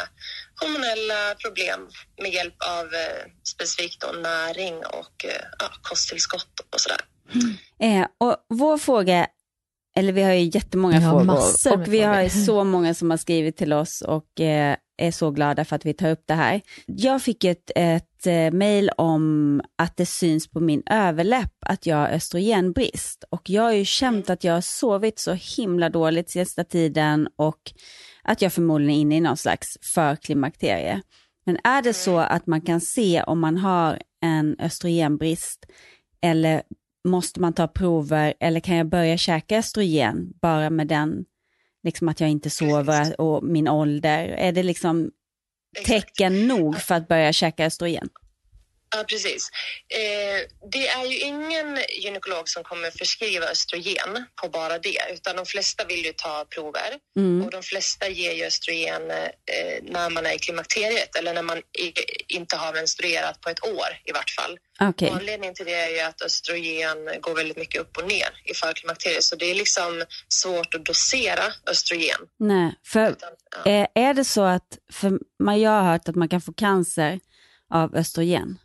hormonella 0.61 1.35
problem 1.35 1.89
med 2.21 2.31
hjälp 2.33 2.55
av 2.79 2.85
eh, 2.93 3.31
specifikt 3.43 4.01
då 4.01 4.11
näring 4.11 4.75
och 4.75 5.25
eh, 5.25 5.45
ja, 5.59 5.69
kosttillskott 5.81 6.59
och 6.73 6.79
sådär. 6.79 7.01
Eh, 7.79 8.07
och 8.19 8.37
vår 8.49 8.77
fråga, 8.77 9.27
eller 9.97 10.13
vi 10.13 10.23
har 10.23 10.33
ju 10.33 10.49
jättemånga 10.53 10.99
Vi 10.99 11.05
har 11.05 11.25
frågor 11.25 11.73
och 11.73 11.93
vi 11.93 12.01
har 12.01 12.21
ju 12.21 12.29
frågor. 12.29 12.45
så 12.45 12.63
många 12.63 12.93
som 12.93 13.09
har 13.09 13.17
skrivit 13.17 13.57
till 13.57 13.73
oss 13.73 14.01
och 14.01 14.39
eh, 14.39 14.75
är 14.97 15.11
så 15.11 15.31
glada 15.31 15.65
för 15.65 15.75
att 15.75 15.85
vi 15.85 15.93
tar 15.93 16.11
upp 16.11 16.23
det 16.25 16.33
här. 16.33 16.61
Jag 16.85 17.21
fick 17.21 17.43
ett, 17.43 17.71
ett 17.75 18.27
eh, 18.27 18.51
mejl 18.51 18.89
om 18.97 19.61
att 19.75 19.97
det 19.97 20.05
syns 20.05 20.47
på 20.47 20.59
min 20.59 20.83
överläpp 20.85 21.53
att 21.59 21.85
jag 21.85 21.97
har 21.97 22.07
östrogenbrist 22.07 23.23
och 23.29 23.49
jag 23.49 23.63
har 23.63 23.71
ju 23.71 23.85
känt 23.85 24.29
att 24.29 24.43
jag 24.43 24.53
har 24.53 24.61
sovit 24.61 25.19
så 25.19 25.33
himla 25.33 25.89
dåligt 25.89 26.29
sista 26.29 26.63
tiden 26.63 27.27
och 27.35 27.71
att 28.23 28.41
jag 28.41 28.53
förmodligen 28.53 28.95
är 28.95 29.01
inne 29.01 29.17
i 29.17 29.21
någon 29.21 29.37
slags 29.37 29.77
förklimakterie. 29.81 31.01
Men 31.45 31.57
är 31.63 31.81
det 31.81 31.93
så 31.93 32.17
att 32.17 32.47
man 32.47 32.61
kan 32.61 32.81
se 32.81 33.23
om 33.23 33.39
man 33.39 33.57
har 33.57 34.01
en 34.21 34.55
östrogenbrist 34.59 35.65
eller 36.21 36.63
måste 37.07 37.41
man 37.41 37.53
ta 37.53 37.67
prover 37.67 38.33
eller 38.39 38.59
kan 38.59 38.75
jag 38.75 38.89
börja 38.89 39.17
käka 39.17 39.57
östrogen 39.57 40.33
bara 40.41 40.69
med 40.69 40.87
den, 40.87 41.25
liksom 41.83 42.09
att 42.09 42.19
jag 42.19 42.29
inte 42.29 42.49
sover 42.49 43.21
och 43.21 43.43
min 43.43 43.67
ålder? 43.67 44.27
Är 44.27 44.51
det 44.51 44.63
liksom 44.63 45.11
tecken 45.85 46.47
nog 46.47 46.77
för 46.77 46.95
att 46.95 47.07
börja 47.07 47.33
käka 47.33 47.65
östrogen? 47.65 48.09
Ja, 48.95 49.03
precis. 49.03 49.49
Eh, 49.89 50.69
det 50.71 50.87
är 50.87 51.05
ju 51.05 51.17
ingen 51.19 51.79
gynekolog 52.03 52.49
som 52.49 52.63
kommer 52.63 52.91
förskriva 52.91 53.45
östrogen 53.45 54.25
på 54.41 54.49
bara 54.49 54.79
det, 54.79 54.99
utan 55.13 55.35
de 55.35 55.45
flesta 55.45 55.85
vill 55.85 56.05
ju 56.05 56.13
ta 56.13 56.45
prover 56.49 56.99
Mm. 57.19 57.45
och 57.45 57.51
de 57.51 57.63
flesta 57.63 58.09
ger 58.09 58.31
ju 58.33 58.43
östrogen 58.45 59.11
eh, 59.11 59.27
när 59.81 60.09
man 60.09 60.25
är 60.25 60.35
i 60.35 60.39
klimakteriet 60.39 61.15
eller 61.15 61.33
när 61.33 61.41
man 61.41 61.57
i, 61.57 61.93
inte 62.27 62.55
har 62.55 62.73
menstruerat 62.73 63.41
på 63.41 63.49
ett 63.49 63.63
år 63.63 63.87
i 64.05 64.11
vart 64.11 64.29
fall. 64.29 64.59
Och 64.79 65.03
Anledningen 65.15 65.55
till 65.55 65.65
det 65.65 65.73
är 65.73 65.89
ju 65.89 65.99
att 65.99 66.21
östrogen 66.21 66.97
går 67.21 67.35
väldigt 67.35 67.57
mycket 67.57 67.81
upp 67.81 67.97
och 67.97 68.07
ner 68.07 68.29
i 68.45 68.53
förklimakteriet, 68.53 69.23
så 69.23 69.35
det 69.35 69.45
är 69.51 69.55
liksom 69.55 70.03
svårt 70.29 70.73
att 70.75 70.85
dosera 70.85 71.43
östrogen. 71.71 72.19
Nej, 72.39 72.75
för 72.85 73.15
eh, 73.65 73.87
är 73.95 74.13
det 74.13 74.25
så 74.25 74.41
att, 74.43 74.77
för 74.93 75.19
man, 75.43 75.61
jag 75.61 75.71
har 75.71 75.91
hört 75.91 76.09
att 76.09 76.15
man 76.15 76.29
kan 76.29 76.41
få 76.41 76.53
cancer 76.53 77.19
av 77.73 77.95
östrogen. 77.95 78.57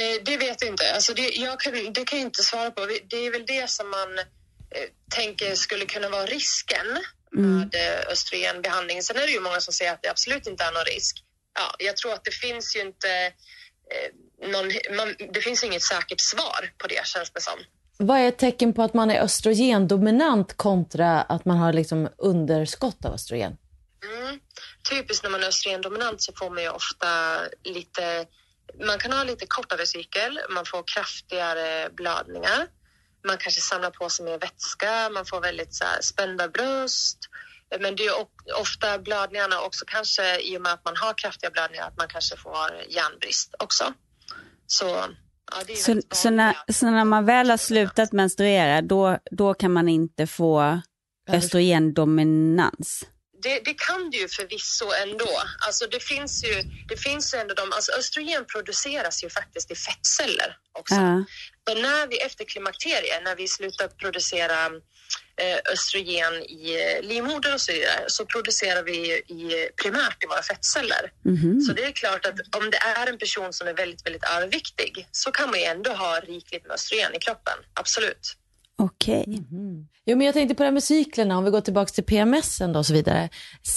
Eh, 0.00 0.22
det 0.24 0.36
vet 0.36 0.62
jag 0.62 0.70
inte. 0.70 0.92
Alltså 0.94 1.14
det, 1.14 1.28
jag 1.28 1.60
kan, 1.60 1.72
det 1.72 2.04
kan 2.04 2.18
jag 2.18 2.26
inte 2.26 2.42
svara 2.42 2.70
på. 2.70 2.86
Det 3.10 3.16
är 3.16 3.30
väl 3.30 3.46
det 3.46 3.70
som 3.70 3.90
man 3.90 4.18
eh, 4.18 4.88
tänker 5.14 5.54
skulle 5.54 5.86
kunna 5.86 6.08
vara 6.08 6.26
risken 6.26 6.86
med 7.30 7.74
eh, 7.74 8.12
östrogenbehandling. 8.12 9.02
Sen 9.02 9.16
är 9.16 9.26
det 9.26 9.32
ju 9.32 9.40
många 9.40 9.60
som 9.60 9.74
säger 9.74 9.92
att 9.92 10.02
det 10.02 10.10
absolut 10.10 10.46
inte 10.46 10.64
är 10.64 10.72
någon 10.72 10.84
risk. 10.84 11.16
Ja, 11.54 11.74
jag 11.78 11.96
tror 11.96 12.12
att 12.12 12.24
det 12.24 12.34
finns 12.34 12.76
ju 12.76 12.80
inte 12.80 13.32
eh, 13.92 14.48
någon, 14.48 14.96
man, 14.96 15.14
det 15.32 15.40
finns 15.40 15.64
inget 15.64 15.82
säkert 15.82 16.20
svar 16.20 16.72
på 16.78 16.86
det 16.86 17.06
känns 17.06 17.30
det 17.30 17.40
som. 17.40 17.58
Vad 17.98 18.18
är 18.18 18.28
ett 18.28 18.38
tecken 18.38 18.72
på 18.72 18.82
att 18.82 18.94
man 18.94 19.10
är 19.10 19.20
östrogendominant 19.20 20.56
kontra 20.56 21.22
att 21.22 21.44
man 21.44 21.56
har 21.56 21.72
liksom 21.72 22.08
underskott 22.18 23.04
av 23.04 23.14
östrogen? 23.14 23.56
Mm. 24.04 24.40
Typiskt 24.90 25.22
när 25.22 25.30
man 25.30 25.42
är 25.42 25.48
östrogendominant 25.48 26.22
så 26.22 26.32
får 26.32 26.50
man 26.50 26.62
ju 26.62 26.68
ofta 26.68 27.40
lite, 27.64 28.26
man 28.86 28.98
kan 28.98 29.12
ha 29.12 29.24
lite 29.24 29.46
kortare 29.46 29.86
cykel, 29.86 30.40
man 30.50 30.64
får 30.64 30.82
kraftigare 30.86 31.90
blödningar, 31.90 32.66
man 33.26 33.38
kanske 33.38 33.60
samlar 33.60 33.90
på 33.90 34.08
sig 34.08 34.24
mer 34.24 34.38
vätska, 34.38 35.10
man 35.10 35.26
får 35.26 35.40
väldigt 35.40 35.74
så 35.74 35.84
här, 35.84 36.00
spända 36.00 36.48
bröst. 36.48 37.18
Men 37.80 37.96
det 37.96 38.02
är 38.06 38.12
ofta 38.60 38.98
blödningarna 38.98 39.60
också 39.60 39.84
kanske 39.88 40.40
i 40.40 40.56
och 40.58 40.62
med 40.62 40.72
att 40.72 40.84
man 40.84 40.96
har 40.96 41.18
kraftiga 41.18 41.50
blödningar 41.50 41.86
att 41.86 41.96
man 41.96 42.08
kanske 42.08 42.36
får 42.36 42.70
järnbrist 42.88 43.54
också. 43.58 43.94
Så, 44.66 44.84
ja, 45.52 45.62
det 45.66 45.72
är 45.72 45.76
ju 45.76 45.82
Så, 45.82 46.00
så, 46.10 46.30
när, 46.30 46.72
så 46.72 46.90
när 46.90 47.04
man 47.04 47.24
väl 47.24 47.50
har 47.50 47.56
slutat 47.56 48.12
menstruera, 48.12 48.82
då, 48.82 49.18
då 49.30 49.54
kan 49.54 49.72
man 49.72 49.88
inte 49.88 50.26
få 50.26 50.80
östrogendominans? 51.28 53.04
Det, 53.44 53.60
det 53.64 53.74
kan 53.86 54.10
det 54.10 54.16
ju 54.16 54.28
förvisso 54.28 54.86
ändå. 55.04 55.42
Alltså 55.66 55.86
det 55.86 56.02
finns 56.02 56.44
ju, 56.44 56.54
det 56.88 56.96
finns 56.96 57.34
ju 57.34 57.38
ändå 57.38 57.54
de, 57.54 57.72
alltså 57.72 57.92
östrogen 57.92 58.44
produceras 58.44 59.24
ju 59.24 59.28
faktiskt 59.30 59.70
i 59.70 59.74
fettceller 59.74 60.56
också. 60.72 60.94
Ja. 60.94 61.24
Så 61.68 61.74
när 61.74 62.06
vi 62.06 62.16
efter 62.18 62.44
klimakteriet, 62.44 63.22
när 63.24 63.36
vi 63.36 63.48
slutar 63.48 63.88
producera 63.88 64.66
eh, 65.36 65.72
östrogen 65.72 66.34
i 66.42 66.64
eh, 66.82 67.08
livmoder 67.08 67.54
och 67.54 67.60
så 67.60 67.72
vidare, 67.72 68.04
så 68.06 68.26
producerar 68.26 68.82
vi 68.82 68.98
i, 69.12 69.68
primärt 69.82 70.24
i 70.24 70.26
våra 70.26 70.42
fettceller. 70.42 71.12
Mhm. 71.24 71.60
Så 71.60 71.72
det 71.72 71.84
är 71.84 71.92
klart 71.92 72.26
att 72.26 72.56
om 72.56 72.70
det 72.70 72.76
är 72.76 73.06
en 73.06 73.18
person 73.18 73.52
som 73.52 73.68
är 73.68 73.74
väldigt, 73.74 74.06
väldigt 74.06 74.24
arvviktig 74.24 75.08
så 75.12 75.30
kan 75.30 75.50
man 75.50 75.58
ju 75.58 75.64
ändå 75.64 75.90
ha 75.90 76.20
rikligt 76.20 76.66
med 76.66 76.74
östrogen 76.74 77.14
i 77.14 77.18
kroppen. 77.18 77.58
Absolut. 77.74 78.36
Okej. 78.76 79.24
Mm-hmm. 79.26 79.86
Jo, 80.06 80.16
men 80.16 80.26
jag 80.26 80.34
tänkte 80.34 80.54
på 80.54 80.62
det 80.62 80.66
här 80.66 80.72
med 80.72 80.82
cyklerna, 80.82 81.38
om 81.38 81.44
vi 81.44 81.50
går 81.50 81.60
tillbaka 81.60 81.90
till 81.90 82.04
PMS 82.04 82.58
då 82.58 82.78
och 82.78 82.86
så 82.86 82.92
vidare. 82.92 83.28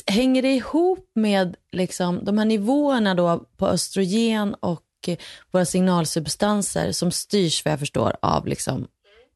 Hänger 0.05 0.41
det 0.41 0.55
ihop 0.55 1.11
med 1.15 1.55
liksom, 1.71 2.25
de 2.25 2.37
här 2.37 2.45
nivåerna 2.45 3.15
då 3.15 3.45
på 3.57 3.67
östrogen 3.67 4.53
och 4.53 4.83
eh, 5.07 5.17
våra 5.51 5.65
signalsubstanser 5.65 6.91
som 6.91 7.11
styrs, 7.11 7.65
vad 7.65 7.71
jag 7.71 7.79
förstår, 7.79 8.15
av 8.21 8.47
liksom 8.47 8.87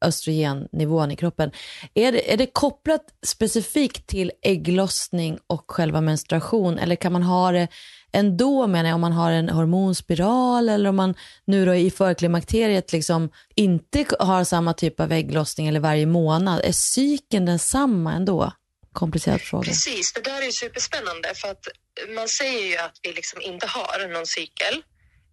östrogennivån 0.02 1.12
i 1.12 1.16
kroppen. 1.16 1.52
Är 1.94 2.12
det, 2.12 2.34
är 2.34 2.38
det 2.38 2.46
kopplat 2.46 3.02
specifikt 3.26 4.08
till 4.08 4.32
ägglossning 4.42 5.38
och 5.48 5.72
själva 5.72 6.02
menstruation 6.02 6.78
eller 6.78 6.96
kan 6.96 7.14
man 7.14 7.24
ha 7.24 7.52
det 7.52 7.68
ändå 8.14 8.68
menar 8.68 8.90
jag 8.90 8.96
om 8.96 9.02
man 9.02 9.12
har 9.12 9.32
en 9.32 9.50
hormonspiral 9.50 10.70
eller 10.70 10.90
om 10.90 10.96
man 10.96 11.16
nu 11.46 11.66
då 11.66 11.76
i 11.76 11.92
förklimakteriet 11.92 12.92
liksom 12.92 13.30
inte 13.56 14.06
har 14.20 14.44
samma 14.44 14.74
typ 14.74 15.00
av 15.00 15.12
ägglossning 15.12 15.68
eller 15.68 15.80
varje 15.80 16.06
månad. 16.06 16.62
Är 16.64 16.72
cykeln 16.72 17.46
densamma 17.46 18.14
ändå? 18.14 18.52
Komplicerad 18.94 19.42
fråga. 19.42 19.64
Precis, 19.64 20.14
det 20.14 20.22
där 20.22 20.42
är 20.42 20.46
ju 20.46 20.52
superspännande 20.52 21.34
för 21.36 21.48
att 21.48 21.68
man 22.16 22.28
säger 22.28 22.68
ju 22.68 22.78
att 22.78 23.00
vi 23.04 23.14
liksom 23.14 23.42
inte 23.42 23.68
har 23.68 24.08
någon 24.14 24.26
cykel 24.26 24.74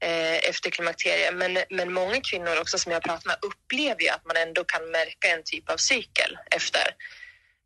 eh, 0.01 0.49
efter 0.51 0.71
klimakteriet. 0.71 1.35
Men, 1.35 1.59
men 1.71 1.93
många 1.93 2.21
kvinnor 2.21 2.61
också 2.61 2.79
som 2.79 2.93
jag 2.93 3.03
pratar 3.03 3.27
med 3.27 3.37
upplever 3.43 4.03
ju 4.03 4.09
att 4.09 4.27
man 4.27 4.37
ändå 4.49 4.65
kan 4.65 4.91
märka 4.91 5.29
en 5.37 5.43
typ 5.45 5.71
av 5.71 5.77
cykel 5.77 6.39
efter. 6.57 6.81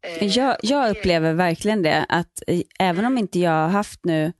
Eh, 0.07 0.27
Jag, 0.27 0.57
jag 0.63 0.91
upplever 0.91 1.33
verkligen 1.33 1.83
det, 1.83 2.07
att 2.09 2.43
även 2.79 3.05
om 3.05 3.19
inte 3.19 3.39
jag 3.39 3.51
har 3.51 3.69
haft 3.69 4.01
nu 4.05 4.33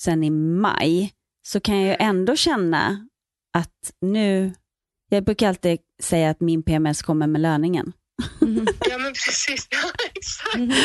sen 0.00 0.24
i 0.24 0.30
maj, 0.30 1.12
så 1.46 1.60
kan 1.60 1.80
jag 1.80 1.88
ju 1.88 2.06
ändå 2.06 2.36
känna 2.36 3.08
att 3.58 3.92
nu, 4.00 4.52
jag 5.10 5.24
brukar 5.24 5.48
alltid 5.48 5.78
säga 6.02 6.30
att 6.30 6.40
min 6.40 6.62
PMS 6.62 7.02
kommer 7.02 7.26
med 7.26 7.40
löningen. 7.40 7.92
Ja 8.90 8.98
men 8.98 9.12
precis, 9.12 9.66
ja, 9.70 9.90
exakt. 10.14 10.82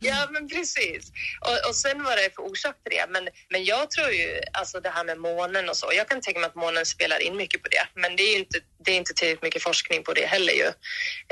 Ja 0.00 0.28
men 0.30 0.48
precis. 0.48 1.12
Och, 1.40 1.68
och 1.68 1.74
sen 1.74 2.02
vad 2.02 2.18
det 2.18 2.24
är 2.24 2.30
för 2.30 2.42
orsak 2.42 2.76
till 2.82 2.98
det. 2.98 3.06
Men, 3.10 3.28
men 3.50 3.64
jag 3.64 3.90
tror 3.90 4.08
ju, 4.08 4.40
alltså 4.52 4.80
det 4.80 4.88
här 4.88 5.04
med 5.04 5.18
månen 5.18 5.68
och 5.68 5.76
så, 5.76 5.90
jag 5.96 6.08
kan 6.08 6.20
tänka 6.20 6.40
mig 6.40 6.46
att 6.46 6.54
månen 6.54 6.86
spelar 6.86 7.22
in 7.22 7.36
mycket 7.36 7.62
på 7.62 7.68
det. 7.68 8.00
Men 8.00 8.16
det 8.16 8.22
är 8.22 8.32
ju 8.32 8.38
inte, 8.38 8.58
det 8.84 8.92
är 8.92 8.96
inte 8.96 9.14
tillräckligt 9.14 9.42
mycket 9.42 9.62
forskning 9.62 10.02
på 10.02 10.12
det 10.12 10.26
heller 10.26 10.52
ju. 10.52 10.66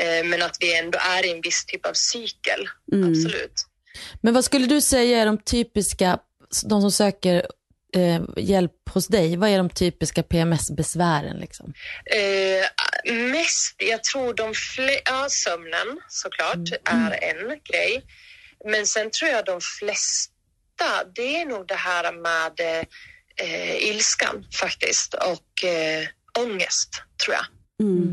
Eh, 0.04 0.24
men 0.24 0.42
att 0.42 0.56
vi 0.60 0.78
ändå 0.78 0.98
är 0.98 1.26
i 1.26 1.30
en 1.30 1.40
viss 1.40 1.64
typ 1.64 1.86
av 1.86 1.92
cykel, 1.94 2.68
absolut. 2.92 3.66
Men 4.20 4.34
vad 4.34 4.44
skulle 4.44 4.66
du 4.66 4.80
säga 4.80 5.22
är 5.22 5.26
de 5.26 5.38
typiska, 5.38 6.18
de 6.64 6.80
som 6.80 6.92
söker 6.92 7.46
eh, 7.94 8.22
hjälp 8.36 8.72
hos 8.90 9.06
dig, 9.06 9.36
vad 9.36 9.50
är 9.50 9.58
de 9.58 9.70
typiska 9.70 10.22
PMS-besvären? 10.22 11.36
Liksom? 11.36 11.74
Eh, 12.06 13.12
mest, 13.14 13.74
jag 13.76 14.04
tror 14.04 14.34
de 14.34 14.54
flesta, 14.54 15.02
ja 15.04 15.26
sömnen 15.30 16.00
såklart 16.08 16.68
är 16.84 17.18
en 17.22 17.58
grej. 17.64 18.04
Men 18.64 18.86
sen 18.86 19.10
tror 19.10 19.30
jag 19.30 19.44
de 19.44 19.60
flesta, 19.60 21.04
det 21.14 21.36
är 21.36 21.46
nog 21.46 21.66
det 21.66 21.74
här 21.74 22.12
med 22.12 22.84
eh, 23.36 23.88
ilskan 23.88 24.46
faktiskt 24.52 25.14
och 25.14 25.64
eh, 25.64 26.08
ångest 26.38 27.02
tror 27.24 27.34
jag. 27.34 27.44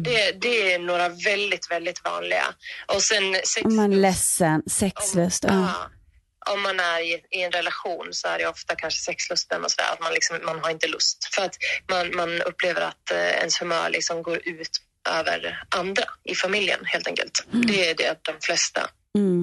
Det, 0.04 0.32
det 0.41 0.73
är 0.73 0.80
några 0.80 1.10
väldigt, 1.10 1.71
väldigt 1.71 2.04
vanliga. 2.04 2.45
Och 2.95 3.02
sen 3.02 3.34
sex, 3.34 3.65
Om 3.65 3.76
man 3.76 3.93
är 3.93 3.97
ledsen, 3.97 4.63
sexlöst. 4.67 5.43
Ja. 5.43 5.54
ja, 5.54 5.89
om 6.53 6.62
man 6.62 6.79
är 6.79 6.99
i, 6.99 7.21
i 7.31 7.43
en 7.43 7.51
relation 7.51 8.07
så 8.12 8.27
är 8.27 8.38
det 8.38 8.47
ofta 8.47 8.75
kanske 8.75 8.99
sexlusten 8.99 9.63
och 9.63 9.71
sådär, 9.71 9.93
att 9.93 9.99
man, 9.99 10.13
liksom, 10.13 10.39
man 10.45 10.60
har 10.60 10.69
inte 10.69 10.88
lust. 10.88 11.36
För 11.36 11.41
att 11.41 11.55
man, 11.91 12.15
man 12.15 12.41
upplever 12.41 12.81
att 12.81 13.12
eh, 13.12 13.17
ens 13.17 13.62
humör 13.62 13.89
liksom 13.89 14.23
går 14.23 14.47
ut 14.47 14.81
över 15.10 15.63
andra 15.69 16.03
i 16.23 16.36
familjen 16.36 16.79
helt 16.83 17.07
enkelt. 17.07 17.45
Det 17.67 17.89
är 17.89 17.95
det 17.95 18.19
de 18.21 18.33
flesta. 18.41 18.89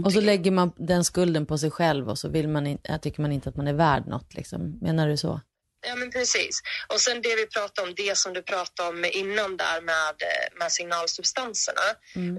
Och 0.05 0.13
så 0.13 0.21
lägger 0.21 0.51
man 0.51 0.73
den 0.77 1.05
skulden 1.05 1.47
på 1.47 1.59
sig 1.59 1.71
själv 1.71 2.11
och 2.11 2.19
så 2.19 2.29
vill 2.29 2.49
man 2.49 2.67
inte, 2.67 2.99
tycker 2.99 3.23
man 3.23 3.33
inte 3.33 3.49
att 3.49 3.57
man 3.57 3.69
är 3.69 3.73
värd 3.73 4.07
något. 4.07 4.35
Liksom. 4.35 4.79
Menar 4.81 5.09
du 5.09 5.17
så? 5.17 5.41
Ja, 5.87 5.95
men 5.97 6.11
precis. 6.11 6.61
Och 6.89 7.01
sen 7.01 7.23
det 7.23 7.37
vi 7.37 7.47
pratade 7.47 7.89
om, 7.89 7.95
det 7.95 8.19
som 8.19 8.33
du 8.33 8.43
pratade 8.43 8.89
om 8.89 9.05
innan 9.05 9.57
där 9.57 9.81
med, 9.81 10.23
eh, 10.23 10.59
med 10.59 10.73
signalsubstanserna. 10.73 11.83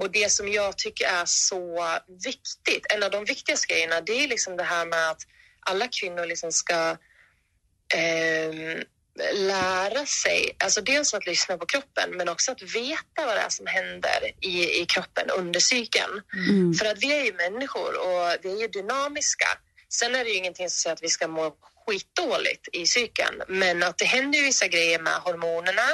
Och 0.02 0.12
det 0.12 0.32
som 0.32 0.48
jag 0.48 0.78
tycker 0.78 1.06
är 1.06 1.24
så 1.26 1.90
viktigt, 2.24 2.86
en 2.94 3.04
av 3.04 3.12
de 3.12 3.26
viktigaste 3.26 3.74
grejerna, 3.74 4.02
det 4.02 4.24
är 4.24 4.28
liksom 4.28 4.58
det 4.58 4.64
här 4.64 4.86
med 4.86 5.10
att 5.10 5.22
alla 5.60 5.88
kvinnor 5.88 6.26
liksom 6.26 6.52
ska 6.52 6.98
ehm, 7.94 8.84
lära 9.34 10.06
sig, 10.06 10.56
alltså 10.60 10.82
dels 10.82 11.14
att 11.14 11.26
lyssna 11.26 11.58
på 11.58 11.66
kroppen 11.66 12.10
men 12.12 12.30
också 12.30 12.52
att 12.52 12.62
veta 12.62 13.26
vad 13.26 13.36
det 13.36 13.42
är 13.42 13.50
som 13.50 13.66
händer 13.68 14.32
i, 14.42 14.82
i 14.82 14.86
kroppen 14.86 15.30
under 15.30 15.60
cykeln. 15.60 16.22
För 16.80 16.86
att 16.86 17.04
vi 17.04 17.20
är 17.20 17.26
ju 17.26 17.34
människor 17.34 18.00
och 18.00 18.38
vi 18.44 18.52
är 18.52 18.62
ju 18.62 18.68
dynamiska. 18.68 19.48
Sen 19.90 20.16
är 20.16 20.24
det 20.24 20.30
ju 20.30 20.38
ingenting 20.38 20.70
som 20.70 20.78
säger 20.78 20.94
att 20.94 21.04
vi 21.04 21.10
ska 21.10 21.28
må 21.28 21.56
skitdåligt 21.88 22.68
i 22.74 22.88
cykeln, 22.88 23.42
men 23.48 23.84
att 23.84 23.98
det 23.98 24.06
händer 24.06 24.42
vissa 24.42 24.68
grejer 24.68 25.00
med 25.00 25.14
hormonerna 25.14 25.90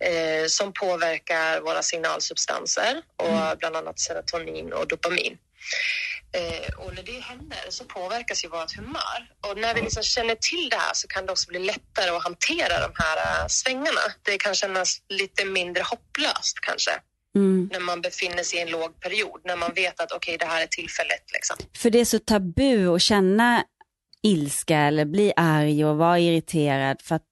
eh, 0.00 0.46
som 0.46 0.72
påverkar 0.72 1.60
våra 1.60 1.82
signalsubstanser 1.82 3.02
och 3.16 3.58
bland 3.58 3.76
annat 3.76 4.00
serotonin 4.00 4.72
och 4.72 4.88
dopamin. 4.88 5.38
Eh, 6.32 6.74
och 6.78 6.94
när 6.94 7.02
det 7.02 7.20
händer 7.20 7.64
så 7.68 7.84
påverkas 7.84 8.44
ju 8.44 8.48
vårt 8.48 8.76
humör. 8.76 9.18
Och 9.46 9.58
när 9.58 9.74
vi 9.74 9.80
liksom 9.80 10.02
känner 10.02 10.36
till 10.40 10.68
det 10.70 10.76
här 10.76 10.94
så 10.94 11.08
kan 11.08 11.26
det 11.26 11.32
också 11.32 11.50
bli 11.50 11.58
lättare 11.58 12.10
att 12.10 12.24
hantera 12.24 12.88
de 12.88 12.92
här 12.94 13.16
eh, 13.16 13.46
svängarna. 13.48 14.00
Det 14.22 14.38
kan 14.38 14.54
kännas 14.54 15.02
lite 15.08 15.44
mindre 15.44 15.82
hopplöst 15.82 16.60
kanske. 16.60 16.90
När 17.70 17.80
man 17.80 18.00
befinner 18.00 18.42
sig 18.42 18.58
i 18.58 18.62
en 18.62 18.70
låg 18.70 19.00
period, 19.00 19.40
när 19.44 19.56
man 19.56 19.74
vet 19.74 20.00
att 20.00 20.12
okej, 20.12 20.38
det 20.38 20.46
här 20.46 20.62
är 20.62 20.66
tillfället. 20.66 21.22
Liksom. 21.32 21.56
För 21.76 21.90
det 21.90 22.00
är 22.00 22.04
så 22.04 22.18
tabu 22.18 22.94
att 22.94 23.02
känna 23.02 23.64
ilska 24.24 24.78
eller 24.78 25.04
bli 25.04 25.32
arg 25.36 25.84
och 25.84 25.96
vara 25.96 26.18
irriterad 26.18 27.02
för 27.02 27.14
att 27.14 27.22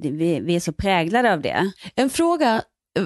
vi, 0.00 0.40
vi 0.40 0.56
är 0.56 0.60
så 0.60 0.72
präglade 0.72 1.32
av 1.32 1.40
det. 1.40 1.72
En 1.94 2.10
fråga, 2.10 2.62
eh, 2.98 3.04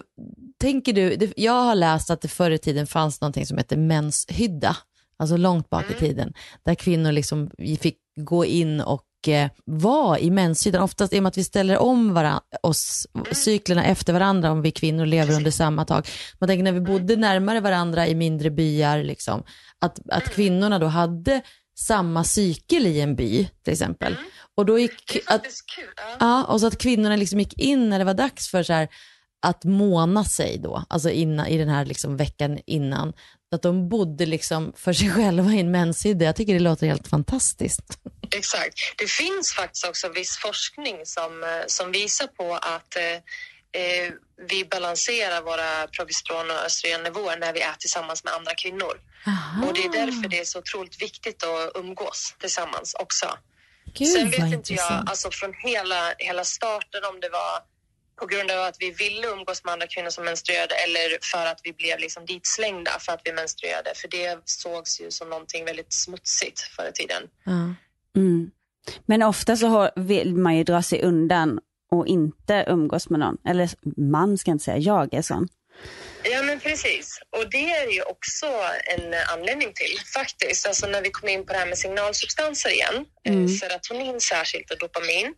tänker 0.60 0.92
du, 0.92 1.32
jag 1.36 1.62
har 1.62 1.74
läst 1.74 2.10
att 2.10 2.20
det 2.20 2.28
förr 2.28 2.50
i 2.50 2.58
tiden 2.58 2.86
fanns 2.86 3.20
någonting 3.20 3.46
som 3.46 3.58
heter 3.58 3.76
menshydda, 3.76 4.76
alltså 5.16 5.36
långt 5.36 5.70
bak 5.70 5.90
i 5.90 5.94
tiden, 5.94 6.32
där 6.64 6.74
kvinnor 6.74 7.12
liksom 7.12 7.50
fick 7.80 7.98
gå 8.16 8.44
in 8.44 8.80
och 8.80 9.28
eh, 9.28 9.50
vara 9.64 10.18
i 10.18 10.30
menshyddan, 10.30 10.82
oftast 10.82 11.12
i 11.12 11.18
och 11.18 11.22
med 11.22 11.30
att 11.30 11.38
vi 11.38 11.44
ställer 11.44 11.78
om 11.78 12.14
varan, 12.14 12.40
oss, 12.62 13.06
cyklerna 13.32 13.84
efter 13.84 14.12
varandra 14.12 14.50
om 14.50 14.62
vi 14.62 14.70
kvinnor 14.70 15.06
lever 15.06 15.36
under 15.36 15.50
samma 15.50 15.84
tak. 15.84 16.08
Man 16.38 16.48
tänker 16.48 16.64
när 16.64 16.72
vi 16.72 16.80
bodde 16.80 17.16
närmare 17.16 17.60
varandra 17.60 18.06
i 18.06 18.14
mindre 18.14 18.50
byar, 18.50 19.02
liksom, 19.02 19.42
att, 19.78 20.00
att 20.08 20.24
kvinnorna 20.24 20.78
då 20.78 20.86
hade 20.86 21.42
samma 21.78 22.24
cykel 22.24 22.86
i 22.86 23.00
en 23.00 23.16
by 23.16 23.48
till 23.64 23.72
exempel. 23.72 24.16
Och 24.54 24.66
då 24.66 24.78
gick, 24.78 25.18
att, 25.26 25.46
ja, 26.20 26.44
och 26.44 26.60
så 26.60 26.66
att 26.66 26.78
kvinnorna 26.78 27.16
liksom 27.16 27.40
gick 27.40 27.58
in 27.58 27.88
när 27.88 27.98
det 27.98 28.04
var 28.04 28.14
dags 28.14 28.50
för 28.50 28.62
så 28.62 28.72
här, 28.72 28.88
att 29.46 29.64
måna 29.64 30.24
sig 30.24 30.58
då, 30.58 30.84
alltså 30.88 31.10
innan, 31.10 31.46
i 31.46 31.58
den 31.58 31.68
här 31.68 31.84
liksom 31.84 32.16
veckan 32.16 32.58
innan. 32.66 33.12
Att 33.54 33.62
de 33.62 33.88
bodde 33.88 34.26
liksom 34.26 34.72
för 34.76 34.92
sig 34.92 35.10
själva 35.14 35.52
i 35.52 35.60
en 35.60 35.70
menshydda. 35.70 36.24
Jag 36.24 36.36
tycker 36.36 36.52
det 36.54 36.60
låter 36.60 36.86
helt 36.86 37.08
fantastiskt. 37.08 37.98
Exakt. 38.30 38.74
Det 38.98 39.10
finns 39.10 39.52
faktiskt 39.52 39.86
också 39.86 40.08
viss 40.08 40.36
forskning 40.36 40.96
som, 41.04 41.42
eh, 41.42 41.48
som 41.66 41.92
visar 41.92 42.26
på 42.26 42.54
att 42.54 42.96
eh, 42.96 43.02
eh, 43.72 44.12
vi 44.48 44.64
balanserar 44.64 45.42
våra 45.42 45.86
progesteron 45.86 46.50
och 46.50 46.64
östrogennivåer 46.66 47.36
när 47.36 47.52
vi 47.52 47.60
är 47.60 47.74
tillsammans 47.78 48.24
med 48.24 48.32
andra 48.32 48.54
kvinnor. 48.54 49.00
Och 49.66 49.74
det 49.74 49.84
är 49.84 50.06
därför 50.06 50.28
det 50.28 50.38
är 50.38 50.44
så 50.44 50.58
otroligt 50.58 51.02
viktigt 51.02 51.44
att 51.44 51.72
umgås 51.74 52.34
tillsammans 52.38 52.94
också. 52.94 53.26
Gud, 53.94 54.08
Sen 54.08 54.30
vet 54.30 54.52
inte 54.52 54.74
jag, 54.74 55.04
alltså 55.06 55.30
från 55.30 55.54
hela, 55.54 56.14
hela 56.18 56.44
starten 56.44 57.04
om 57.04 57.20
det 57.20 57.28
var 57.28 57.58
på 58.20 58.26
grund 58.26 58.50
av 58.50 58.64
att 58.64 58.76
vi 58.80 58.90
ville 58.90 59.26
umgås 59.26 59.64
med 59.64 59.72
andra 59.72 59.86
kvinnor 59.86 60.10
som 60.10 60.24
menstruerade 60.24 60.74
eller 60.74 61.18
för 61.22 61.46
att 61.46 61.60
vi 61.62 61.72
blev 61.72 61.98
liksom 61.98 62.26
ditslängda 62.26 62.90
för 63.00 63.12
att 63.12 63.20
vi 63.24 63.32
menstruerade. 63.32 63.92
För 63.94 64.08
det 64.08 64.40
sågs 64.44 65.00
ju 65.00 65.10
som 65.10 65.30
någonting 65.30 65.64
väldigt 65.64 65.92
smutsigt 65.92 66.60
förr 66.60 66.88
i 66.88 66.92
tiden. 66.92 67.22
Mm. 68.16 68.50
Men 69.06 69.22
ofta 69.22 69.56
så 69.56 69.66
har, 69.66 69.90
vill 69.96 70.34
man 70.34 70.56
ju 70.56 70.64
dra 70.64 70.82
sig 70.82 71.02
undan 71.02 71.60
och 71.92 72.06
inte 72.06 72.64
umgås 72.68 73.10
med 73.10 73.20
någon. 73.20 73.36
Eller 73.46 73.70
man 73.96 74.38
ska 74.38 74.50
inte 74.50 74.64
säga, 74.64 74.78
jag 74.78 75.14
är 75.14 75.22
sån. 75.22 75.48
Ja, 76.24 76.42
men 76.42 76.60
precis. 76.60 77.18
Och 77.36 77.50
det 77.50 77.70
är 77.70 77.90
ju 77.90 78.02
också 78.02 78.46
en 78.84 79.14
anledning 79.34 79.72
till 79.74 79.98
faktiskt. 80.14 80.66
Alltså 80.66 80.86
när 80.86 81.02
vi 81.02 81.10
kommer 81.10 81.32
in 81.32 81.46
på 81.46 81.52
det 81.52 81.58
här 81.58 81.66
med 81.66 81.78
signalsubstanser 81.78 82.70
igen, 82.70 83.04
mm. 83.24 83.48
serotonin 83.48 84.20
särskilt 84.20 84.70
och 84.70 84.78
dopamin. 84.78 85.34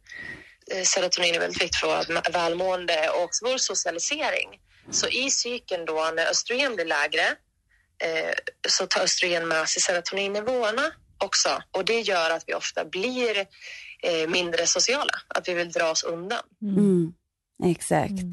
Eh, 0.70 0.82
serotonin 0.82 1.34
är 1.34 1.40
väldigt 1.40 1.62
viktigt 1.62 1.80
för 1.80 2.14
vårt 2.14 2.34
välmående 2.34 3.10
och 3.10 3.30
vår 3.42 3.58
socialisering. 3.58 4.48
Så 4.90 5.08
i 5.08 5.30
cykeln 5.30 5.84
då 5.84 6.12
när 6.16 6.30
östrogen 6.30 6.74
blir 6.74 6.84
lägre 6.84 7.26
eh, 8.04 8.34
så 8.68 8.86
tar 8.86 9.02
östrogen 9.02 9.48
med 9.48 9.68
sig 9.68 9.82
serotoninnivåerna 9.82 10.92
också 11.24 11.48
och 11.70 11.84
det 11.84 12.00
gör 12.00 12.30
att 12.30 12.44
vi 12.46 12.54
ofta 12.54 12.84
blir 12.84 13.38
eh, 14.02 14.28
mindre 14.28 14.66
sociala, 14.66 15.12
att 15.28 15.48
vi 15.48 15.54
vill 15.54 15.72
dra 15.72 15.90
oss 15.90 16.04
undan. 16.04 16.42
Mm. 16.62 17.12
Exakt. 17.64 18.10
Mm. 18.10 18.32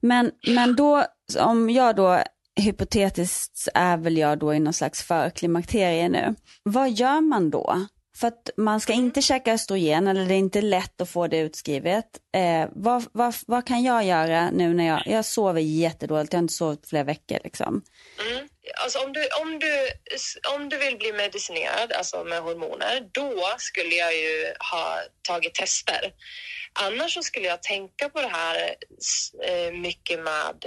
Men, 0.00 0.30
men 0.46 0.76
då, 0.76 1.04
om 1.38 1.70
jag 1.70 1.96
då 1.96 2.22
hypotetiskt 2.60 3.68
är 3.74 3.96
väl 3.96 4.16
jag 4.16 4.38
då 4.38 4.54
i 4.54 4.60
någon 4.60 4.72
slags 4.72 5.02
förklimakterie 5.02 6.08
nu. 6.08 6.34
Vad 6.62 6.90
gör 6.90 7.20
man 7.20 7.50
då? 7.50 7.86
För 8.16 8.28
att 8.28 8.50
man 8.56 8.80
ska 8.80 8.92
inte 8.92 9.22
käka 9.22 9.52
östrogen 9.52 10.06
eller 10.06 10.26
det 10.26 10.34
är 10.34 10.38
inte 10.38 10.62
lätt 10.62 11.00
att 11.00 11.10
få 11.10 11.26
det 11.26 11.38
utskrivet. 11.38 12.04
Eh, 12.34 12.68
vad, 12.72 13.04
vad, 13.12 13.34
vad 13.46 13.66
kan 13.66 13.82
jag 13.82 14.04
göra 14.04 14.50
nu 14.50 14.74
när 14.74 14.86
jag, 14.86 15.02
jag 15.06 15.24
sover 15.24 15.60
jättedåligt, 15.60 16.32
jag 16.32 16.38
har 16.38 16.42
inte 16.42 16.54
sovit 16.54 16.88
flera 16.88 17.04
veckor 17.04 17.38
liksom. 17.44 17.82
Mm. 18.30 18.48
Alltså 18.74 18.98
om, 18.98 19.12
du, 19.12 19.28
om, 19.40 19.58
du, 19.58 19.88
om 20.54 20.68
du 20.68 20.78
vill 20.78 20.98
bli 20.98 21.12
medicinerad, 21.12 21.92
alltså 21.92 22.24
med 22.24 22.40
hormoner, 22.40 23.08
då 23.12 23.54
skulle 23.58 23.94
jag 23.94 24.16
ju 24.16 24.54
ha 24.72 25.00
tagit 25.22 25.54
tester. 25.54 26.12
Annars 26.72 27.14
så 27.14 27.22
skulle 27.22 27.46
jag 27.46 27.62
tänka 27.62 28.08
på 28.08 28.20
det 28.20 28.28
här 28.28 28.74
eh, 29.44 29.72
mycket 29.72 30.20
med 30.20 30.64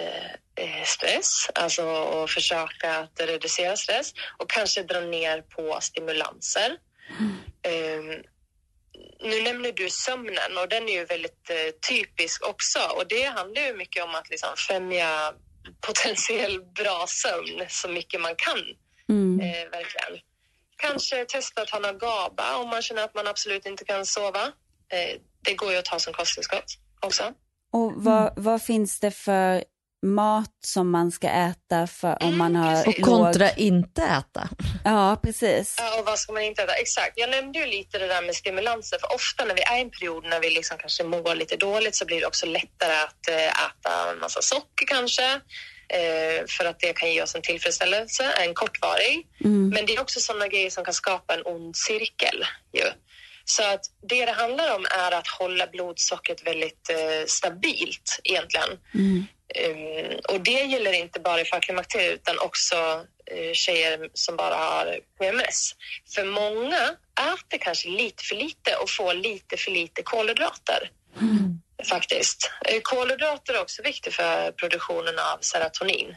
eh, 0.55 0.83
stress, 0.83 1.49
alltså 1.55 1.83
och 1.85 2.29
försöka 2.29 2.97
att 2.97 3.21
reducera 3.21 3.77
stress 3.77 4.13
och 4.37 4.49
kanske 4.49 4.83
dra 4.83 4.99
ner 4.99 5.41
på 5.41 5.77
stimulanser. 5.81 6.77
Mm. 7.19 8.23
nu 9.19 9.41
nämner 9.41 9.71
du 9.71 9.89
sömnen 9.89 10.57
och 10.57 10.69
den 10.69 10.89
är 10.89 10.93
ju 10.93 11.05
väldigt 11.05 11.49
uh, 11.51 11.71
typisk 11.89 12.47
också 12.47 12.79
och 12.79 13.07
det 13.07 13.23
handlar 13.23 13.61
ju 13.61 13.73
mycket 13.73 14.03
om 14.03 14.15
att 14.15 14.29
liksom 14.29 14.49
främja 14.57 15.33
potentiell 15.81 16.61
bra 16.75 17.05
sömn 17.07 17.65
så 17.69 17.89
mycket 17.89 18.21
man 18.21 18.35
kan. 18.37 18.59
Mm. 19.09 19.39
Uh, 19.39 19.71
verkligen. 19.71 20.21
Kanske 20.77 21.25
testa 21.25 21.61
att 21.61 21.67
ta 21.67 21.79
någon 21.79 21.97
GABA 21.97 22.57
om 22.57 22.69
man 22.69 22.81
känner 22.81 23.03
att 23.03 23.15
man 23.15 23.27
absolut 23.27 23.65
inte 23.65 23.85
kan 23.85 24.05
sova. 24.05 24.45
Uh, 24.45 25.21
det 25.41 25.53
går 25.53 25.71
ju 25.71 25.77
att 25.77 25.85
ta 25.85 25.99
som 25.99 26.13
kosttillskott 26.13 26.65
också. 26.99 27.23
Och 27.71 27.93
vad, 27.95 28.33
vad 28.35 28.61
finns 28.61 28.99
det 28.99 29.11
för 29.11 29.63
mat 30.05 30.51
som 30.65 30.91
man 30.91 31.11
ska 31.11 31.29
äta 31.29 31.87
för 31.87 32.23
om 32.23 32.37
man 32.37 32.55
har 32.55 32.71
mm, 32.71 32.87
Och 32.87 32.95
kontra 32.95 33.47
låg... 33.47 33.57
inte 33.57 34.01
äta. 34.01 34.49
Ja, 34.83 35.19
precis. 35.23 35.75
Ja, 35.77 35.99
och 35.99 36.05
vad 36.05 36.19
ska 36.19 36.33
man 36.33 36.43
inte 36.43 36.63
äta? 36.63 36.73
Exakt. 36.73 37.13
Jag 37.15 37.29
nämnde 37.29 37.59
ju 37.59 37.65
lite 37.65 37.97
det 37.97 38.07
där 38.07 38.21
med 38.21 38.35
stimulanser, 38.35 38.97
för 38.97 39.15
ofta 39.15 39.45
när 39.45 39.55
vi 39.55 39.61
är 39.61 39.77
i 39.77 39.81
en 39.81 39.89
period 39.89 40.25
när 40.25 40.39
vi 40.39 40.49
liksom 40.49 40.77
kanske 40.77 41.03
mår 41.03 41.35
lite 41.35 41.55
dåligt 41.55 41.95
så 41.95 42.05
blir 42.05 42.19
det 42.19 42.27
också 42.27 42.45
lättare 42.45 42.93
att 42.93 43.27
eh, 43.29 43.65
äta 43.65 44.11
en 44.11 44.19
massa 44.19 44.41
socker 44.41 44.85
kanske. 44.87 45.41
Eh, 45.89 46.45
för 46.47 46.65
att 46.65 46.79
det 46.79 46.93
kan 46.93 47.11
ge 47.13 47.23
oss 47.23 47.35
en 47.35 47.41
tillfredsställelse, 47.41 48.23
en 48.23 48.53
kortvarig. 48.53 49.27
Mm. 49.43 49.69
Men 49.69 49.85
det 49.85 49.95
är 49.95 50.01
också 50.01 50.19
sådana 50.19 50.47
grejer 50.47 50.69
som 50.69 50.85
kan 50.85 50.93
skapa 50.93 51.33
en 51.33 51.41
ond 51.45 51.75
cirkel. 51.75 52.45
Ju. 52.73 52.83
Så 53.45 53.63
att 53.63 53.85
det 54.09 54.25
det 54.25 54.31
handlar 54.31 54.75
om 54.75 54.85
är 54.85 55.11
att 55.11 55.27
hålla 55.27 55.67
blodsockret 55.67 56.47
väldigt 56.47 56.89
eh, 56.89 57.25
stabilt 57.27 58.19
egentligen. 58.23 58.69
Mm. 58.93 59.25
Um, 59.69 60.19
och 60.29 60.41
det 60.41 60.51
gäller 60.51 60.93
inte 60.93 61.19
bara 61.19 61.41
i 61.41 61.45
förklimakteriet 61.45 62.13
utan 62.13 62.39
också 62.39 62.75
uh, 62.75 63.53
tjejer 63.53 64.09
som 64.13 64.35
bara 64.35 64.55
har 64.55 64.99
PMS. 65.19 65.71
För 66.15 66.25
många 66.25 66.95
äter 67.33 67.57
kanske 67.57 67.89
lite 67.89 68.23
för 68.23 68.35
lite 68.35 68.75
och 68.75 68.89
får 68.89 69.13
lite 69.13 69.57
för 69.57 69.71
lite 69.71 70.03
kolhydrater. 70.03 70.91
Mm. 71.21 71.61
Faktiskt. 71.89 72.51
Uh, 72.71 72.79
kolhydrater 72.81 73.53
är 73.53 73.61
också 73.61 73.81
viktigt 73.83 74.13
för 74.13 74.51
produktionen 74.51 75.19
av 75.19 75.37
serotonin 75.41 76.15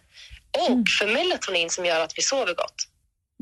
och 0.59 0.71
mm. 0.71 0.85
för 0.99 1.07
melatonin 1.07 1.71
som 1.71 1.85
gör 1.85 2.01
att 2.01 2.19
vi 2.19 2.23
sover 2.23 2.55
gott. 2.55 2.88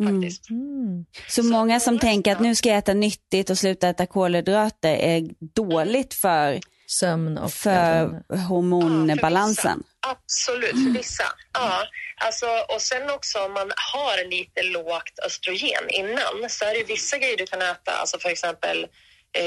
Mm. 0.00 0.22
Faktiskt. 0.22 0.50
Mm. 0.50 1.04
Så, 1.28 1.42
Så 1.42 1.48
många 1.48 1.80
som 1.80 1.98
tänker 1.98 2.32
att 2.32 2.40
nu 2.40 2.54
ska 2.54 2.68
jag 2.68 2.78
äta 2.78 2.94
nyttigt 2.94 3.50
och 3.50 3.58
sluta 3.58 3.88
äta 3.88 4.06
kolhydrater 4.06 4.94
är 4.94 5.22
dåligt 5.54 6.14
för 6.14 6.60
sömn 6.86 7.38
och 7.38 7.52
för 7.52 8.22
hormonbalansen. 8.48 9.82
Ja, 10.06 10.10
Absolut, 10.10 10.70
för 10.70 10.98
vissa. 10.98 11.24
Ja. 11.52 11.82
Alltså, 12.16 12.46
och 12.68 12.82
sen 12.82 13.10
också 13.10 13.38
om 13.38 13.52
man 13.52 13.72
har 13.94 14.30
lite 14.30 14.62
lågt 14.62 15.18
östrogen 15.26 15.90
innan 15.90 16.50
så 16.50 16.64
är 16.64 16.74
det 16.74 16.84
vissa 16.84 17.18
grejer 17.18 17.36
du 17.36 17.46
kan 17.46 17.62
äta, 17.62 17.92
alltså 17.92 18.18
för 18.18 18.28
exempel 18.28 18.86
eh, 19.38 19.44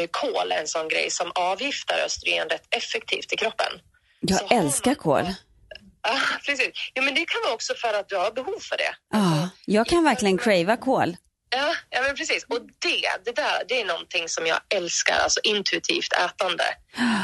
är 0.51 0.59
en 0.59 0.67
sån 0.67 0.88
grej 0.88 1.12
som 1.12 1.31
avgiftar 1.35 1.99
östrogen 2.05 2.49
rätt 2.49 2.67
effektivt 2.69 3.33
i 3.33 3.35
kroppen. 3.35 3.71
Jag 4.19 4.39
så 4.39 4.47
älskar 4.47 4.95
kål. 4.95 5.25
Ja, 6.01 6.19
precis. 6.45 6.69
Ja, 6.93 7.01
men 7.01 7.15
det 7.15 7.25
kan 7.25 7.41
vara 7.43 7.53
också 7.53 7.73
för 7.73 7.93
att 7.93 8.09
du 8.09 8.15
har 8.15 8.31
behov 8.31 8.59
för 8.59 8.77
det. 8.77 8.95
Ja, 9.13 9.49
jag 9.65 9.88
kan 9.88 10.03
verkligen 10.03 10.38
crava 10.38 10.77
kål. 10.77 11.17
Ja, 11.49 11.75
ja 11.89 12.01
men 12.01 12.15
precis. 12.15 12.45
Och 12.49 12.59
det, 12.62 13.25
det 13.25 13.35
där, 13.35 13.63
det 13.67 13.81
är 13.81 13.85
någonting 13.85 14.29
som 14.29 14.45
jag 14.47 14.59
älskar, 14.75 15.19
alltså 15.19 15.39
intuitivt 15.43 16.13
ätande. 16.13 16.63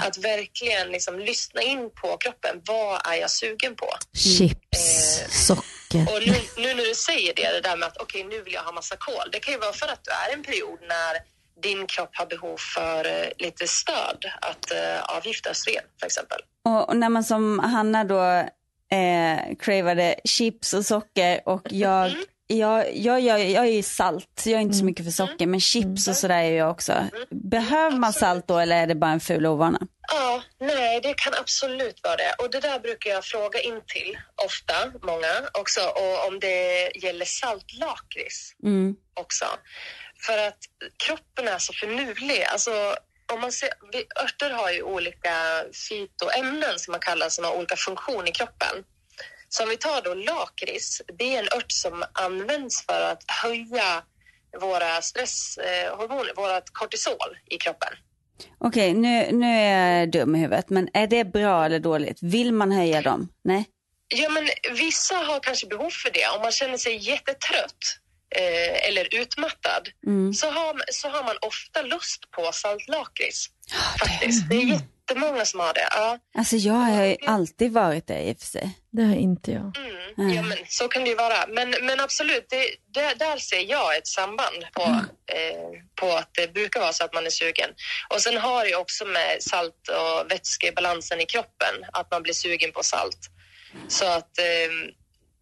Att 0.03 0.17
verkligen 0.17 0.87
liksom 0.87 1.19
lyssna 1.19 1.61
in 1.61 1.89
på 2.01 2.17
kroppen. 2.17 2.61
Vad 2.65 3.07
är 3.07 3.15
jag 3.15 3.31
sugen 3.31 3.75
på? 3.75 3.89
Chips, 4.17 5.21
eh, 5.21 5.29
socker. 5.29 6.13
Och 6.13 6.21
nu, 6.27 6.35
nu, 6.57 6.73
när 6.73 6.83
du 6.83 6.95
säger 6.95 7.33
det, 7.35 7.51
det 7.51 7.61
där 7.61 7.77
med 7.77 7.87
att 7.87 7.97
okej, 7.97 8.25
okay, 8.25 8.37
nu 8.37 8.43
vill 8.43 8.53
jag 8.53 8.61
ha 8.61 8.71
massa 8.71 8.95
kol. 8.95 9.29
Det 9.31 9.39
kan 9.39 9.53
ju 9.53 9.59
vara 9.59 9.73
för 9.73 9.87
att 9.87 10.03
du 10.03 10.11
är 10.11 10.37
en 10.37 10.43
period 10.43 10.79
när 10.81 11.35
din 11.61 11.87
kropp 11.87 12.09
har 12.13 12.25
behov 12.25 12.57
för 12.57 13.07
uh, 13.07 13.27
lite 13.37 13.67
stöd 13.67 14.25
att 14.41 14.71
uh, 14.71 15.17
avgifta 15.17 15.49
östrogen, 15.49 15.83
för 15.99 16.05
exempel. 16.05 16.39
Och, 16.65 16.89
och, 16.89 16.97
när 16.97 17.09
man 17.09 17.23
som 17.23 17.59
Hanna 17.59 18.03
då 18.03 18.49
eh, 18.95 19.55
cravade 19.59 20.15
chips 20.23 20.73
och 20.73 20.85
socker 20.85 21.41
och 21.45 21.61
jag 21.69 22.05
mm 22.05 22.23
jag, 22.47 22.95
jag, 22.95 23.21
jag, 23.21 23.49
jag 23.49 23.67
är 23.67 23.71
ju 23.71 23.83
salt, 23.83 24.43
jag 24.45 24.53
är 24.53 24.59
inte 24.59 24.73
så 24.73 24.79
mm. 24.79 24.85
mycket 24.85 25.05
för 25.05 25.11
socker, 25.11 25.47
men 25.47 25.59
chips 25.59 26.07
och 26.07 26.15
sådär 26.15 26.43
är 26.43 26.51
jag 26.51 26.71
också. 26.71 27.07
Behöver 27.29 27.97
man 27.97 28.13
salt 28.13 28.47
då 28.47 28.57
eller 28.57 28.81
är 28.81 28.87
det 28.87 28.95
bara 28.95 29.11
en 29.11 29.19
ful 29.19 29.45
ovana? 29.45 29.79
Ja, 30.11 30.43
nej 30.59 31.01
det 31.01 31.13
kan 31.13 31.33
absolut 31.39 32.03
vara 32.03 32.15
det. 32.15 32.35
Och 32.39 32.51
det 32.51 32.59
där 32.59 32.79
brukar 32.79 33.09
jag 33.09 33.25
fråga 33.25 33.61
in 33.61 33.81
till 33.87 34.17
ofta, 34.45 34.73
många 35.01 35.49
också, 35.53 35.81
och 35.81 36.27
om 36.27 36.39
det 36.39 36.91
gäller 36.95 37.25
saltlakrits 37.25 38.53
mm. 38.63 38.95
också. 39.13 39.45
För 40.25 40.37
att 40.37 40.59
kroppen 41.05 41.47
är 41.47 41.57
så 41.57 41.73
finurlig. 41.73 42.43
Alltså, 42.43 42.95
om 43.33 43.41
man 43.41 43.51
ser, 43.51 43.69
vi, 43.91 44.05
örter 44.23 44.49
har 44.49 44.71
ju 44.71 44.81
olika 44.81 45.35
fytoämnen 45.89 46.79
som 46.79 46.91
man 46.91 46.99
kallar 46.99 47.29
som 47.29 47.45
har 47.45 47.57
olika 47.57 47.75
funktion 47.75 48.27
i 48.27 48.31
kroppen. 48.31 48.83
Så 49.49 49.63
om 49.63 49.69
vi 49.69 49.77
tar 49.77 50.01
då 50.01 50.13
lakrits, 50.13 51.01
det 51.17 51.35
är 51.35 51.39
en 51.39 51.57
ört 51.57 51.71
som 51.71 52.03
används 52.13 52.85
för 52.85 53.01
att 53.01 53.23
höja 53.43 54.03
våra 54.61 55.01
stresshormoner, 55.01 56.29
eh, 56.29 56.35
vårt 56.35 56.69
kortisol 56.73 57.37
i 57.49 57.57
kroppen. 57.57 57.93
Okej, 58.57 58.91
okay, 58.91 59.01
nu, 59.01 59.31
nu 59.31 59.45
är 59.45 59.99
jag 59.99 60.11
dum 60.11 60.35
i 60.35 60.39
huvudet, 60.39 60.69
men 60.69 60.89
är 60.93 61.07
det 61.07 61.25
bra 61.25 61.65
eller 61.65 61.79
dåligt? 61.79 62.17
Vill 62.21 62.53
man 62.53 62.71
höja 62.71 63.01
dem? 63.01 63.29
Nej? 63.43 63.65
Ja, 64.07 64.29
men 64.29 64.47
vissa 64.71 65.15
har 65.15 65.39
kanske 65.39 65.67
behov 65.67 65.89
för 65.89 66.11
det. 66.11 66.27
Om 66.35 66.41
man 66.41 66.51
känner 66.51 66.77
sig 66.77 67.09
jättetrött 67.09 67.99
eh, 68.35 68.89
eller 68.89 69.15
utmattad 69.15 69.89
mm. 70.07 70.33
så, 70.33 70.49
har, 70.49 70.81
så 70.91 71.09
har 71.09 71.23
man 71.23 71.37
ofta 71.41 71.81
lust 71.81 72.31
på 72.31 72.51
saltlakrits. 72.51 73.49
Oh, 73.73 74.07
faktiskt. 74.07 74.49
Det 74.49 74.55
är 74.55 74.65
jättemånga 74.65 75.45
som 75.45 75.59
har 75.59 75.73
det. 75.73 75.87
Ja. 75.91 76.19
Alltså 76.37 76.55
jag 76.55 76.73
har 76.73 77.03
ju 77.03 77.15
alltid 77.25 77.71
varit 77.71 78.07
det 78.07 78.19
i 78.19 78.33
och 78.33 78.39
för 78.39 78.47
sig. 78.47 78.79
Det 78.91 79.03
har 79.03 79.15
inte 79.15 79.51
jag. 79.51 79.77
Mm. 80.17 80.35
Ja, 80.35 80.41
men 80.41 80.57
så 80.67 80.87
kan 80.87 81.03
det 81.03 81.09
ju 81.09 81.15
vara. 81.15 81.47
Men, 81.47 81.75
men 81.81 81.99
absolut, 81.99 82.45
det, 82.49 82.75
det, 82.93 83.13
där 83.19 83.37
ser 83.37 83.69
jag 83.69 83.97
ett 83.97 84.07
samband 84.07 84.65
på, 84.73 84.83
mm. 84.83 84.99
eh, 84.99 85.81
på 85.95 86.11
att 86.11 86.29
det 86.33 86.53
brukar 86.53 86.79
vara 86.79 86.93
så 86.93 87.03
att 87.03 87.13
man 87.13 87.25
är 87.25 87.29
sugen. 87.29 87.69
Och 88.09 88.21
sen 88.21 88.37
har 88.37 88.65
det 88.65 88.75
också 88.75 89.05
med 89.05 89.37
salt 89.43 89.87
och 89.87 90.31
vätskebalansen 90.31 91.21
i 91.21 91.25
kroppen, 91.25 91.75
att 91.93 92.11
man 92.11 92.23
blir 92.23 92.33
sugen 92.33 92.71
på 92.71 92.83
salt. 92.83 93.19
Så 93.87 94.05
att 94.05 94.37
eh, 94.39 94.71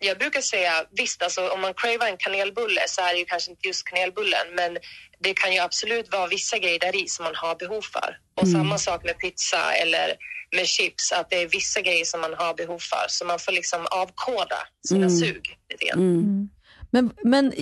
jag 0.03 0.17
brukar 0.17 0.41
säga 0.41 0.85
visst, 0.91 1.23
alltså, 1.23 1.49
om 1.49 1.61
man 1.61 1.73
cravar 1.73 2.07
en 2.07 2.17
kanelbulle 2.17 2.81
så 2.87 3.01
är 3.01 3.13
det 3.13 3.19
ju 3.19 3.25
kanske 3.25 3.51
inte 3.51 3.67
just 3.67 3.87
kanelbullen, 3.87 4.47
men 4.55 4.77
det 5.19 5.33
kan 5.33 5.53
ju 5.53 5.59
absolut 5.59 6.11
vara 6.11 6.27
vissa 6.27 6.57
grejer 6.57 6.79
där 6.79 6.95
i 6.95 7.07
som 7.07 7.23
man 7.23 7.35
har 7.35 7.55
behov 7.55 7.81
för. 7.81 8.17
Och 8.35 8.43
mm. 8.47 8.53
samma 8.53 8.77
sak 8.77 9.03
med 9.03 9.17
pizza 9.17 9.73
eller 9.73 10.15
med 10.55 10.67
chips, 10.67 11.11
att 11.11 11.29
det 11.29 11.41
är 11.41 11.47
vissa 11.47 11.81
grejer 11.81 12.05
som 12.05 12.21
man 12.21 12.33
har 12.33 12.53
behov 12.53 12.79
för. 12.79 13.05
Så 13.07 13.25
man 13.25 13.39
får 13.39 13.51
liksom 13.51 13.87
avkoda 13.91 14.57
sina 14.87 15.05
mm. 15.05 15.19
sug 15.19 15.57
lite 15.69 15.85
grann. 15.85 15.99
Mm. 15.99 16.49
Men, 16.91 17.11
men 17.23 17.53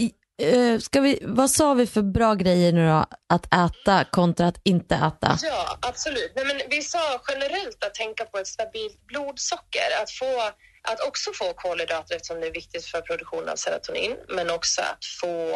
uh, 0.44 0.80
ska 0.80 1.02
vi, 1.02 1.20
vad 1.22 1.52
sa 1.52 1.74
vi 1.74 1.88
för 1.88 2.02
bra 2.02 2.34
grejer 2.34 2.72
nu 2.72 2.88
då, 2.88 3.06
att 3.30 3.46
äta 3.46 4.06
kontra 4.12 4.48
att 4.48 4.62
inte 4.64 4.96
äta? 4.96 5.38
Ja, 5.44 5.78
absolut. 5.82 6.32
Nej, 6.36 6.46
men 6.46 6.62
vi 6.70 6.82
sa 6.82 7.22
generellt 7.28 7.84
att 7.84 7.94
tänka 7.94 8.26
på 8.26 8.38
ett 8.38 8.48
stabilt 8.48 9.08
blodsocker, 9.08 10.02
att 10.04 10.12
få 10.12 10.52
att 10.84 11.08
också 11.08 11.32
få 11.34 11.54
kolhydrater 11.54 12.16
eftersom 12.16 12.40
det 12.42 12.48
är 12.48 12.52
viktigt 12.52 12.86
för 12.86 13.02
produktionen 13.02 13.50
av 13.50 13.56
serotonin, 13.56 14.18
men 14.28 14.50
också 14.50 14.82
att 14.82 15.06
få 15.22 15.54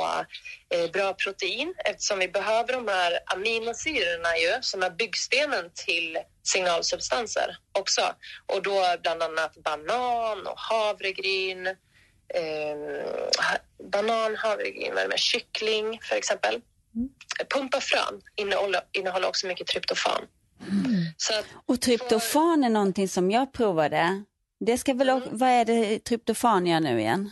eh, 0.70 0.92
bra 0.92 1.14
protein 1.14 1.74
eftersom 1.86 2.20
vi 2.20 2.28
behöver 2.28 2.74
de 2.74 2.88
här 2.88 3.20
aminosyrorna 3.26 4.38
ju 4.38 4.62
som 4.62 4.84
är 4.84 4.90
byggstenen 4.90 5.72
till 5.86 6.18
signalsubstanser 6.44 7.58
också. 7.72 8.02
Och 8.46 8.64
då 8.64 8.96
bland 9.02 9.24
annat 9.24 9.58
banan 9.58 10.48
och 10.48 10.60
havregryn, 10.60 11.68
eh, 11.68 11.76
banan, 13.92 14.36
havregryn, 14.36 14.94
vad 14.94 15.00
är 15.00 15.04
det 15.04 15.10
med, 15.10 15.20
kyckling 15.20 16.00
för 16.02 16.16
exempel. 16.16 16.62
Pumpafrön 17.54 18.22
innehåller, 18.36 18.82
innehåller 18.92 19.28
också 19.28 19.48
mycket 19.48 19.68
tryptofan. 19.68 20.22
Så 21.18 21.34
att, 21.40 21.46
Och 21.66 21.82
tryptofan 21.82 22.64
är 22.64 22.70
någonting 22.70 23.08
som 23.08 23.32
jag 23.32 23.54
provade. 23.54 24.24
Det 24.60 24.78
ska 24.78 24.94
väl, 24.94 25.10
också- 25.10 25.30
vad 25.32 25.50
är 25.50 25.66
det 25.66 26.00
tryptofan 26.04 26.68
gör 26.68 26.80
nu 26.80 27.00
igen? 27.00 27.32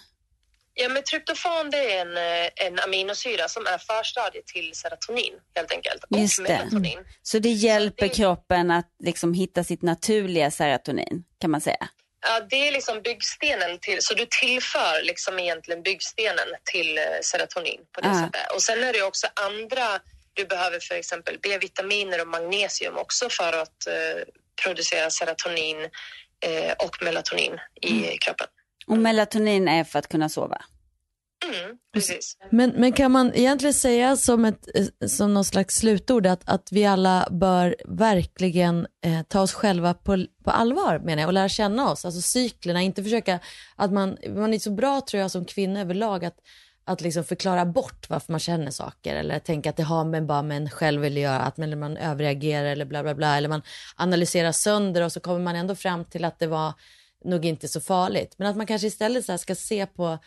ja, 0.75 0.89
men 0.89 1.03
tryptofan 1.03 1.69
det 1.69 1.93
är 1.93 2.01
en, 2.01 2.17
eh, 2.17 2.49
en 2.55 2.79
aminosyra 2.79 3.47
som 3.47 3.65
är 3.67 3.77
förstadiet 3.77 4.45
till 4.47 4.71
serotonin 4.73 5.33
helt 5.55 5.71
enkelt. 5.71 6.03
Just 6.09 6.39
och 6.39 6.45
det. 6.45 6.51
melatonin. 6.53 6.99
Så 7.21 7.39
det 7.39 7.49
hjälper 7.49 8.07
kroppen 8.07 8.71
att 8.71 8.89
liksom 9.03 9.33
hitta 9.33 9.63
sitt 9.63 9.81
naturliga 9.81 10.51
serotonin, 10.51 11.23
kan 11.39 11.51
man 11.51 11.61
säga. 11.61 11.87
Ja, 12.21 12.39
det 12.49 12.67
är 12.67 12.71
liksom 12.71 13.01
byggstenen 13.01 13.79
till, 13.79 13.97
så 14.01 14.13
du 14.13 14.25
tillför 14.41 15.03
liksom 15.03 15.39
egentligen 15.39 15.83
byggstenen 15.83 16.47
till 16.63 16.97
eh, 16.97 17.03
serotonin 17.21 17.79
på 17.91 18.01
det 18.01 18.09
Ah. 18.09 18.23
sättet. 18.25 18.51
Och 18.55 18.61
sen 18.63 18.83
är 18.83 18.93
det 18.93 19.01
också 19.01 19.27
andra, 19.33 19.99
du 20.33 20.45
behöver 20.45 20.79
för 20.79 20.95
exempel 20.95 21.39
B-vitaminer 21.41 22.21
och 22.21 22.27
magnesium 22.27 22.97
också 22.97 23.29
för 23.29 23.53
att 23.53 23.87
eh, 23.87 24.23
producera 24.63 25.09
serotonin 25.09 25.89
och 26.79 27.03
melatonin 27.03 27.59
i 27.81 28.17
kroppen. 28.17 28.47
Och 28.87 28.97
melatonin 28.97 29.67
är 29.67 29.83
för 29.83 29.99
att 29.99 30.07
kunna 30.07 30.29
sova. 30.29 30.61
Mm, 31.43 31.77
precis. 31.93 32.37
Men, 32.51 32.69
men 32.69 32.91
kan 32.91 33.11
man 33.11 33.31
egentligen 33.33 33.73
säga 33.73 34.15
som, 34.15 34.45
ett, 34.45 34.67
eh, 34.75 35.07
som 35.07 35.33
någon 35.33 35.45
slags 35.45 35.77
slutord 35.77 36.27
att, 36.27 36.49
att 36.49 36.71
vi 36.71 36.85
alla 36.85 37.27
bör 37.31 37.75
verkligen 37.85 38.87
eh, 39.05 39.21
ta 39.27 39.41
oss 39.41 39.53
själva 39.53 39.93
på, 39.93 40.25
på 40.43 40.51
allvar 40.51 40.99
menar 40.99 41.21
jag 41.21 41.27
och 41.27 41.33
lära 41.33 41.49
känna 41.49 41.91
oss, 41.91 42.05
alltså 42.05 42.21
cyklerna, 42.21 42.81
inte 42.81 43.03
försöka 43.03 43.39
att 43.75 43.91
man, 43.91 44.17
man 44.35 44.53
är 44.53 44.59
så 44.59 44.71
bra 44.71 45.01
tror 45.01 45.21
jag 45.21 45.31
som 45.31 45.45
kvinna 45.45 45.81
överlag 45.81 46.25
att, 46.25 46.37
att 46.85 47.01
liksom 47.01 47.23
förklara 47.23 47.65
bort 47.65 48.09
varför 48.09 48.33
man 48.33 48.39
känner 48.39 48.71
saker 48.71 49.15
eller 49.15 49.39
tänka 49.39 49.69
att 49.69 49.77
det 49.77 49.83
har 49.83 50.05
med 50.05 50.25
bara 50.25 50.41
med 50.41 50.57
en 50.57 50.69
själv 50.69 51.01
vill 51.01 51.17
göra, 51.17 51.39
att 51.39 51.57
man, 51.57 51.63
eller 51.63 51.77
man 51.77 51.97
överreagerar 51.97 52.65
eller 52.65 52.85
bla 52.85 53.03
bla 53.03 53.15
bla 53.15 53.37
eller 53.37 53.49
man 53.49 53.61
analyserar 53.95 54.51
sönder 54.51 55.01
och 55.01 55.11
så 55.11 55.19
kommer 55.19 55.39
man 55.39 55.55
ändå 55.55 55.75
fram 55.75 56.05
till 56.05 56.25
att 56.25 56.39
det 56.39 56.47
var 56.47 56.73
nog 57.23 57.45
inte 57.45 57.67
så 57.67 57.81
farligt. 57.81 58.35
Men 58.37 58.47
att 58.47 58.57
man 58.57 58.65
kanske 58.65 58.87
istället 58.87 59.25
så 59.25 59.31
här 59.31 59.37
ska 59.37 59.55
se 59.55 59.85
på 59.85 60.17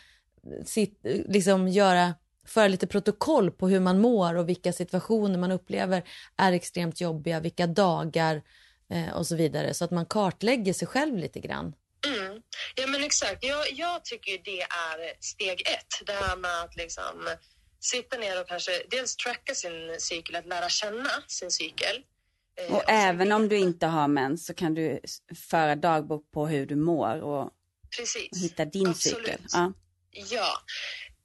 sitt, 0.65 1.01
liksom 1.29 1.69
göra, 1.69 2.15
föra 2.47 2.69
lite 2.69 2.87
protokoll 2.87 3.51
på 3.51 3.69
hur 3.69 3.81
man 3.81 4.01
mår 4.01 4.35
och 4.35 4.49
vilka 4.49 4.73
situationer 4.73 5.39
man 5.39 5.53
upplever 5.53 6.03
är 6.37 6.53
extremt 6.53 7.01
jobbiga, 7.01 7.41
vilka 7.41 7.67
dagar 7.67 8.43
eh, 8.91 9.17
och 9.17 9.27
så 9.27 9.37
vidare. 9.37 9.75
Så 9.75 9.85
att 9.85 9.91
man 9.91 10.07
kartlägger 10.07 10.73
sig 10.73 10.89
själv 10.89 11.17
lite 11.17 11.41
grann. 11.41 11.75
Ja 12.75 12.87
men 12.87 13.05
exakt. 13.05 13.45
Jag, 13.45 13.73
jag 13.73 14.05
tycker 14.05 14.39
det 14.45 14.61
är 14.63 15.13
steg 15.21 15.61
ett. 15.61 16.07
Det 16.07 16.13
här 16.13 16.37
med 16.37 16.61
att 16.63 16.77
liksom 16.77 17.29
sitta 17.81 18.17
ner 18.19 18.41
och 18.41 18.49
kanske 18.49 18.83
dels 18.91 19.17
tracka 19.17 19.55
sin 19.55 19.97
cykel, 20.01 20.37
att 20.37 20.47
lära 20.47 20.69
känna 20.69 21.11
sin 21.27 21.51
cykel. 21.51 22.03
Eh, 22.61 22.75
Och 22.75 22.83
även 22.91 23.33
om 23.33 23.49
du 23.49 23.57
inte 23.59 23.87
har 23.87 24.09
mens 24.09 24.47
så 24.47 24.55
kan 24.55 24.75
du 24.75 25.01
föra 25.51 25.77
dagbok 25.77 26.31
på 26.31 26.47
hur 26.47 26.67
du 26.67 26.77
mår 26.77 27.23
och 27.23 27.51
Precis. 27.97 28.43
hitta 28.45 28.65
din 28.65 28.89
Absolut. 28.89 29.27
cykel. 29.27 29.41
Ja. 29.53 29.73
Ja. 30.11 30.59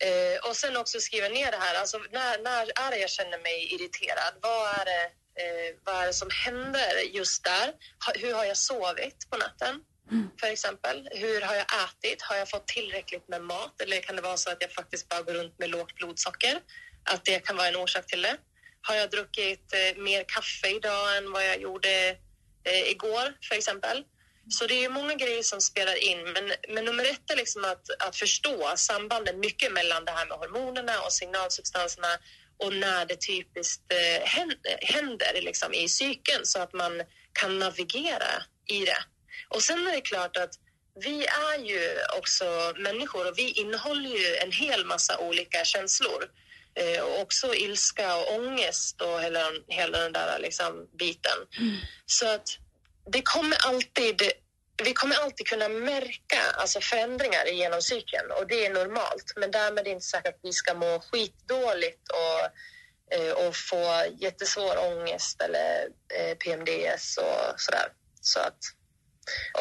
Eh, 0.08 0.50
och 0.50 0.56
sen 0.56 0.78
också 0.78 1.00
skriva 1.00 1.28
ner 1.28 1.52
det 1.52 1.58
här. 1.58 1.76
Alltså, 1.80 1.98
när, 2.12 2.44
när 2.44 2.62
är 2.62 2.91
det 2.91 2.98
jag 2.98 3.10
känner 3.10 3.39
mig 3.39 3.74
irriterad? 3.74 4.34
Vad 4.41 4.67
är 4.80 4.86
det, 4.86 5.04
eh, 5.44 5.76
vad 5.86 5.96
är 5.96 6.08
det 6.08 6.13
som 6.13 6.30
händer 6.46 7.00
just 7.13 7.44
där? 7.44 7.67
Ha, 8.06 8.13
hur 8.15 8.34
har 8.34 8.46
jag 8.46 8.58
sovit 8.58 9.30
på 9.30 9.38
natten? 9.38 9.84
För 10.39 10.47
exempel. 10.47 11.10
Hur 11.12 11.41
har 11.41 11.56
jag 11.56 11.65
ätit? 11.84 12.21
Har 12.21 12.36
jag 12.36 12.50
fått 12.50 12.67
tillräckligt 12.67 13.28
med 13.28 13.41
mat? 13.41 13.82
Eller 13.82 14.02
kan 14.02 14.15
det 14.15 14.21
vara 14.21 14.38
så 14.38 14.50
att 14.52 14.58
jag 14.60 14.71
faktiskt 14.71 15.10
bara 15.10 15.21
går 15.21 15.34
runt 15.34 15.60
med 15.60 15.69
lågt 15.69 15.95
blodsocker? 15.95 16.60
Att 17.04 17.26
det 17.26 17.39
kan 17.39 17.56
vara 17.58 17.67
en 17.67 17.76
orsak 17.76 18.06
till 18.08 18.21
det. 18.21 18.38
Har 18.82 18.95
jag 18.95 19.10
druckit 19.10 19.74
eh, 19.74 20.02
mer 20.02 20.24
kaffe 20.28 20.67
idag 20.67 21.17
än 21.17 21.32
vad 21.32 21.45
jag 21.45 21.62
gjorde 21.62 22.10
eh, 22.63 22.91
igår, 22.91 23.38
för 23.50 23.56
exempel? 23.56 24.04
Så 24.50 24.67
det 24.67 24.86
är 24.86 24.89
många 24.89 25.15
grejer 25.15 25.43
som 25.43 25.62
spelar 25.62 26.04
in. 26.04 26.24
Men, 26.24 26.52
men 26.69 26.86
nummer 26.86 27.04
ett 27.04 27.32
är 27.32 27.36
liksom 27.36 27.65
att, 27.65 27.86
att 28.08 28.15
förstå 28.15 28.74
sambanden 28.76 29.39
mycket 29.39 29.71
mellan 29.71 30.06
det 30.06 30.12
här 30.12 30.26
med 30.26 30.38
hormonerna 30.38 31.02
och 31.02 31.13
signalsubstanserna 31.13 32.17
och 32.63 32.74
när 32.74 33.06
det 33.06 33.15
typiskt 33.28 33.91
eh, 33.91 34.28
händer, 34.28 34.80
händer 34.82 35.41
liksom 35.41 35.74
i 35.74 35.89
cykeln 35.89 36.45
så 36.45 36.60
att 36.60 36.74
man 36.74 37.02
kan 37.34 37.60
navigera 37.60 38.43
i 38.67 38.86
det. 38.86 39.04
Och 39.50 39.64
sen 39.64 39.88
är 39.88 39.92
det 39.92 40.02
klart 40.02 40.38
att 40.38 40.54
vi 40.96 41.26
är 41.26 41.60
ju 41.60 41.98
också 42.18 42.74
människor 42.78 43.28
och 43.28 43.38
vi 43.38 43.52
innehåller 43.52 44.10
ju 44.10 44.36
en 44.36 44.52
hel 44.52 44.86
massa 44.86 45.18
olika 45.18 45.66
känslor. 45.66 46.30
Eh, 46.76 47.04
och 47.04 47.22
också 47.22 47.56
ilska 47.56 48.16
och 48.16 48.36
ångest 48.36 49.02
och 49.02 49.22
hela, 49.22 49.52
hela 49.68 50.00
den 50.00 50.14
där 50.14 50.40
liksom 50.40 50.88
biten. 51.00 51.38
Så 52.06 52.28
att 52.28 52.48
det 53.12 53.22
kommer 53.22 53.58
alltid, 53.68 54.22
vi 54.84 54.94
kommer 54.94 55.16
alltid 55.16 55.48
kunna 55.48 55.70
märka 55.70 56.42
alltså 56.54 56.80
förändringar 56.82 57.46
genom 57.46 57.82
cykeln 57.82 58.32
och 58.32 58.48
det 58.48 58.66
är 58.66 58.74
normalt. 58.74 59.34
Men 59.36 59.52
därmed 59.52 59.80
är 59.80 59.84
det 59.84 59.90
inte 59.90 60.06
säkert 60.06 60.36
att 60.36 60.40
vi 60.44 60.54
ska 60.54 60.74
må 60.74 61.00
skitdåligt 61.00 62.12
och, 62.12 62.40
eh, 63.18 63.32
och 63.32 63.56
få 63.56 64.06
jättesvår 64.20 64.78
ångest 64.78 65.42
eller 65.42 65.88
eh, 66.18 66.36
PMDS 66.38 67.18
och 67.18 67.60
sådär. 67.62 67.88
Så 68.22 68.40
att, 68.40 68.58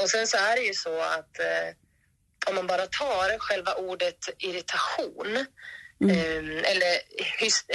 och 0.02 0.10
sen 0.10 0.26
så 0.26 0.36
är 0.36 0.56
det 0.56 0.62
ju 0.62 0.74
så 0.74 1.00
att 1.00 1.38
eh, 1.38 1.74
om 2.48 2.54
man 2.54 2.66
bara 2.66 2.86
tar 2.86 3.38
själva 3.38 3.74
ordet 3.74 4.18
irritation 4.38 5.36
eh, 6.10 6.70
eller, 6.70 6.92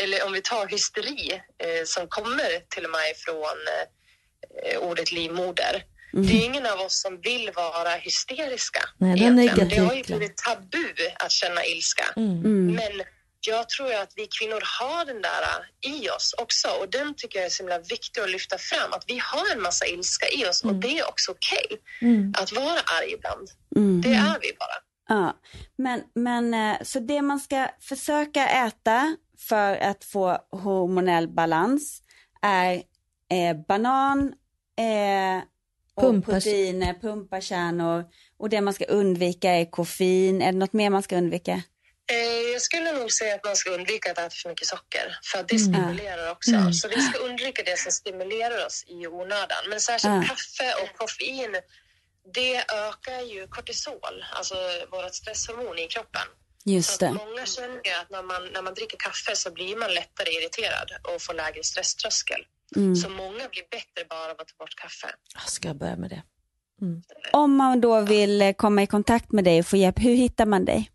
eller 0.03 0.25
om 0.25 0.33
vi 0.33 0.41
tar 0.41 0.67
hysteri 0.67 1.41
eh, 1.57 1.83
som 1.85 2.07
kommer 2.07 2.69
till 2.69 2.85
och 2.85 2.91
med 2.91 3.15
från 3.17 3.57
eh, 4.63 4.79
ordet 4.79 5.11
livmoder. 5.11 5.83
Det 6.17 6.33
är 6.33 6.45
ingen 6.45 6.65
av 6.65 6.79
oss 6.79 7.01
som 7.01 7.21
vill 7.21 7.51
vara 7.55 7.89
hysteriska. 7.89 8.89
Nej, 8.97 9.19
det. 9.19 9.65
Det 9.65 9.77
har 9.77 9.95
ju 9.95 10.03
blivit 10.03 10.37
tabu 10.37 10.93
att 11.19 11.31
känna 11.31 11.65
ilska. 11.65 12.05
Mm. 12.15 12.75
Men 12.75 13.05
jag 13.47 13.69
tror 13.69 13.89
ju 13.89 13.95
att 13.95 14.13
vi 14.15 14.27
kvinnor 14.27 14.61
har 14.79 15.05
den 15.05 15.21
där 15.21 15.43
i 15.81 16.09
oss 16.09 16.35
också 16.37 16.67
och 16.81 16.89
den 16.89 17.13
tycker 17.17 17.39
jag 17.39 17.45
är 17.45 17.49
så 17.49 17.63
himla 17.63 17.79
viktig 17.79 18.21
att 18.21 18.29
lyfta 18.29 18.57
fram. 18.57 18.93
Att 18.93 19.03
vi 19.07 19.17
har 19.23 19.55
en 19.55 19.61
massa 19.61 19.85
ilska 19.85 20.25
i 20.29 20.45
oss 20.45 20.63
och 20.63 20.75
det 20.75 20.99
är 20.99 21.09
också 21.09 21.31
okej 21.31 21.81
Mm. 22.01 22.33
att 22.37 22.51
vara 22.51 22.79
arg 22.99 23.13
ibland. 23.13 23.49
Mm. 23.75 24.01
Det 24.01 24.13
är 24.13 24.39
vi 24.41 24.51
bara. 24.59 24.77
Ja, 25.07 25.33
men, 25.77 26.01
men 26.15 26.53
eh, 26.53 26.83
så 26.83 26.99
det 26.99 27.21
man 27.21 27.39
ska 27.39 27.67
försöka 27.81 28.47
äta 28.49 29.15
för 29.37 29.75
att 29.77 30.03
få 30.03 30.37
hormonell 30.51 31.27
balans 31.27 32.01
är 32.41 32.73
eh, 33.31 33.57
banan 33.67 34.33
eh, 34.77 35.43
och 35.95 36.25
proteiner, 36.25 36.93
pumpakärnor 36.93 38.05
och 38.37 38.49
det 38.49 38.61
man 38.61 38.73
ska 38.73 38.85
undvika 38.85 39.51
är 39.51 39.71
koffein. 39.71 40.41
Är 40.41 40.51
det 40.51 40.57
något 40.57 40.73
mer 40.73 40.89
man 40.89 41.03
ska 41.03 41.17
undvika? 41.17 41.61
Eh, 42.11 42.51
Jag 42.53 42.61
skulle 42.61 42.91
nog 42.91 43.11
säga 43.11 43.35
att 43.35 43.43
man 43.45 43.55
ska 43.55 43.69
undvika 43.69 44.11
att 44.11 44.17
äta 44.17 44.29
för 44.29 44.49
mycket 44.49 44.67
socker 44.67 45.17
för 45.31 45.43
det 45.47 45.55
Mm. 45.55 45.73
stimulerar 45.73 46.31
också. 46.31 46.51
Mm. 46.51 46.73
Så 46.73 46.87
vi 46.87 47.01
ska 47.01 47.19
undvika 47.19 47.63
det 47.63 47.79
som 47.79 47.91
stimulerar 47.91 48.65
oss 48.65 48.83
i 48.87 49.07
onödan. 49.07 49.63
Men 49.69 49.81
särskilt 49.81 50.13
Ah. 50.13 50.23
kaffe 50.29 50.73
och 50.83 50.97
koffein, 50.97 51.55
det 52.33 52.57
ökar 52.73 53.21
ju 53.21 53.47
kortisol, 53.47 54.25
alltså 54.33 54.55
vårt 54.91 55.13
stresshormon 55.15 55.79
i 55.79 55.87
kroppen. 55.87 56.27
Just 56.65 56.99
det. 56.99 57.11
Många 57.11 57.45
känner 57.45 57.81
ju 57.85 57.91
att 58.01 58.09
när 58.09 58.23
man, 58.23 58.45
när 58.53 58.61
man 58.61 58.73
dricker 58.73 58.97
kaffe 58.97 59.35
så 59.35 59.51
blir 59.51 59.75
man 59.75 59.93
lättare 59.93 60.29
irriterad 60.29 60.91
och 61.15 61.21
får 61.21 61.33
lägre 61.33 61.63
stresströskel. 61.63 62.41
Mm. 62.75 62.95
Så 62.95 63.09
många 63.09 63.47
blir 63.49 63.63
bättre 63.71 64.05
bara 64.09 64.31
av 64.31 64.41
att 64.41 64.47
ta 64.47 64.55
bort 64.59 64.75
kaffe. 64.75 65.07
Jag 65.33 65.49
ska 65.49 65.73
börja 65.73 65.95
med 65.95 66.09
det. 66.09 66.23
Om 67.31 67.55
man 67.55 67.81
då 67.81 68.01
vill 68.01 68.41
eh, 68.41 68.53
komma 68.53 68.83
i 68.83 68.87
kontakt 68.87 69.31
med 69.31 69.43
dig 69.43 69.59
och 69.59 69.65
få 69.67 69.77
hjälp, 69.77 69.99
hur 69.99 70.15
hittar 70.15 70.45
man 70.45 70.65
dig? 70.65 70.91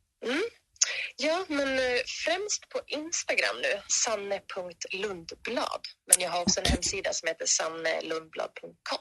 Ja, 1.22 1.44
men 1.48 1.78
eh, 1.78 2.00
främst 2.24 2.68
på 2.68 2.80
Instagram 2.86 3.56
nu, 3.62 3.80
sanne.lundblad. 4.04 5.80
Men 6.06 6.24
jag 6.24 6.30
har 6.30 6.42
också 6.42 6.60
en 6.60 6.66
hemsida 6.66 7.12
som 7.12 7.28
heter 7.28 7.46
sannelundblad.com. 7.46 8.98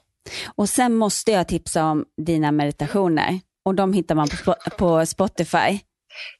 Och 0.55 0.69
sen 0.69 0.95
måste 0.95 1.31
jag 1.31 1.47
tipsa 1.47 1.83
om 1.85 2.05
dina 2.25 2.51
meditationer 2.51 3.39
och 3.65 3.75
de 3.75 3.93
hittar 3.93 4.15
man 4.15 4.27
på, 4.45 4.55
på 4.77 5.05
Spotify. 5.05 5.79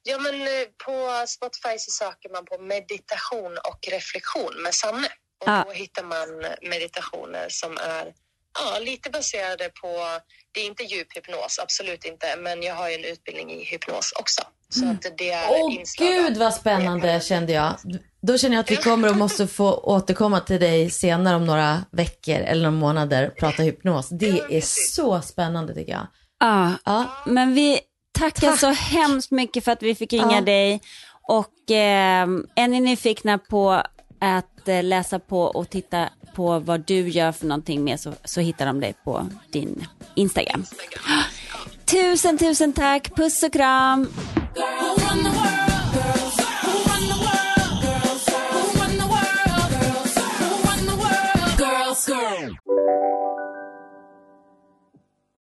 Ja, 0.03 0.17
men 0.19 0.41
eh, 0.41 0.65
på 0.86 1.23
Spotify 1.27 1.77
så 1.80 1.91
söker 1.91 2.30
man 2.30 2.45
på 2.45 2.57
meditation 2.57 3.57
och 3.57 3.88
reflektion 3.91 4.61
med 4.63 4.73
Sanne. 4.75 5.07
Och 5.41 5.47
Ja. 5.49 5.63
då 5.67 5.71
hittar 5.71 6.03
man 6.03 6.30
meditationer 6.69 7.45
som 7.49 7.77
är 7.77 8.13
ja, 8.59 8.80
lite 8.80 9.09
baserade 9.09 9.69
på, 9.82 10.19
det 10.51 10.59
är 10.59 10.65
inte 10.65 10.84
djuphypnos, 10.84 11.59
absolut 11.59 12.05
inte, 12.05 12.36
men 12.38 12.63
jag 12.63 12.75
har 12.75 12.89
ju 12.89 12.95
en 12.95 13.03
utbildning 13.05 13.51
i 13.51 13.63
hypnos 13.63 14.11
också. 14.19 14.41
Så 14.74 14.84
Mm. 14.84 14.95
att 14.95 15.17
det 15.17 15.32
är 15.32 15.47
Åh 15.49 15.65
av- 15.65 15.84
gud 15.97 16.38
vad 16.38 16.53
spännande 16.53 17.20
kände 17.24 17.53
jag. 17.53 17.76
Då 18.22 18.38
känner 18.38 18.55
jag 18.55 18.63
att 18.63 18.72
vi 18.72 18.76
kommer 18.76 19.09
och 19.09 19.17
måste 19.26 19.47
få 19.47 19.74
återkomma 19.74 20.39
till 20.39 20.59
dig 20.59 20.89
senare 20.89 21.36
om 21.36 21.45
några 21.45 21.84
veckor 21.91 22.36
eller 22.36 22.61
några 22.63 22.80
månader 22.80 23.28
och 23.28 23.38
prata 23.38 23.63
hypnos. 23.63 24.09
Det 24.09 24.39
är 24.49 24.61
så 24.93 25.22
spännande 25.22 25.74
tycker 25.74 25.91
jag. 25.91 26.07
Ja, 26.86 27.05
men 27.26 27.53
vi 27.53 27.80
tackar 28.20 28.55
så 28.55 28.67
hemskt 28.72 29.32
mycket 29.32 29.63
för 29.65 29.72
att 29.72 29.84
vi 29.84 29.95
fick 29.95 30.13
ringa 30.13 30.36
Ja. 30.36 30.41
dig. 30.41 30.82
Och 31.28 31.72
eh, 31.72 32.28
är 32.55 32.67
ni 32.67 32.80
nyfikna 32.80 33.38
på 33.38 33.84
att 34.22 34.67
eh, 34.67 34.84
läsa 34.84 35.20
på 35.20 35.41
och 35.41 35.70
titta 35.70 36.09
på 36.36 36.59
vad 36.59 36.80
du 36.86 37.09
gör 37.09 37.32
för 37.32 37.45
någonting 37.45 37.84
mer 37.84 37.97
så, 37.97 38.13
så 38.26 38.41
hittar 38.41 38.65
de 38.65 38.80
dig 38.80 38.93
på 39.03 39.28
din 39.51 39.86
Instagram. 40.15 40.65
Tusen, 41.86 42.38
tusen 42.38 42.74
tack. 42.74 43.15
Puss 43.15 43.43
och 43.43 43.53
kram. 43.53 44.07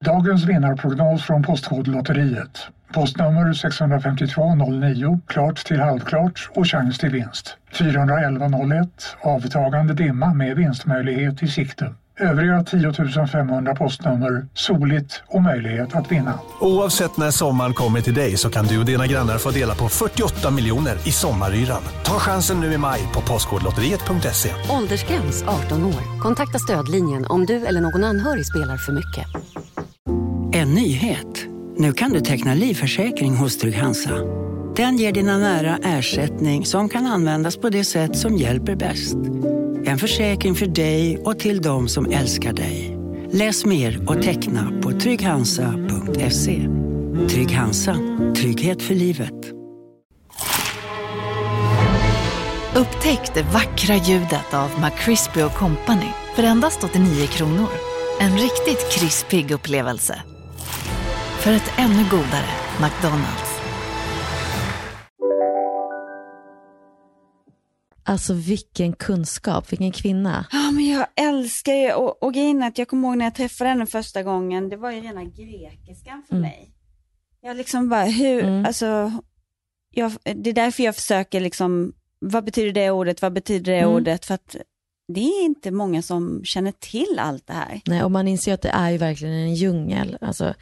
Dagens 0.06 0.46
vinnarprognos 0.46 1.24
från 1.24 1.44
Postkodlotteriet. 1.44 2.68
Postnummer 2.94 3.54
65209, 3.54 5.20
klart 5.28 5.66
till 5.66 5.80
halvklart 5.80 6.50
och 6.56 6.68
chans 6.68 6.98
till 6.98 7.10
vinst. 7.10 7.58
41101, 7.80 9.18
avtagande 9.22 9.94
dimma 9.94 10.34
med 10.34 10.56
vinstmöjlighet 10.58 11.44
i 11.44 11.48
sikte. 11.48 11.94
Övriga 12.20 12.64
10 12.64 13.28
500 13.28 13.76
postnummer, 13.76 14.46
soligt 14.54 15.24
och 15.28 15.42
möjlighet 15.42 15.96
att 15.96 16.12
vinna. 16.12 16.40
Oavsett 16.60 17.18
när 17.18 17.32
sommaren 17.32 17.74
kommer 17.74 18.02
till 18.02 18.14
dig 18.14 18.38
så 18.38 18.50
kan 18.50 18.66
du 18.66 18.80
och 18.80 18.86
dina 18.86 19.08
grannar 19.08 19.38
få 19.38 19.52
dela 19.52 19.76
på 19.76 19.90
48 19.90 20.52
miljoner 20.52 20.96
i 21.08 21.12
sommaryran. 21.12 21.82
Ta 22.06 22.20
chansen 22.20 22.60
nu 22.60 22.74
i 22.74 22.78
maj 22.78 23.00
på 23.14 23.22
Postkodlotteriet.se. 23.22 24.50
Åldersgräns 24.70 25.44
18 25.44 25.86
år. 25.86 26.20
Kontakta 26.22 26.60
stödlinjen 26.60 27.26
om 27.26 27.46
du 27.46 27.66
eller 27.66 27.82
någon 27.82 28.04
anhörig 28.04 28.46
spelar 28.46 28.78
för 28.78 28.94
mycket. 28.94 29.26
En 30.54 30.74
nyhet. 30.74 31.46
Nu 31.78 31.94
kan 31.94 32.12
du 32.12 32.20
teckna 32.22 32.54
livförsäkring 32.54 33.36
hos 33.36 33.58
Trygg-Hansa. 33.58 34.16
Den 34.76 34.98
ger 34.98 35.12
dina 35.12 35.38
nära 35.38 35.78
ersättning 35.84 36.66
som 36.66 36.90
kan 36.90 37.06
användas 37.06 37.58
på 37.58 37.70
det 37.70 37.84
sätt 37.84 38.18
som 38.18 38.38
hjälper 38.38 38.76
bäst. 38.76 39.18
En 39.88 39.98
försäkring 39.98 40.56
för 40.56 40.66
dig 40.66 41.18
och 41.18 41.40
till 41.40 41.62
de 41.62 41.88
som 41.88 42.12
älskar 42.12 42.54
dig. 42.54 42.98
Läs 43.32 43.66
mer 43.66 44.10
och 44.10 44.22
teckna 44.22 44.72
på 44.82 44.92
trygghansa.se. 44.92 46.68
Trygg 47.30 47.52
Hansa. 47.52 47.98
Trygghet 48.36 48.82
för 48.82 48.96
livet. 48.96 49.34
Upptäck 52.76 53.34
det 53.34 53.44
vackra 53.44 53.96
ljudet 53.96 54.54
av 54.54 54.70
McCrispy 54.82 55.42
Company 55.42 56.10
för 56.36 56.44
endast 56.44 56.84
89 56.84 57.28
kronor. 57.28 57.70
En 58.20 58.32
riktigt 58.32 58.92
krispig 58.92 59.52
upplevelse. 59.52 60.22
För 61.40 61.52
ett 61.52 61.72
ännu 61.78 62.04
godare 62.12 62.50
McDonalds. 62.82 63.45
Alltså 68.08 68.34
vilken 68.34 68.94
kunskap, 68.94 69.72
vilken 69.72 69.92
kvinna. 69.92 70.46
Ja, 70.52 70.72
men 70.72 70.86
jag 70.88 71.08
älskar 71.16 71.74
ju, 71.74 71.94
och, 71.94 72.24
och 72.24 72.34
grejen 72.34 72.64
är 72.64 72.68
att 72.68 72.78
jag 72.78 72.88
kommer 72.88 73.08
ihåg 73.08 73.18
när 73.18 73.26
jag 73.26 73.36
träffade 73.36 73.70
henne 73.70 73.86
första 73.86 74.24
gången, 74.24 74.70
det 74.70 74.78
var 74.78 74.92
ju 74.92 75.02
rena 75.02 75.24
grekiskan 75.24 76.24
för 76.28 76.36
Mm. 76.36 76.42
mig. 76.50 76.72
Jag 77.42 77.58
liksom 77.58 77.90
bara, 77.90 78.06
hur, 78.06 78.66
alltså, 78.66 79.12
jag, 79.92 80.12
det 80.24 80.50
är 80.50 80.54
därför 80.54 80.84
jag 80.84 80.96
försöker 80.96 81.40
liksom, 81.42 81.94
vad 82.20 82.46
betyder 82.46 82.72
det 82.72 82.92
ordet, 82.92 83.22
vad 83.22 83.34
betyder 83.34 83.72
det 83.72 83.80
Mm. 83.80 83.96
ordet, 83.96 84.26
för 84.26 84.34
att 84.34 84.56
det 85.08 85.20
är 85.22 85.46
inte 85.46 85.72
många 85.72 86.02
som 86.02 86.42
känner 86.44 86.72
till 86.72 87.20
allt 87.20 87.48
det 87.48 87.54
här. 87.54 87.82
Nej, 87.86 88.04
och 88.04 88.12
man 88.12 88.28
inser 88.28 88.54
att 88.54 88.62
det 88.62 88.70
är 88.70 88.90
ju 88.92 88.98
verkligen 88.98 89.34
en 89.34 89.56
djungel. 89.56 90.18
Alltså, 90.22 90.54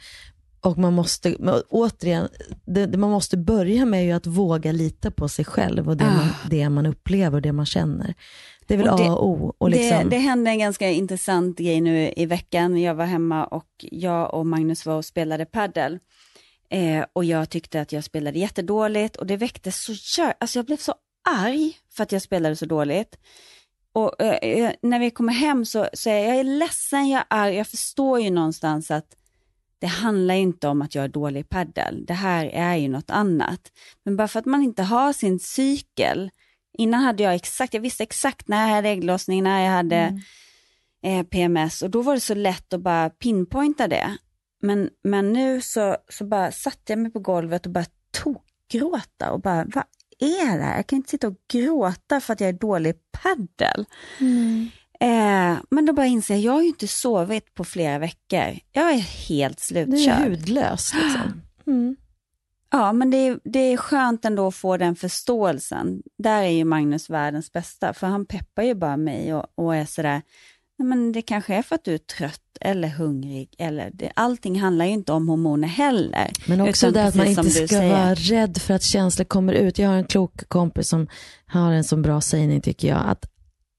och 0.64 0.78
man 0.78 0.92
måste, 0.92 1.34
återigen, 1.68 2.28
det, 2.66 2.86
det 2.86 2.98
man 2.98 3.10
måste 3.10 3.36
börja 3.36 3.84
med 3.84 4.00
är 4.00 4.04
ju 4.04 4.12
att 4.12 4.26
våga 4.26 4.72
lita 4.72 5.10
på 5.10 5.28
sig 5.28 5.44
själv 5.44 5.88
och 5.88 5.96
det, 5.96 6.04
man, 6.04 6.28
det 6.50 6.68
man 6.68 6.86
upplever 6.86 7.36
och 7.36 7.42
det 7.42 7.52
man 7.52 7.66
känner. 7.66 8.14
Det 8.66 8.74
är 8.74 8.78
väl 8.78 8.88
Och 8.88 8.98
det- 8.98 9.04
A 9.08 9.12
och 9.14 9.28
O. 9.28 9.54
Och 9.58 9.70
liksom, 9.70 9.98
det, 10.10 10.16
det 10.16 10.18
hände 10.22 10.50
en 10.50 10.58
ganska 10.58 10.90
intressant 10.90 11.58
grej 11.58 11.80
nu 11.80 12.12
i 12.16 12.26
veckan. 12.26 12.80
Jag 12.80 12.94
var 12.94 13.04
hemma 13.04 13.44
och 13.46 13.66
jag 13.78 14.34
och 14.34 14.46
Magnus 14.46 14.86
var 14.86 14.94
och 14.96 15.04
spelade 15.04 15.46
paddel. 15.46 15.98
Eh, 16.70 17.04
och 17.12 17.24
jag 17.24 17.50
tyckte 17.50 17.80
att 17.80 17.92
jag 17.92 18.04
spelade 18.04 18.38
jättedåligt 18.38 19.16
och 19.16 19.26
det 19.26 19.36
väckte 19.36 19.72
så 19.72 19.92
jä- 19.92 20.34
alltså 20.40 20.58
jag 20.58 20.66
blev 20.66 20.76
så 20.76 20.94
arg 21.28 21.72
för 21.96 22.02
att 22.02 22.12
jag 22.12 22.22
spelade 22.22 22.56
så 22.56 22.66
dåligt. 22.66 23.18
Och 23.92 24.22
eh, 24.22 24.34
eh, 24.64 24.70
när 24.82 24.98
vi 24.98 25.10
kommer 25.10 25.32
hem 25.32 25.64
så, 25.64 25.78
är 25.82 25.88
jag, 26.06 26.20
jag 26.28 26.36
är 26.36 26.44
ledsen, 26.44 27.08
jag 27.08 27.18
är 27.20 27.26
arg, 27.30 27.54
jag 27.56 27.66
förstår 27.66 28.20
ju 28.20 28.30
någonstans 28.30 28.90
att 28.90 29.06
det 29.84 29.88
handlar 29.88 30.34
inte 30.34 30.68
om 30.68 30.82
att 30.82 30.94
jag 30.94 31.04
är 31.04 31.08
dålig 31.08 31.40
i 31.40 31.44
paddel. 31.44 32.04
Det 32.06 32.14
här 32.14 32.46
är 32.46 32.76
ju 32.76 32.88
något 32.88 33.10
annat. 33.10 33.60
Men 34.04 34.16
bara 34.16 34.28
för 34.28 34.38
att 34.38 34.46
man 34.46 34.62
inte 34.62 34.82
har 34.82 35.12
sin 35.12 35.38
cykel. 35.38 36.30
Innan 36.78 37.00
hade 37.00 37.22
jag 37.22 37.34
exakt, 37.34 37.74
jag 37.74 37.80
visste 37.80 38.02
exakt 38.02 38.48
när 38.48 38.68
jag 38.68 38.74
hade 38.74 38.88
ägglossning, 38.88 39.42
när 39.42 39.64
jag 39.64 39.70
hade 39.70 40.20
eh, 41.02 41.22
PMS 41.22 41.82
och 41.82 41.90
då 41.90 42.02
var 42.02 42.14
det 42.14 42.20
så 42.20 42.34
lätt 42.34 42.72
att 42.72 42.80
bara 42.80 43.10
pinpointa 43.10 43.88
det. 43.88 44.16
Men, 44.62 44.90
men 45.02 45.32
nu 45.32 45.60
så, 45.60 45.96
så 46.08 46.24
bara 46.24 46.52
satte 46.52 46.92
jag 46.92 46.98
mig 46.98 47.12
på 47.12 47.20
golvet 47.20 47.66
och 47.66 47.72
bara 47.72 47.86
tokgråta 48.10 49.30
och 49.30 49.40
bara, 49.40 49.64
vad 49.74 49.84
är 50.18 50.58
det 50.58 50.64
här? 50.64 50.76
Jag 50.76 50.86
kan 50.86 50.96
inte 50.96 51.10
sitta 51.10 51.28
och 51.28 51.36
gråta 51.52 52.20
för 52.20 52.32
att 52.32 52.40
jag 52.40 52.48
är 52.48 52.52
dålig 52.52 52.90
i 52.90 52.98
paddel. 53.22 53.86
Eh, 55.00 55.56
men 55.70 55.86
då 55.86 55.92
bara 55.92 56.06
inser 56.06 56.34
jag, 56.34 56.42
jag 56.42 56.52
har 56.52 56.62
ju 56.62 56.68
inte 56.68 56.88
sovit 56.88 57.54
på 57.54 57.64
flera 57.64 57.98
veckor. 57.98 58.58
Jag 58.72 58.90
är 58.90 58.98
helt 59.28 59.68
du 59.72 59.78
är 59.80 59.86
slutkörd. 59.86 60.30
hudlös. 60.30 60.94
Liksom. 60.94 61.40
Mm. 61.66 61.96
Ja, 62.70 62.92
men 62.92 63.10
det 63.10 63.16
är, 63.16 63.38
det 63.44 63.58
är 63.58 63.76
skönt 63.76 64.24
ändå 64.24 64.46
att 64.46 64.54
få 64.54 64.76
den 64.76 64.96
förståelsen. 64.96 66.02
Där 66.18 66.42
är 66.42 66.48
ju 66.48 66.64
Magnus 66.64 67.10
världens 67.10 67.52
bästa, 67.52 67.92
för 67.92 68.06
han 68.06 68.26
peppar 68.26 68.62
ju 68.62 68.74
bara 68.74 68.96
mig 68.96 69.34
och, 69.34 69.46
och 69.54 69.76
är 69.76 69.84
sådär, 69.84 70.22
nej 70.78 70.88
men 70.88 71.12
det 71.12 71.22
kanske 71.22 71.54
är 71.54 71.62
för 71.62 71.74
att 71.74 71.84
du 71.84 71.94
är 71.94 71.98
trött 71.98 72.40
eller 72.60 72.88
hungrig, 72.88 73.54
eller 73.58 73.90
det, 73.92 74.12
allting 74.16 74.60
handlar 74.60 74.84
ju 74.84 74.90
inte 74.90 75.12
om 75.12 75.28
hormoner 75.28 75.68
heller. 75.68 76.30
Men 76.46 76.60
också 76.60 76.90
det 76.90 77.04
att 77.04 77.14
man 77.14 77.26
inte 77.26 77.50
ska 77.50 77.68
säger. 77.68 77.92
vara 77.92 78.14
rädd 78.14 78.58
för 78.58 78.74
att 78.74 78.82
känslor 78.82 79.24
kommer 79.24 79.52
ut. 79.52 79.78
Jag 79.78 79.88
har 79.88 79.96
en 79.96 80.04
klok 80.04 80.48
kompis 80.48 80.88
som 80.88 81.08
har 81.46 81.72
en 81.72 81.84
så 81.84 81.96
bra 81.96 82.20
sägning 82.20 82.60
tycker 82.60 82.88
jag, 82.88 83.02
att 83.06 83.26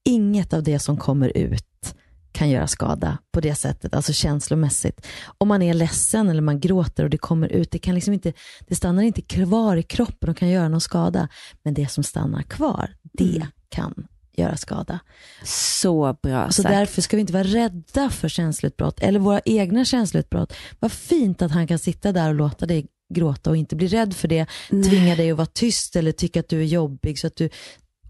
inget 0.06 0.53
av 0.53 0.64
det 0.64 0.80
som 0.80 0.97
kommer 0.97 1.38
ut 1.38 1.95
kan 2.32 2.49
göra 2.49 2.68
skada 2.68 3.18
på 3.34 3.41
det 3.41 3.56
sättet, 3.56 3.93
alltså 3.95 4.14
känslomässigt. 4.14 5.08
Om 5.38 5.47
man 5.47 5.62
är 5.62 5.74
ledsen 5.74 6.30
eller 6.30 6.41
man 6.41 6.60
gråter 6.60 7.03
och 7.03 7.10
det 7.10 7.18
kommer 7.18 7.47
ut, 7.47 7.72
det, 7.72 7.80
kan 7.80 7.95
liksom 7.95 8.14
inte, 8.14 8.34
det 8.68 8.76
stannar 8.76 9.03
inte 9.03 9.22
kvar 9.22 9.78
i 9.78 9.84
kroppen 9.84 10.30
och 10.30 10.38
kan 10.38 10.49
göra 10.49 10.70
någon 10.70 10.82
skada. 10.82 11.28
Men 11.64 11.74
det 11.74 11.88
som 11.91 12.03
stannar 12.03 12.41
kvar, 12.43 12.89
det 13.14 13.36
Mm. 13.36 13.47
kan 13.70 14.08
göra 14.38 14.58
skada. 14.58 14.99
Så 15.43 16.18
bra 16.24 16.51
Så 16.51 16.64
sagt. 16.64 16.76
därför 16.76 17.01
ska 17.01 17.18
vi 17.18 17.22
inte 17.22 17.34
vara 17.34 17.43
rädda 17.43 18.10
för 18.10 18.30
känsloutbrott 18.30 18.99
eller 18.99 19.20
våra 19.20 19.41
egna 19.45 19.86
känsloutbrott. 19.86 20.53
Vad 20.80 20.91
fint 20.91 21.41
att 21.41 21.51
han 21.51 21.68
kan 21.68 21.80
sitta 21.80 22.12
där 22.12 22.30
och 22.30 22.36
låta 22.36 22.66
dig 22.66 22.88
gråta 23.14 23.49
och 23.49 23.58
inte 23.58 23.76
bli 23.76 23.88
rädd 23.88 24.14
för 24.16 24.28
det, 24.28 24.45
tvinga 24.70 25.16
dig 25.16 25.32
att 25.32 25.38
vara 25.38 25.47
tyst 25.53 25.95
eller 25.95 26.12
tycka 26.12 26.39
att 26.39 26.49
du 26.49 26.60
är 26.62 26.66
jobbig. 26.66 27.20
Så 27.20 27.28
att 27.28 27.36
du, 27.36 27.49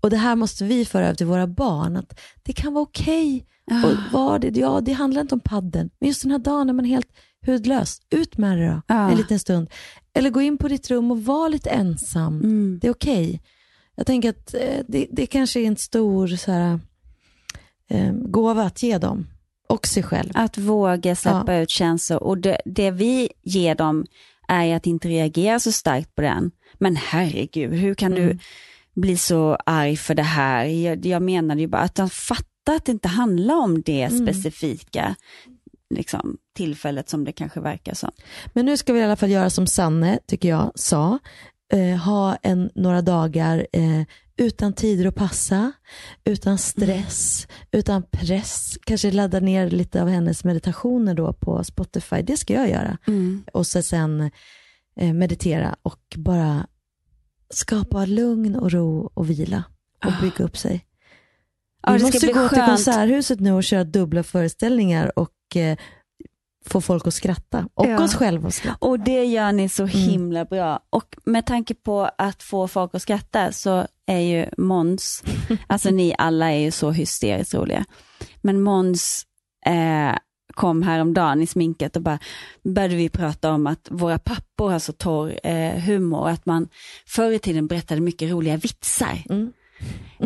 och 0.06 0.12
det 0.12 0.18
här 0.18 0.36
måste 0.36 0.64
vi 0.66 0.86
föra 0.86 1.06
över 1.06 1.16
till 1.16 1.26
våra 1.26 1.48
barn, 1.48 1.98
att 1.98 2.20
det 2.44 2.54
kan 2.54 2.74
vara 2.74 2.82
okej. 2.84 3.46
Ah. 3.72 3.88
Och 3.88 3.94
var 4.14 4.40
det, 4.40 4.58
ja, 4.58 4.82
det 4.82 4.92
handlar 4.94 5.22
inte 5.22 5.36
om 5.36 5.40
padden, 5.40 5.90
men 6.00 6.08
just 6.10 6.22
den 6.22 6.32
här 6.32 6.40
dagen 6.40 6.68
när 6.68 6.74
man 6.74 6.86
är 6.86 6.90
helt 6.90 7.08
hudlös, 7.46 8.02
ut 8.10 8.38
med 8.38 8.58
det 8.58 8.68
då, 8.68 8.82
Ah. 8.96 9.10
en 9.12 9.18
liten 9.18 9.40
stund. 9.40 9.70
Eller 10.14 10.30
gå 10.30 10.42
in 10.42 10.58
på 10.58 10.68
ditt 10.68 10.92
rum 10.92 11.12
och 11.12 11.26
var 11.26 11.50
lite 11.50 11.70
ensam. 11.70 12.36
Mm. 12.40 12.80
Det 12.82 12.88
är 12.88 12.92
okej. 12.92 13.42
Jag 13.96 14.06
tänker 14.08 14.30
att 14.30 14.54
eh, 14.54 14.80
det, 14.88 15.08
det 15.12 15.26
kanske 15.26 15.60
är 15.60 15.66
en 15.68 15.76
stor 15.78 16.28
så 16.28 16.52
här, 16.52 16.80
eh, 17.90 18.12
gåva 18.14 18.64
att 18.64 18.84
ge 18.84 18.98
dem 18.98 19.28
och 19.70 19.88
sig 19.88 20.04
själv. 20.04 20.32
Att 20.34 20.58
våga 20.58 21.16
släppa 21.16 21.56
ut 21.56 21.70
känslor 21.70 22.20
och 22.24 22.38
det, 22.38 22.58
det 22.66 22.92
vi 22.92 23.30
ger 23.44 23.76
dem 23.76 24.06
är 24.48 24.76
att 24.76 24.88
inte 24.88 25.08
reagera 25.08 25.60
så 25.60 25.72
starkt 25.72 26.16
på 26.16 26.22
den. 26.22 26.52
Men 26.80 26.96
herregud, 26.96 27.74
hur 27.74 27.94
kan 27.96 28.14
Mm. 28.14 28.28
du 28.28 28.38
bli 28.96 29.18
så 29.18 29.58
arg 29.66 29.98
för 29.98 30.16
det 30.16 30.24
här? 30.24 30.66
Jag, 30.66 31.06
jag 31.06 31.22
menade 31.22 31.62
ju 31.62 31.68
bara 31.68 31.82
att 31.82 31.96
de 31.96 32.10
fattar 32.10 32.76
att 32.76 32.86
det 32.86 32.92
inte 32.92 33.08
handlar 33.08 33.56
om 33.56 33.82
det 33.82 34.02
Mm. 34.04 34.28
specifika 34.28 35.16
liksom, 35.96 36.38
tillfället 36.56 37.10
som 37.10 37.24
det 37.24 37.32
kanske 37.32 37.60
verkar 37.60 37.94
som. 37.94 38.12
Men 38.54 38.66
nu 38.66 38.78
ska 38.78 38.94
vi 38.94 39.00
i 39.00 39.04
alla 39.04 39.16
fall 39.16 39.32
göra 39.32 39.50
som 39.50 39.68
Sanne, 39.68 40.20
tycker 40.28 40.50
jag, 40.50 40.72
sa. 40.76 41.20
Eh, 41.74 41.98
ha 41.98 42.36
en, 42.36 42.70
några 42.76 43.02
dagar 43.02 43.68
eh, 43.74 44.02
utan 44.38 44.74
tider 44.74 45.06
att 45.06 45.16
passa, 45.16 45.72
utan 46.24 46.58
stress, 46.58 47.48
utan 47.72 48.04
press. 48.12 48.78
Kanske 48.86 49.12
ladda 49.12 49.40
ner 49.40 49.70
lite 49.70 50.02
av 50.02 50.08
hennes 50.08 50.44
meditationer 50.44 51.14
då 51.14 51.34
på 51.34 51.64
Spotify. 51.64 52.22
Det 52.22 52.38
ska 52.38 52.54
jag 52.54 52.70
göra. 52.70 52.98
Mm. 53.08 53.44
Och 53.54 53.68
så 53.68 53.82
sen 53.82 54.32
eh, 55.00 55.14
meditera 55.14 55.76
och 55.82 56.00
bara 56.18 56.68
skapa 57.50 58.06
lugn 58.06 58.56
och 58.56 58.72
ro 58.72 59.12
och 59.14 59.30
vila 59.30 59.64
och 60.06 60.12
bygga 60.22 60.46
upp 60.46 60.58
sig. 60.58 60.86
Ja, 61.84 61.92
Vi 61.92 61.98
det 61.98 62.00
ska 62.00 62.08
måste 62.08 62.28
gå 62.28 62.50
till 62.50 62.58
skönt. 62.58 62.70
Konserthuset 62.70 63.40
nu 63.40 63.52
och 63.52 63.64
köra 63.64 63.84
dubbla 63.84 64.24
föreställningar 64.24 65.20
och 65.20 65.56
eh, 65.56 65.78
få 66.66 66.82
folk 66.82 67.08
att 67.08 67.14
skratta. 67.14 67.68
Och 67.74 67.86
Ja. 67.86 68.04
oss 68.04 68.16
själva 68.16 68.48
att 68.48 68.54
skratta. 68.54 68.86
Och 68.86 69.00
det 69.00 69.26
gör 69.26 69.52
ni 69.52 69.70
så 69.70 69.84
Mm. 69.84 69.96
himla 69.96 70.46
bra. 70.46 70.80
Och 70.90 71.16
med 71.26 71.46
tanke 71.46 71.74
på 71.76 72.10
att 72.18 72.44
få 72.44 72.68
folk 72.68 72.96
att 72.96 73.02
skratta 73.02 73.52
så 73.52 73.88
är 74.06 74.20
ju 74.20 74.46
Måns, 74.58 75.24
alltså 75.68 75.90
ni 75.90 76.16
alla 76.18 76.52
är 76.52 76.60
ju 76.60 76.72
så 76.72 76.92
hysteriskt 76.92 77.54
roliga. 77.54 77.86
Men 78.42 78.62
Måns 78.62 79.26
eh, 79.66 80.16
kom 80.56 80.84
häromdagen 80.84 81.42
i 81.42 81.48
sminket 81.48 81.96
och 81.96 82.02
bara 82.02 82.20
började 82.64 82.96
vi 82.96 83.10
prata 83.10 83.52
om 83.52 83.68
att 83.68 83.88
våra 83.92 84.20
pappor 84.20 84.70
har 84.70 84.80
så 84.80 84.94
torr 84.94 85.40
eh, 85.44 85.80
humor 85.80 86.30
att 86.30 86.46
man 86.46 86.68
förr 87.06 87.32
i 87.32 87.40
tiden 87.40 87.68
berättade 87.68 88.02
mycket 88.02 88.32
roliga 88.32 88.58
vitsar. 88.58 89.24
Mm. 89.30 89.52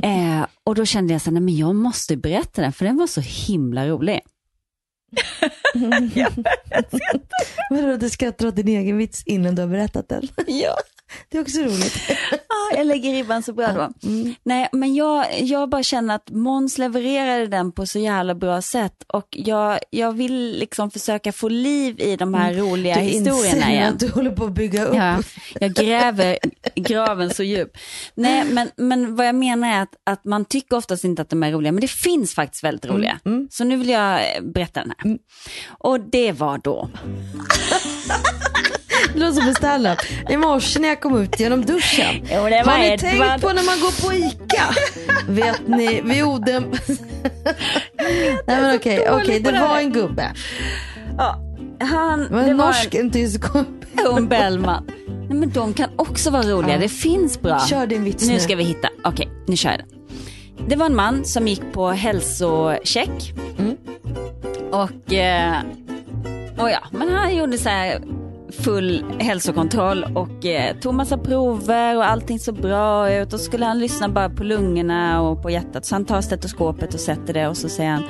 Eh, 0.03 0.47
och 0.63 0.75
då 0.75 0.85
kände 0.85 1.13
jag 1.13 1.21
så 1.21 1.31
här, 1.31 1.39
men 1.39 1.57
jag 1.57 1.75
måste 1.75 2.17
berätta 2.17 2.61
den 2.61 2.73
för 2.73 2.85
den 2.85 2.97
var 2.97 3.07
så 3.07 3.21
himla 3.21 3.87
rolig. 3.87 4.19
Vadå, 7.69 7.97
du 7.97 8.09
skrattar 8.09 8.47
åt 8.47 8.55
din 8.55 8.67
egen 8.67 8.97
vits 8.97 9.23
innan 9.25 9.55
du 9.55 9.61
har 9.61 9.69
berättat 9.69 10.09
den? 10.09 10.27
Ja. 10.47 10.75
Det 11.29 11.37
är 11.37 11.41
också 11.41 11.59
roligt. 11.61 11.95
Ja, 12.51 12.77
jag 12.77 12.87
lägger 12.87 13.11
ribban 13.13 13.43
så 13.43 13.53
bra 13.53 13.67
då. 13.71 14.07
Mm. 14.07 14.35
Nej, 14.43 14.69
men 14.71 14.95
jag, 14.95 15.25
jag 15.41 15.69
bara 15.69 15.83
känner 15.83 16.15
att 16.15 16.29
Måns 16.29 16.77
levererade 16.77 17.47
den 17.47 17.71
på 17.71 17.85
så 17.85 17.99
jävla 17.99 18.35
bra 18.35 18.61
sätt 18.61 18.93
och 19.07 19.27
jag, 19.31 19.79
jag 19.89 20.11
vill 20.11 20.57
liksom 20.59 20.91
försöka 20.91 21.31
få 21.31 21.49
liv 21.49 21.99
i 21.99 22.15
de 22.15 22.33
här 22.33 22.53
roliga 22.53 22.95
Mm. 22.95 23.07
Du 23.07 23.13
historierna 23.13 23.71
igen. 23.71 23.95
du 23.99 24.09
håller 24.09 24.31
på 24.31 24.45
att 24.45 24.51
bygga 24.51 24.85
upp. 24.85 24.95
Ja, 24.95 25.19
jag 25.59 25.73
gräver 25.73 26.37
graven 26.75 27.29
så 27.33 27.43
djup. 27.43 27.77
Nej, 28.15 28.45
men, 28.45 28.69
men 28.75 29.15
vad 29.15 29.27
jag 29.27 29.35
menar 29.35 29.67
är 29.73 29.81
att, 29.81 29.93
att 30.03 30.25
man 30.25 30.45
tycker 30.45 30.77
oftast 30.77 31.03
inte 31.03 31.21
att 31.21 31.29
de 31.29 31.43
är 31.43 31.51
roliga, 31.51 31.71
men 31.71 31.81
det 31.81 31.91
finns 31.91 32.33
faktiskt 32.35 32.63
väldigt 32.63 32.85
Mm, 32.85 32.95
roliga. 32.97 33.19
Så 33.51 33.63
nu 33.63 33.77
vill 33.77 33.89
jag 33.89 34.21
berätta 34.53 34.79
den 34.79 34.93
här. 34.97 35.17
Och 35.67 35.99
det 35.99 36.31
var 36.31 36.57
då. 36.57 36.89
Det 39.13 39.19
låter 39.19 39.41
som 39.41 39.53
standup. 39.53 39.99
I 40.29 40.37
morse 40.37 40.79
när 40.79 40.87
jag 40.89 41.01
kom 41.01 41.21
ut 41.21 41.39
genom 41.39 41.65
duschen. 41.65 42.27
Jo, 42.31 42.37
Har 42.39 42.49
ni 42.49 42.55
Edvard. 42.55 42.99
tänkt 42.99 43.41
på 43.41 43.47
när 43.53 43.65
man 43.65 43.79
går 43.79 44.07
på 44.07 44.13
ICA? 44.13 44.63
Vet 45.27 45.67
ni, 45.67 46.01
vid 46.01 46.23
Oden... 46.23 46.71
Nej 48.47 48.61
men 48.61 48.75
okej, 48.75 49.09
okej, 49.11 49.43
på 49.43 49.51
det 49.51 49.59
var 49.59 49.77
en 49.79 49.91
gubbe. 49.93 50.31
Ja, 51.17 51.39
han, 51.79 52.19
Det 52.19 52.29
var 52.33 52.41
en 52.41 52.57
norsk, 52.57 52.95
en 52.95 53.11
tysk 53.11 53.55
och 54.11 54.17
en 54.17 54.27
Bellman. 54.27 54.83
Nej, 55.07 55.37
men 55.37 55.49
de 55.49 55.73
kan 55.73 55.89
också 55.95 56.29
vara 56.29 56.43
roliga, 56.43 56.73
Ja. 56.75 56.79
det 56.81 56.89
finns 56.89 57.41
bra. 57.41 57.59
Kör 57.59 57.87
din 57.87 58.03
vits 58.03 58.27
nu. 58.27 58.33
nu. 58.33 58.39
ska 58.39 58.55
vi 58.55 58.63
hitta, 58.63 58.89
okej, 59.03 59.29
nu 59.47 59.55
kör 59.57 59.69
jag 59.69 59.79
den. 59.79 59.87
Det 60.69 60.75
var 60.75 60.85
en 60.85 60.95
man 60.95 61.25
som 61.25 61.47
gick 61.47 61.61
på 61.73 61.89
hälsocheck. 61.89 63.33
Mm. 63.59 63.75
Och, 64.71 65.13
eh, 65.13 65.55
och 66.57 66.69
ja, 66.69 66.79
men 66.91 67.09
han 67.13 67.35
gjorde 67.35 67.57
så 67.57 67.69
här 67.69 68.01
full 68.51 69.05
hälsokontroll 69.19 70.05
och 70.15 70.45
eh, 70.45 70.75
tog 70.75 70.93
massa 70.93 71.17
prover 71.17 71.97
och 71.97 72.05
allting 72.05 72.39
såg 72.39 72.55
bra 72.55 73.13
ut. 73.13 73.33
Och 73.33 73.39
skulle 73.39 73.65
han 73.65 73.79
lyssna 73.79 74.09
bara 74.09 74.29
på 74.29 74.43
lungorna 74.43 75.21
och 75.21 75.41
på 75.41 75.49
hjärtat. 75.49 75.85
Så 75.85 75.95
han 75.95 76.05
tar 76.05 76.21
stetoskopet 76.21 76.93
och 76.93 76.99
sätter 76.99 77.33
det 77.33 77.47
och 77.47 77.57
så 77.57 77.69
säger 77.69 77.91
han, 77.91 78.03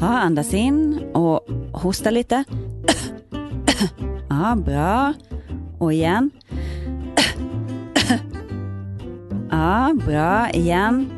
ja 0.00 0.06
andas 0.06 0.54
in 0.54 1.00
och 1.14 1.46
hosta 1.72 2.10
lite. 2.10 2.44
Ja, 4.28 4.56
bra. 4.56 5.12
Och 5.78 5.92
igen. 5.92 6.30
Ja, 9.50 9.92
bra. 10.06 10.50
Igen. 10.50 11.10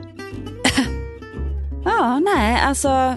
Ja, 1.85 2.18
nej, 2.18 2.61
alltså. 2.66 3.14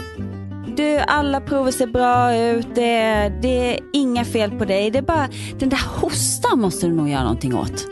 Du, 0.78 0.98
alla 0.98 1.42
prover 1.42 1.72
ser 1.72 1.88
bra 1.88 2.36
ut. 2.38 2.68
Det, 2.76 2.96
är- 2.96 3.30
det 3.30 3.74
är 3.74 3.80
inga 3.94 4.26
fel 4.26 4.52
på 4.52 4.66
dig. 4.66 4.92
Det 4.92 4.98
är 4.98 5.02
bara 5.02 5.30
den 5.60 5.70
där 5.70 5.82
hostan 6.02 6.60
måste 6.62 6.86
du 6.88 6.94
nog 6.94 7.10
göra 7.10 7.22
någonting 7.24 7.56
åt. 7.56 7.72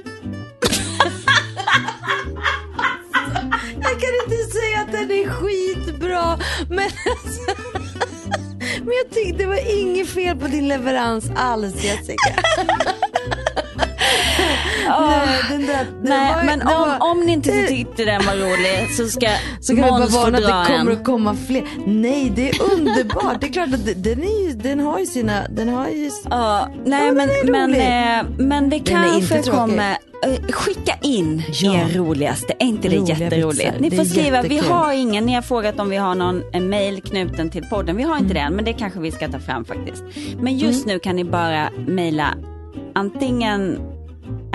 Jag 3.81 3.99
kan 4.01 4.09
inte 4.25 4.37
säga 4.51 4.81
att 4.81 4.91
den 4.91 5.11
är 5.11 5.29
skitbra, 5.29 6.39
men 6.69 6.77
Men 8.85 8.93
jag 9.03 9.09
tyckte 9.13 9.37
det 9.43 9.45
var 9.45 9.79
inget 9.81 10.09
fel 10.09 10.37
på 10.37 10.47
din 10.47 10.67
leverans 10.67 11.31
alls 11.35 11.83
Jessica. 11.83 12.35
Nej, 14.89 15.27
den 15.49 15.65
där, 15.65 15.75
den 15.85 15.85
Nej, 16.03 16.33
var- 16.35 16.43
men 16.43 16.61
om, 16.61 16.67
var- 16.67 17.11
om 17.11 17.19
ni 17.25 17.31
inte 17.31 17.67
tyckte 17.67 18.05
den 18.05 18.25
var 18.25 18.33
rolig 18.35 18.95
så 18.97 19.07
ska 19.07 19.27
Så 19.61 19.75
kan 19.75 19.83
vi 19.85 19.89
bara 19.91 19.99
Måns 19.99 20.13
varna 20.15 20.37
att 20.37 20.67
det 20.67 20.73
kommer 20.77 20.91
att 20.91 21.03
komma 21.03 21.35
fler. 21.47 21.63
Nej, 21.85 22.31
det 22.35 22.49
är 22.49 22.55
underbart. 22.73 23.41
Det 23.41 23.47
är 23.47 23.51
klart 23.53 23.73
att 23.73 24.03
den, 24.03 24.23
är 24.23 24.47
ju, 24.47 24.53
den 24.53 24.79
har 24.79 24.99
ju 24.99 25.05
sina... 25.05 25.47
Den 25.49 25.69
har 25.69 25.87
ju... 25.89 26.11
Ja, 26.29 26.69
nej 26.85 27.05
Ja, 27.05 27.11
men, 27.11 27.29
men, 27.51 27.73
eh, 27.75 28.25
men 28.37 28.69
det 28.69 28.79
kanske 28.79 29.41
kommer, 29.43 29.91
eh, 30.25 30.51
skicka 30.51 30.93
in 31.01 31.43
Ja. 31.53 31.73
er 31.73 31.97
roligaste, 31.97 32.53
är 32.59 32.65
inte 32.65 32.89
det 32.89 32.97
Roliga 32.97 33.15
jätteroligt? 33.17 33.59
vitsar. 33.65 33.79
Ni 33.79 33.91
får 33.91 34.03
skriva, 34.05 34.41
vi 34.41 34.57
har 34.57 34.91
ingen, 34.93 35.25
ni 35.25 35.33
har 35.33 35.41
frågat 35.41 35.79
om 35.79 35.89
vi 35.89 35.97
har 35.97 36.15
någon 36.15 36.41
en 36.53 36.69
mail 36.69 37.01
knuten 37.01 37.49
till 37.49 37.63
podden, 37.69 37.97
vi 37.97 38.03
har 38.03 38.17
inte 38.17 38.25
Mm. 38.25 38.33
det 38.33 38.39
än 38.39 38.55
men 38.55 38.65
det 38.65 38.73
kanske 38.73 38.99
vi 38.99 39.11
ska 39.11 39.27
ta 39.27 39.39
fram 39.39 39.65
faktiskt. 39.65 40.03
Men 40.39 40.57
just 40.57 40.85
nu 40.85 40.99
kan 40.99 41.15
ni 41.15 41.23
bara 41.23 41.69
mejla 41.87 42.27
antingen, 42.95 43.79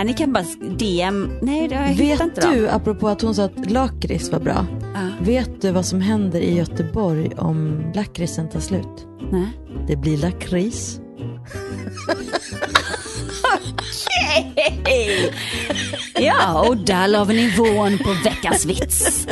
ja, 0.00 0.04
ni 0.04 0.14
kan 0.14 0.32
bara 0.32 0.44
DM, 0.78 1.38
nej 1.42 1.68
det- 1.68 1.74
jag 1.74 1.82
hittar 1.82 2.24
inte 2.24 2.40
Vet 2.40 2.42
dem. 2.42 2.54
du, 2.54 2.68
apropå 2.68 3.08
att 3.08 3.22
hon 3.22 3.34
sa 3.34 3.44
att 3.44 3.70
lakrits 3.70 4.30
var 4.32 4.40
bra. 4.40 4.66
Ja. 4.94 5.00
Vet 5.20 5.62
du 5.62 5.70
vad 5.70 5.86
som 5.86 6.00
händer 6.00 6.40
i 6.40 6.56
Göteborg 6.56 7.30
om 7.38 7.82
lakritsen 7.94 8.48
tar 8.48 8.60
slut? 8.60 9.06
Nej. 9.32 9.48
Det 9.88 9.96
blir 9.96 10.16
lakrits. 10.16 11.00
Hej! 14.86 15.32
Ja, 16.20 16.68
och 16.68 16.76
där 16.76 17.08
la 17.08 17.24
vi 17.24 17.34
nivån 17.34 17.98
på 17.98 18.10
veckans 18.24 18.66
vits. 18.66 19.26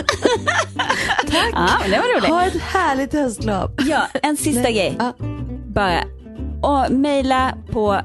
Tack. 1.31 1.51
Ja, 1.53 1.69
det 1.85 1.91
var 1.99 2.17
roligt. 2.19 2.31
Ha 2.31 2.47
ett 2.47 2.63
härligt 2.63 3.13
höstlov. 3.13 3.71
Ja, 3.89 4.03
en 4.23 4.37
sista 4.37 4.63
Nej. 4.63 4.73
grej. 4.75 4.97
Ja. 4.99 5.15
Bara. 5.75 6.03
Och 6.63 6.91
mejla 6.93 7.55
på 7.73 8.01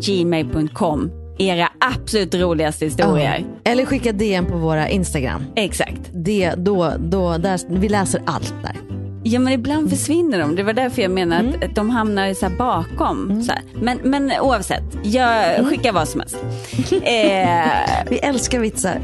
gmail.com 0.00 1.10
era 1.38 1.68
absolut 1.80 2.34
roligaste 2.34 2.84
historier. 2.84 3.44
Ja. 3.64 3.70
Eller 3.72 3.84
skicka 3.84 4.12
DM 4.12 4.46
på 4.46 4.56
våra 4.56 4.88
Instagram. 4.88 5.42
Exakt. 5.56 6.00
Det, 6.12 6.54
då, 6.56 6.92
då, 6.98 7.38
där, 7.38 7.60
vi 7.68 7.88
läser 7.88 8.22
allt 8.26 8.54
där. 8.62 8.76
Ja 9.24 9.40
men 9.40 9.52
ibland 9.52 9.90
försvinner 9.90 10.38
de. 10.38 10.56
Det 10.56 10.62
var 10.62 10.72
därför 10.72 11.02
jag 11.02 11.10
menar 11.10 11.36
att- 11.40 11.64
att 11.64 11.74
de 11.74 11.90
hamnar 11.90 12.34
så 12.34 12.48
bakom. 12.58 13.42
Så 13.42 13.52
här. 13.52 13.62
Men, 13.74 13.98
men 14.02 14.32
oavsett, 14.40 14.82
jag 15.02 15.66
skickar 15.66 15.92
vad 15.92 16.08
som 16.08 16.20
helst. 16.20 16.36
eh, 16.92 17.70
Vi 18.10 18.18
älskar 18.18 18.58
vitsar. 18.58 19.00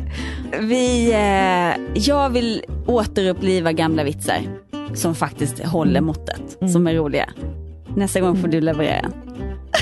vi, 0.60 1.12
eh, 1.12 2.00
jag 2.02 2.30
vill 2.30 2.62
återuppliva 2.86 3.72
gamla 3.72 4.04
vitsar 4.04 4.38
som 4.94 5.14
faktiskt 5.14 5.64
håller 5.64 6.00
måttet, 6.00 6.58
som 6.72 6.86
är 6.86 6.94
roliga. 6.94 7.28
Nästa 7.98 8.20
gång 8.20 8.40
får 8.40 8.48
du 8.48 8.60
leverera. 8.60 9.10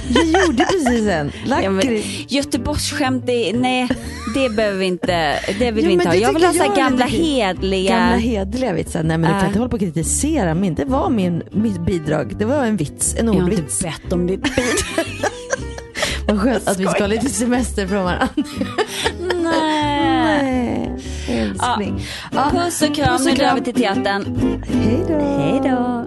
Vi 0.08 0.32
gjorde 0.46 0.64
precis 0.64 1.08
en. 1.10 1.32
Ja, 1.46 1.70
Lakrits. 1.70 2.06
Göteborgsskämt, 2.32 3.26
det, 3.26 3.52
nej 3.52 3.88
det 4.34 4.50
behöver 4.50 4.78
vi 4.78 4.84
inte, 4.86 5.38
det 5.58 5.70
vill 5.70 5.84
Jo, 5.84 5.88
vi 5.88 5.92
inte 5.92 6.08
ha. 6.08 6.14
Jag 6.14 6.32
vill 6.32 6.44
ha 6.44 6.52
så 6.52 6.58
jag 6.64 6.76
gamla 6.76 7.04
hedliga. 7.04 7.96
Gamla 7.98 8.16
hederliga 8.16 8.72
vitsar. 8.72 9.02
Nej 9.02 9.18
men 9.18 9.30
du 9.30 9.36
Ja. 9.36 9.40
kan 9.40 9.46
inte 9.48 9.58
hålla 9.58 9.68
på 9.68 9.74
och 9.74 9.80
kritisera 9.80 10.54
min. 10.54 10.74
Det 10.74 10.84
var 10.84 11.10
min, 11.10 11.42
mitt 11.52 11.80
bidrag. 11.80 12.36
Det 12.38 12.44
var 12.44 12.64
en 12.64 12.76
vits, 12.76 13.14
en 13.18 13.26
jag 13.26 13.32
har 13.34 13.40
inte 13.40 13.52
ordvits. 13.56 13.82
bett 13.82 14.12
om 14.12 14.26
ditt 14.26 14.42
bidrag. 14.42 15.06
Vad 16.28 16.40
skönt 16.40 16.68
att 16.68 16.78
vi 16.80 16.84
ska 16.86 16.98
ha 17.02 17.06
lite 17.06 17.28
semester 17.30 17.86
från 17.86 18.04
varandra. 18.04 18.28
nej. 19.42 20.90
Älskling. 21.28 22.00
Ja. 22.32 22.50
Puss 22.52 22.82
och 22.82 22.94
kram, 22.96 23.20
nu 23.24 23.30
drar 23.30 23.54
vi 23.54 23.60
till 23.60 23.74
teatern. 23.74 24.24
Hej 24.72 25.04
då. 25.08 25.18
Hej 25.18 25.60
då. 25.70 26.06